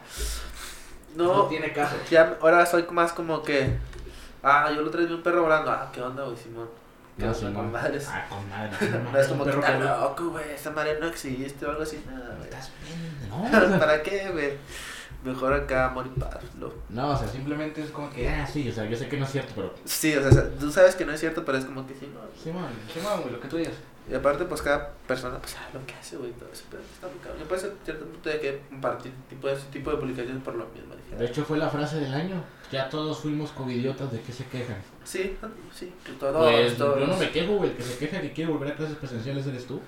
[1.16, 1.96] no, No, tiene caso.
[2.10, 3.78] ya ahora soy más como que,
[4.42, 6.68] ah, yo lo traes un perro volando, ah, ¿qué onda, güey, Simón?
[7.18, 7.62] ¿Qué No, sí, con no.
[7.64, 8.06] madres?
[8.10, 8.76] Ah, con madre.
[9.12, 12.34] No es como que está loco, güey, esa madre no existe o algo así, nada,
[12.36, 12.44] güey.
[12.44, 13.16] Estás bien.
[13.70, 14.52] No, ¿Para qué, güey?
[15.24, 18.68] Mejor acá, amor y paz, lo- no, o sea, simplemente es como que, ah, sí,
[18.68, 19.74] o sea, yo sé que no es cierto, pero.
[19.84, 22.20] Sí, o sea, tú sabes que no es cierto, pero es como que sí, no.
[22.40, 23.72] Sí, man, sí, man, güey, lo que tú digas.
[24.08, 27.08] Y aparte, pues cada persona, pues, sabe lo que hace, güey, todo eso, pero está
[27.08, 27.40] muy cabrón.
[27.40, 30.66] Yo por eso, cierto punto de que compartir tipo, ese tipo de publicaciones por lo
[30.66, 30.94] mismo.
[30.94, 32.44] Dije, De hecho, fue la frase del año.
[32.72, 34.76] Ya todos fuimos covidiotas de qué se quejan.
[35.04, 35.36] sí,
[35.72, 36.98] sí, que todos, Pues todos.
[37.00, 37.70] yo no me quejo, güey.
[37.70, 39.80] El que se queja que quiere volver a clases presenciales eres tú.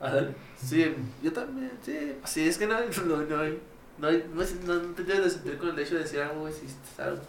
[0.00, 0.34] Ándale.
[0.56, 2.14] Sí, yo también, sí.
[2.24, 2.74] Sí, es que no,
[3.06, 3.58] no, no hay.
[3.98, 6.40] No, hay, no, no, no te debes de sentir con el hecho de decir algo,
[6.40, 7.20] güey, si es algo,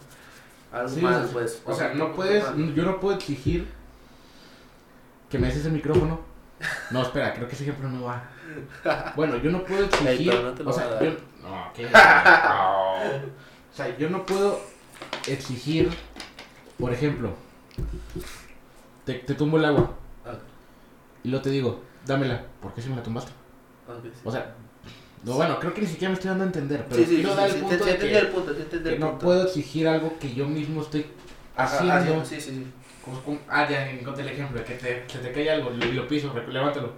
[0.72, 1.62] algo Sí, mal, o sea, pues.
[1.66, 2.74] O sea, un no puedes, mal.
[2.74, 3.66] yo no puedo exigir
[5.30, 6.20] que me des ese micrófono.
[6.90, 8.22] No, espera, creo que ese ejemplo no va.
[9.16, 10.30] Bueno, yo no puedo exigir.
[10.30, 11.10] pero no te lo o sea, yo,
[11.42, 11.88] no, ¿qué?
[11.90, 12.92] No.
[13.72, 14.60] O sea, yo no puedo
[15.26, 15.90] exigir,
[16.78, 17.34] por ejemplo,
[19.04, 19.90] te, te tumbo el agua
[20.24, 20.34] Ah,
[21.24, 22.44] y luego te digo, dámela.
[22.60, 23.32] ¿Por qué si me la tumbaste?
[24.02, 24.10] sí.
[24.24, 24.54] O sea,
[25.24, 27.48] no, bueno, creo que ni siquiera me estoy dando a entender, pero sí, quiero dar
[27.48, 30.34] el punto de que, el punto, te entendí que el no puedo exigir algo que
[30.34, 31.06] yo mismo estoy
[31.56, 32.20] Ajá, haciendo.
[32.20, 32.66] ah, sí, sí, sí.
[33.04, 35.92] Como- como- ah, ya encontré el ejemplo, de que te, se te cae algo y
[35.92, 36.92] lo piso, levántalo.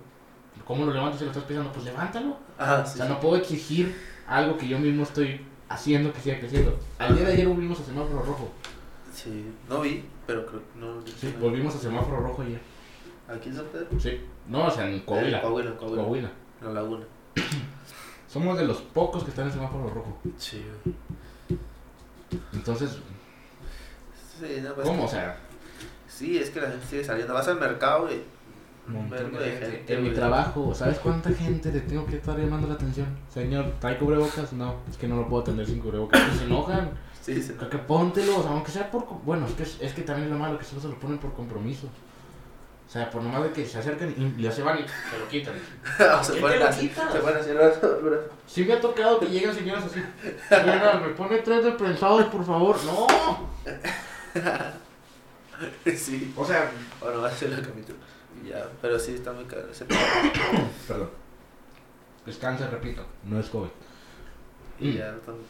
[0.66, 1.72] ¿Cómo lo levantas si lo estás pisando?
[1.72, 2.36] Pues levántalo.
[2.58, 2.98] Ajá, O sí.
[2.98, 3.94] sea, no puedo exigir
[4.26, 5.40] algo que yo mismo estoy
[5.74, 6.78] haciendo que siga creciendo.
[6.98, 8.50] De ayer volvimos a semáforo rojo.
[9.12, 11.00] Sí, no vi, pero creo que no.
[11.06, 12.60] Sí, volvimos a semáforo rojo ayer.
[13.28, 13.88] ¿Aquí en San Pedro?
[13.98, 14.20] Sí.
[14.48, 15.38] No, o sea, en Coahuila.
[15.38, 16.02] Eh, Coahuila, Coahuila.
[16.02, 16.30] Coahuila.
[16.60, 17.04] En la laguna.
[18.28, 20.18] Somos de los pocos que están en semáforo rojo.
[20.36, 20.62] Sí.
[22.52, 22.98] Entonces,
[24.40, 25.04] Sí, no, pues, ¿cómo?
[25.04, 25.38] O sea,
[26.08, 27.34] Sí, es que la gente sigue saliendo.
[27.34, 28.22] Vas al mercado y.
[28.86, 29.70] un montón vergo de de gente.
[29.76, 33.06] gente, En mi trabajo, ¿sabes cuánta gente le tengo que estar llamando la atención?
[33.32, 34.52] Señor, ¿trae cubrebocas?
[34.52, 36.20] No, es que no lo puedo atender sin cubrebocas.
[36.36, 36.90] Se enojan.
[37.20, 37.54] Sí, sí.
[37.70, 39.06] Que póntelo, o sea, aunque sea por...
[39.24, 41.32] Bueno, es que, es que también es lo malo que solo se lo ponen por
[41.32, 41.86] compromiso.
[42.86, 45.26] O sea, por nomás de que se acercan y ya se van y se lo
[45.28, 45.54] quitan.
[46.20, 46.88] O se ¿Qué ponen así.
[46.90, 47.52] Se ponen así.
[47.52, 48.22] brazo, brazo.
[48.46, 50.02] Sí me ha tocado que lleguen señoras así.
[50.50, 52.76] Señora, me pone tres de prensados, por favor.
[52.84, 53.06] ¡No!
[55.96, 56.34] Sí.
[56.36, 56.70] O sea...
[57.00, 57.96] Bueno, va a ser la capítulo.
[58.48, 59.84] Ya, pero sí está muy caro ese
[60.88, 61.10] Perdón.
[62.26, 63.04] Descansa, repito.
[63.24, 63.68] No es COVID.
[64.80, 65.40] Y ya está muy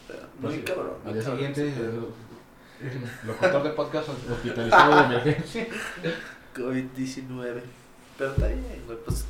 [0.41, 0.93] Pues, cabrón.
[1.05, 5.67] Al día siguiente, el locutor de podcast hospitalizado de emergencia.
[6.55, 7.61] COVID-19.
[8.17, 8.97] Pero está bien, güey.
[9.05, 9.25] Pues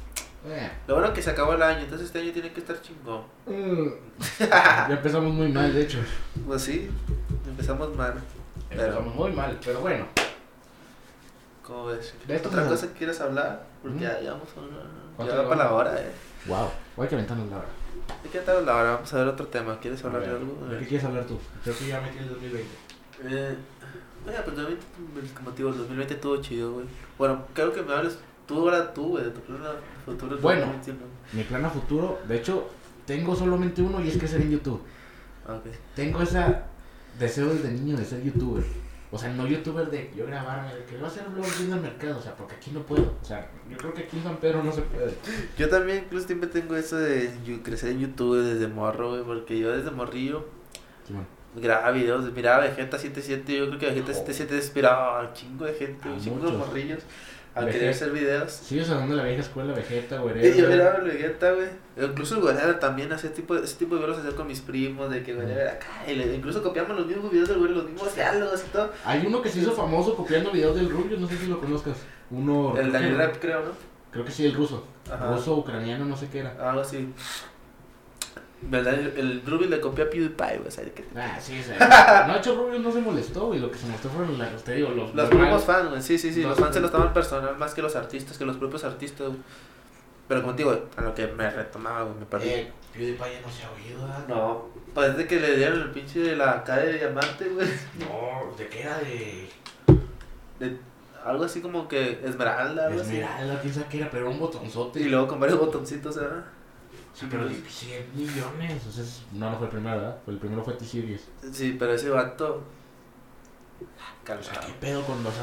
[0.47, 3.23] Eh, lo bueno que se acabó el año, entonces este año tiene que estar chingón.
[3.47, 3.87] mm,
[4.39, 5.97] ya empezamos muy mal, de hecho.
[6.45, 6.87] Pues sí,
[7.47, 8.13] empezamos mal.
[8.69, 10.05] Empezamos muy mal, pero bueno.
[11.65, 12.13] ¿Cómo ves?
[12.27, 13.65] De esto ¿Otra cosa que quieres hablar?
[13.81, 14.01] Porque Mm.
[14.01, 14.77] ya llevamos una.
[15.15, 16.11] ¿Cuánto Ya va para la hora, eh.
[16.45, 16.69] Wow.
[16.97, 17.65] Hay que aventarnos la hora.
[18.23, 18.91] ¿De qué tal la hora?
[18.93, 19.79] Vamos a ver otro tema.
[19.79, 20.67] ¿Quieres A hablar de algo?
[20.69, 21.39] ¿De qué quieres hablar tú?
[21.63, 22.69] Creo que ya metí el 2020.
[23.23, 23.55] Eh,
[24.27, 26.85] oye, pues 2020, como te digo, el 2020 estuvo chido, güey.
[27.17, 30.37] Bueno, creo que me hables tú ahora tú, güey, de tu plan a futuro.
[30.37, 30.65] Bueno.
[30.67, 30.99] 2021.
[31.33, 32.67] Mi plan a futuro, de hecho,
[33.07, 34.81] tengo solamente uno y es que ser en YouTube.
[35.47, 35.71] Ah, Ok.
[35.95, 36.43] Tengo ese
[37.17, 38.63] deseo desde niño de ser youtuber.
[39.15, 41.81] O sea, no youtuber de yo grabarme, de que voy a hacer vlogs viendo el
[41.81, 43.15] mercado, o sea, porque aquí no puedo.
[43.21, 45.13] O sea, yo creo que aquí en San Pedro no se puede.
[45.57, 49.57] Yo también incluso siempre tengo eso de yu- crecer en YouTube desde morro, güey, porque
[49.57, 50.45] yo desde morrillo
[51.07, 51.25] Simón.
[51.55, 55.73] grababa videos, miraba Vegeta 77, yo creo que Vegeta 77 inspiraba a un chingo de
[55.73, 56.99] gente, A un chingo de morrillos
[57.55, 57.71] a Vegeta.
[57.79, 58.51] querer hacer videos.
[58.51, 60.57] Sigues hablando de la vieja escuela, Vegeta, güey.
[60.57, 61.67] yo miraba el Vegeta, güey.
[61.97, 65.23] Incluso el Guerrero también hacía tipo, ese tipo de videos hacía con mis primos, de
[65.23, 65.87] que Guerrero era acá.
[66.07, 68.91] Y le- incluso copiamos los mismos videos del güey, los mismos diálogos y todo.
[69.05, 71.95] Hay uno que se hizo famoso copiando videos del Rubio, no sé si lo conozcas.
[72.29, 72.75] Uno.
[72.77, 73.71] El Daniel Rap, creo, ¿no?
[74.11, 74.85] Creo que sí, el ruso.
[75.11, 75.31] Ajá.
[75.33, 76.55] Ruso, ucraniano, no sé qué era.
[76.69, 77.13] Algo así.
[78.61, 78.93] ¿Verdad?
[78.95, 80.71] El, Ruby le copió a PewDiePie, güey.
[80.71, 81.05] ¿sabes qué?
[81.15, 81.71] Ah, sí, sí.
[81.71, 83.59] Hecho, Rubio no se molestó, güey.
[83.59, 85.13] Lo que se molestó fueron las, te digo, los.
[85.13, 86.01] Los los mal- fans, güey.
[86.01, 86.41] Sí, sí, sí.
[86.41, 89.27] Los Los- fans se lo toman personal más que los artistas, que los propios artistas,
[89.27, 89.39] güey.
[90.27, 92.49] Pero como te digo, a lo que me retomaba, güey, me perdí.
[92.49, 94.25] Eh, PewDiePie ya no se ha oído, ¿verdad?
[94.27, 97.67] No, parece que le dieron el pinche de la calle de diamante, güey.
[97.99, 98.97] No, ¿de qué era?
[98.99, 99.49] De.
[100.59, 100.77] De
[101.23, 104.99] algo así como que esmeralda, algo Esmeralda, quién sabe qué era, pero era un botonzote.
[105.01, 106.45] Y luego con varios botoncitos, ¿verdad?
[107.15, 108.83] Sí, pero 100 millones.
[108.87, 110.17] O sea, es- no, no fue el primero, ¿verdad?
[110.27, 111.21] El primero fue T-Series.
[111.51, 112.61] Sí, pero ese vato.
[114.27, 114.59] O sea.
[114.59, 115.33] ¿qué pedo con los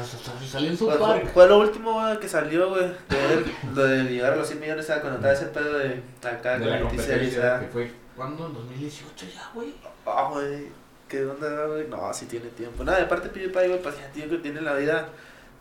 [0.41, 1.27] si salió en su Fue, parque?
[1.29, 2.87] fue lo último güey, que salió, güey.
[3.09, 5.01] de Lo de llegar a los 100 millones, ¿sabes?
[5.01, 7.91] Cuando estaba ese pedo de acá De con T-Series, que fue.
[8.15, 8.47] ¿Cuándo?
[8.47, 9.73] En 2018 ya, güey.
[10.05, 10.67] Ah, güey.
[11.07, 11.87] ¿Qué onda, güey?
[11.87, 12.83] No, sí tiene tiempo.
[12.83, 15.07] Nada, de parte PewDiePie, güey, pues ya tío que tiene la vida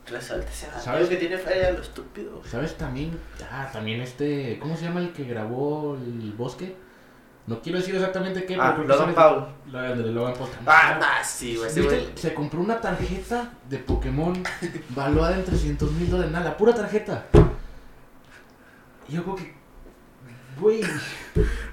[0.06, 0.50] resuelta.
[0.50, 1.08] ese ¿Sabes?
[1.08, 2.38] que tiene feria, lo estúpido.
[2.38, 2.48] güey.
[2.50, 3.18] ¿Sabes también?
[3.50, 4.58] Ah, también este.
[4.60, 6.76] ¿Cómo se llama el que grabó el bosque?
[7.46, 9.46] No quiero decir exactamente qué, Ah, pero Logan Paul.
[9.72, 10.48] La de Logan Paul.
[10.50, 10.68] también.
[10.68, 11.72] Ah, nah, sí, güey.
[11.82, 12.08] Güey.
[12.14, 14.40] Se compró una tarjeta de Pokémon
[14.90, 16.30] valuada en 300 mil dólares.
[16.30, 17.26] Nada, la pura tarjeta.
[19.08, 19.54] Y yo creo que.
[20.60, 20.82] Güey.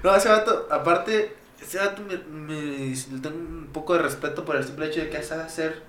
[0.02, 4.56] No, ese vato, aparte, ese vato me, me- le tengo un poco de respeto por
[4.56, 5.82] el simple hecho de que sabe hacer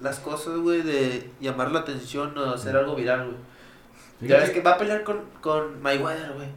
[0.00, 4.28] las cosas, güey, de llamar la atención o hacer algo viral, güey.
[4.30, 6.48] Ya ves que va a pelear con, con Mayweather, güey.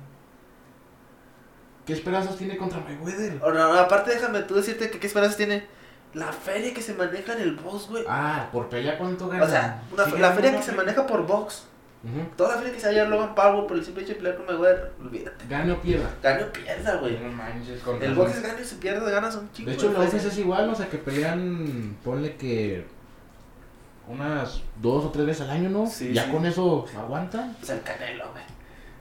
[1.86, 3.40] ¿Qué esperanzas tiene contra Mayweather?
[3.44, 5.66] O no, no, aparte déjame tú decirte que qué esperanzas tiene
[6.14, 8.04] la feria que se maneja en el box, güey.
[8.08, 9.44] Ah, por pelea cuánto gana.
[9.44, 11.66] O sea, una- Sí la feria que se maneja por box.
[12.04, 12.30] Ujú.
[12.36, 14.36] Toda la feria que se haya Logan Paul, güey, por el simple hecho de pelear
[14.38, 15.46] con Mayweather, olvídate.
[15.48, 16.10] Gane o pierda.
[16.22, 17.20] Gane o pierda, güey.
[17.20, 19.70] No manches, con El box es gane y se pierde, ganas un chingo.
[19.70, 20.00] De hecho, la.
[20.00, 22.86] UFC es igual, o sea, que pelean, ponle que
[24.08, 25.88] unas dos o tres veces al año, ¿no?
[25.88, 26.32] Sí, ya sí.
[26.32, 27.56] con eso aguantan.
[27.62, 28.44] Sea, el Canelo, güey.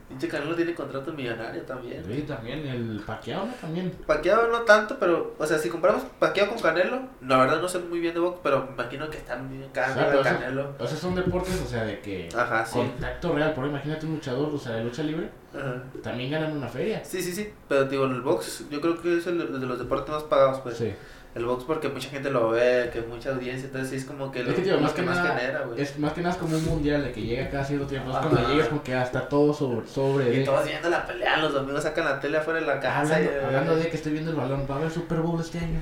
[0.09, 2.03] Pinche Canelo tiene contrato millonario también.
[2.05, 3.53] Sí, también el paqueado, ¿no?
[3.53, 3.91] También.
[4.05, 7.79] Paqueado no tanto, pero, o sea, si comparamos Paqueado con Canelo, la verdad no sé
[7.79, 10.75] muy bien de box, pero me imagino que están bien de eso- Canelo.
[10.77, 12.79] O sea, son deportes, o sea, de que Ajá, sí.
[12.79, 13.53] contacto real.
[13.53, 15.81] Por imagínate un luchador, o sea, de lucha libre, Ajá.
[16.03, 17.05] también ganan una feria.
[17.05, 17.53] Sí, sí, sí.
[17.69, 20.59] Pero digo, en el box, yo creo que es el de los deportes más pagados,
[20.59, 20.75] pues.
[20.77, 20.93] Sí.
[21.33, 24.41] El box porque mucha gente lo ve, que mucha audiencia, entonces sí es como que
[24.41, 25.81] Es lo, que, tío, lo más que que más nada, genera, güey.
[25.81, 28.09] Es más que nada es como un mundial de que llega cada cierto tiempo.
[28.09, 28.27] Es Ajá.
[28.29, 31.53] cuando llegas como que hasta todo sobre, sobre Y de- todos viendo la pelea, los
[31.53, 33.15] domingos sacan la tele afuera de la casa.
[33.15, 35.59] Hablando, y- hablando de que estoy viendo el balón, ¿va a haber Super Bowl este
[35.59, 35.81] año?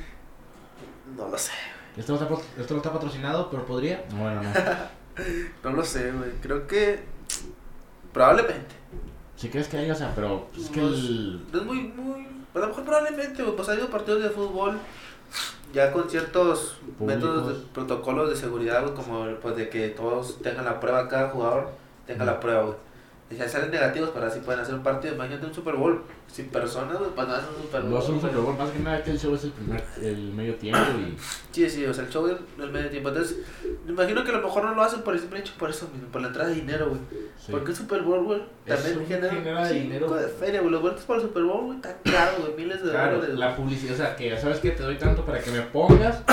[1.17, 1.53] No lo sé,
[1.97, 4.03] Esto no está, esto no está patrocinado, pero podría.
[4.11, 4.49] No, bueno, no.
[5.71, 6.29] no lo sé, güey.
[6.43, 6.99] Creo que
[8.13, 8.75] probablemente.
[9.35, 11.43] Si crees que hay, o sea, pero es que el...
[11.53, 12.27] Es muy, muy.
[12.53, 13.55] A lo mejor probablemente, güey.
[13.55, 14.77] Pues ha habido partidos de fútbol
[15.73, 17.07] ya con ciertos Públicos.
[17.07, 21.29] métodos, de, protocolos de seguridad, güey, como pues de que todos tengan la prueba, cada
[21.29, 21.69] jugador
[22.07, 22.75] tenga la prueba, güey.
[23.31, 25.13] Y si salen negativos, para así pueden hacer un partido.
[25.13, 27.91] Imagínate un Super Bowl sin personas, güey, pues no hacen un Super Bowl.
[27.91, 28.21] No es un.
[28.21, 31.15] Super Bowl, más que nada que el show es el primer, el medio tiempo y...
[31.51, 33.09] Sí, sí, o sea, el show del, del medio tiempo.
[33.09, 33.37] Entonces,
[33.85, 35.87] me imagino que a lo mejor no lo hacen por el simple hecho, por eso
[35.93, 37.01] mismo, por la entrada de dinero, güey.
[37.37, 37.51] Sí.
[37.51, 40.09] Porque el Super Bowl, güey, Es también un genera, genera dinero.
[40.15, 40.71] de feria, güey.
[40.71, 43.37] Los boletos para el Super Bowl, güey, están caros, güey, miles de Claro, dólares.
[43.37, 46.23] la publicidad, o sea, que sabes que te doy tanto para que me pongas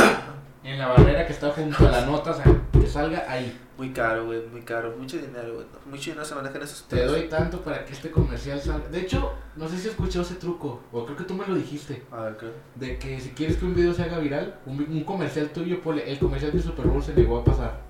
[0.64, 3.54] en la barrera que está junto a la nota, o sea, que salga ahí.
[3.76, 4.94] Muy caro, güey, muy caro.
[4.96, 5.66] Mucho dinero, güey.
[5.84, 8.88] Mucho dinero se maneja en esos Te doy tanto para que este comercial salga.
[8.88, 12.02] De hecho, no sé si escuchó ese truco, o creo que tú me lo dijiste,
[12.10, 12.46] A ver, ¿qué?
[12.74, 16.10] de que si quieres que un video se haga viral, un, un comercial tuyo, ponle,
[16.10, 17.80] el comercial de Super Bowl se negó a pasar.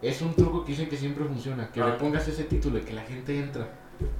[0.00, 1.88] Es un truco que dicen que siempre funciona, que Ah.
[1.88, 3.68] le pongas ese título y que la gente entra.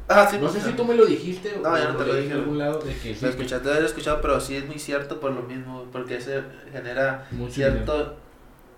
[0.09, 2.05] Ah, sí, No sé pues, si tú me lo dijiste o No, ya no te
[2.05, 2.33] lo dije.
[2.33, 4.79] en algún lado de que sí, Lo escuchaste, lo he escuchado, pero sí es muy
[4.79, 7.93] cierto por lo mismo, porque se genera mucho cierto.
[7.95, 8.17] dinero.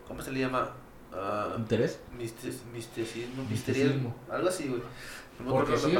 [0.06, 0.70] ¿Cómo se le llama?
[1.14, 2.00] Ah, ¿Interés?
[2.18, 3.50] mistis- misticismo, Misticismo.
[3.50, 4.80] misterismo, algo así, güey.
[5.44, 5.92] No Porque sí,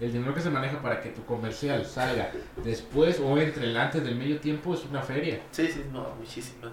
[0.00, 2.30] el dinero que se maneja para que tu comercial salga
[2.62, 5.40] después o entre el antes del medio tiempo es una feria.
[5.50, 6.68] Sí, sí, no, muchísimo.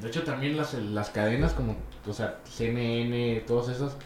[0.00, 1.76] De hecho, también las, las cadenas como,
[2.06, 3.96] o sea, CNN, todas esas,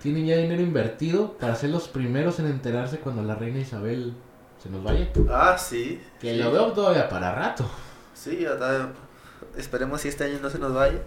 [0.00, 4.14] tienen ya dinero invertido para ser los primeros en enterarse cuando la reina Isabel
[4.62, 5.08] se nos vaya.
[5.30, 6.00] Ah, sí.
[6.20, 6.38] Que sí.
[6.38, 7.68] lo veo todavía para rato.
[8.14, 8.90] Sí, ya está.
[9.56, 10.98] Esperemos si este año no se nos vaya.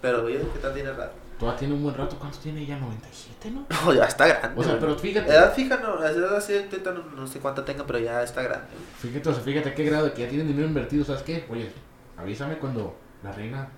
[0.00, 1.12] Pero, oye, ¿qué tal tiene rato?
[1.38, 2.16] Todavía tiene un buen rato.
[2.18, 2.78] ¿Cuántos tiene ya?
[2.78, 3.66] 97, ¿no?
[3.84, 4.60] No, ya está grande.
[4.60, 7.86] O sea, pero fíjate, Edad fija, no, la edad así, no, no sé cuánta tenga,
[7.86, 8.66] pero ya está grande.
[8.98, 11.04] fíjate, o sea, fíjate a qué grado de que ya tienen dinero invertido.
[11.04, 11.46] ¿Sabes qué?
[11.48, 11.70] Oye,
[12.18, 13.68] avísame cuando la reina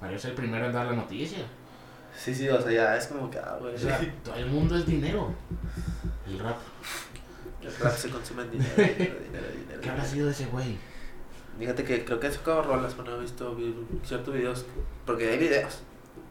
[0.00, 1.38] vaya a ser el primero en dar la noticia.
[2.16, 3.74] Sí, sí, o sea, ya es como que, ah, güey.
[3.74, 5.32] O sea, todo el mundo es dinero.
[6.26, 6.56] El rap.
[7.62, 9.80] El rap se consume en dinero, dinero, dinero, dinero.
[9.80, 10.76] ¿Qué habrá sido de ese güey?
[11.58, 14.64] Fíjate que creo que he sacado rolas, pero no he visto vi- ciertos videos.
[15.04, 15.80] Porque hay videos.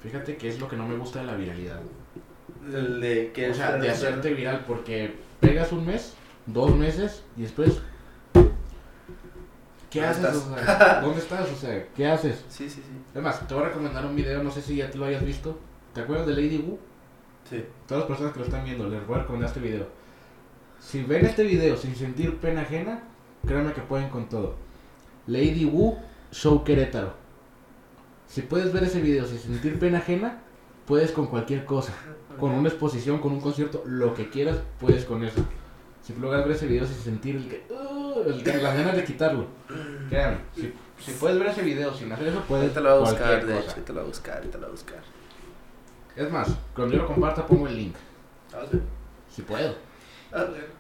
[0.01, 1.81] Fíjate que es lo que no me gusta de la viralidad.
[2.73, 6.13] El de que O sea, es- de hacerte viral porque pegas un mes,
[6.45, 7.79] dos meses y después...
[9.89, 10.35] ¿Qué ¿Dónde haces?
[10.35, 10.35] estás?
[10.47, 11.49] O sea, ¿Dónde estás?
[11.51, 12.43] O sea, ¿qué haces?
[12.49, 12.91] Sí, sí, sí.
[13.13, 15.57] Además, te voy a recomendar un video, no sé si ya te lo hayas visto.
[15.93, 16.77] ¿Te acuerdas de Lady Wu?
[17.49, 17.63] Sí.
[17.87, 19.87] Todas las personas que lo están viendo, les voy a recomendar este video.
[20.79, 23.01] Si ven este video sin sentir pena ajena,
[23.47, 24.55] créanme que pueden con todo.
[25.27, 25.97] Lady Wu,
[26.31, 27.13] Show Querétaro.
[28.27, 30.41] Si puedes ver ese video sin sentir pena ajena,
[30.85, 31.93] puedes con cualquier cosa.
[32.39, 35.41] Con una exposición, con un concierto, lo que quieras, puedes con eso.
[36.03, 39.03] Si logras ver ese video sin sentir el que, uh, el que- las ganas de
[39.03, 39.47] quitarlo.
[40.09, 42.63] Créanme, si, si puedes ver ese video sin hacer eso, puedes.
[42.65, 44.69] Ahorita lo voy a buscar, de hecho, ahorita lo voy a buscar, ahorita lo voy
[44.69, 44.99] a buscar.
[46.15, 47.95] Es más, cuando yo lo comparta pongo el link.
[48.53, 48.63] Ah.
[49.29, 49.75] Si puedo.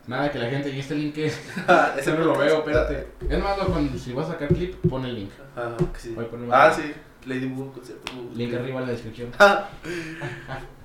[0.07, 1.39] Nada que la gente, y este link es.
[1.67, 3.07] Ah, Ese no lo veo, espérate.
[3.29, 5.31] Es más, cuando- si vas a sacar clip, pon el link.
[5.55, 6.15] Ah, sí.
[6.51, 6.93] A Ah, sí.
[7.25, 8.11] Ladybug, concierto.
[8.33, 9.31] Link arriba en la descripción.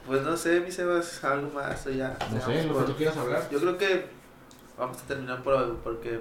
[0.06, 2.16] Pues no sé, mi Sebas, algo más o ya.
[2.32, 3.48] No sé, vamos lo que tú quieras hablar.
[3.50, 4.06] Yo creo que
[4.76, 6.20] vamos a terminar por hoy porque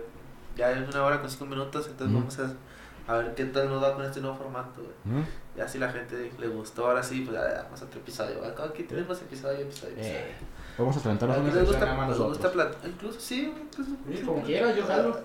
[0.55, 3.81] ya es una hora con cinco minutos, entonces vamos a, a ver qué tal nos
[3.81, 4.83] va con este nuevo formato.
[4.83, 5.21] güey.
[5.21, 5.25] ¿Mm?
[5.57, 8.37] Ya si la gente le gustó, ahora sí, pues ya le damos otro episodio.
[8.45, 10.15] Aquí tenemos episodio, episodio, episodio.
[10.15, 10.31] Eh,
[10.77, 12.53] Vamos a tratarnos Aquí una sección gusta, nada más nos gusta nosotros.
[12.81, 15.19] plat- incluso sí, incluso, Sí, como quieras, yo jalo.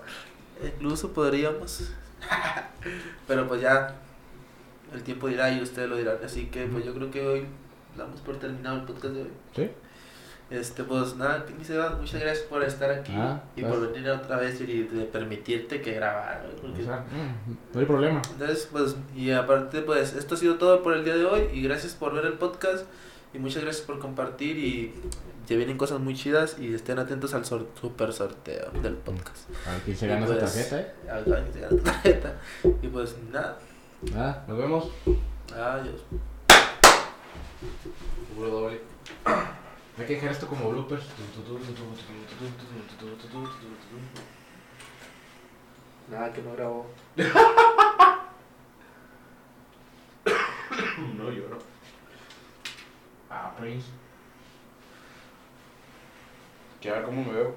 [0.63, 1.91] Incluso podríamos.
[3.27, 3.95] Pero pues ya
[4.93, 6.17] el tiempo dirá y ustedes lo dirán.
[6.23, 7.45] Así que pues yo creo que hoy
[7.97, 9.31] damos por terminado el podcast de hoy.
[9.55, 9.69] ¿Sí?
[10.49, 13.79] Este, pues nada, mi Sebas, muchas gracias por estar aquí Ah, y gracias.
[13.81, 16.45] por venir otra vez y de permitirte que grabar.
[16.55, 16.61] ¿no?
[16.61, 18.21] Porque- O sea, mm, no hay problema.
[18.31, 21.49] entonces, pues, y aparte, pues, esto ha sido todo por el día de hoy.
[21.51, 22.85] Y gracias por ver el podcast.
[23.33, 24.57] Y muchas gracias por compartir.
[24.57, 24.93] Y
[25.47, 26.57] ya vienen cosas muy chidas.
[26.59, 29.49] Y estén atentos al sor- super sorteo del podcast.
[29.67, 30.93] A ver quién se gana esa pues, tarjeta, ¿eh?
[31.11, 32.41] a ver quién se gana tarjeta.
[32.81, 33.59] Y pues, nada.
[34.15, 34.91] Ah, nos vemos.
[35.55, 36.01] Adiós.
[38.37, 38.81] Doble.
[39.25, 41.03] Hay que dejar esto como bloopers.
[46.11, 46.87] Nada que no grabó.
[51.17, 51.57] No lloro.
[53.29, 53.87] Ah, Prince.
[56.79, 57.55] Que a ver cómo me veo.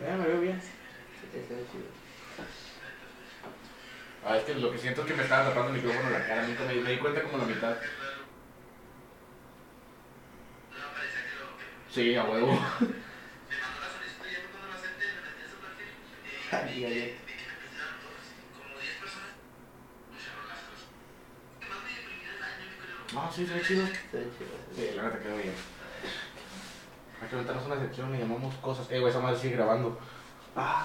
[0.00, 0.60] Eh, me veo bien.
[4.26, 6.26] Ah, es que lo que siento es que me estaba tapando el micrófono en la
[6.26, 6.46] cara.
[6.46, 7.76] Nunca me, me di cuenta como la mitad.
[11.90, 12.58] Sí, a huevo.
[23.14, 23.86] Ah, sí, está chido.
[23.86, 25.54] Sí, la neta quedó bien.
[27.22, 28.90] Hay que aventarnos una sección, le llamamos cosas.
[28.90, 29.98] Eh, güey, esa madre sigue grabando.
[30.54, 30.84] Ah,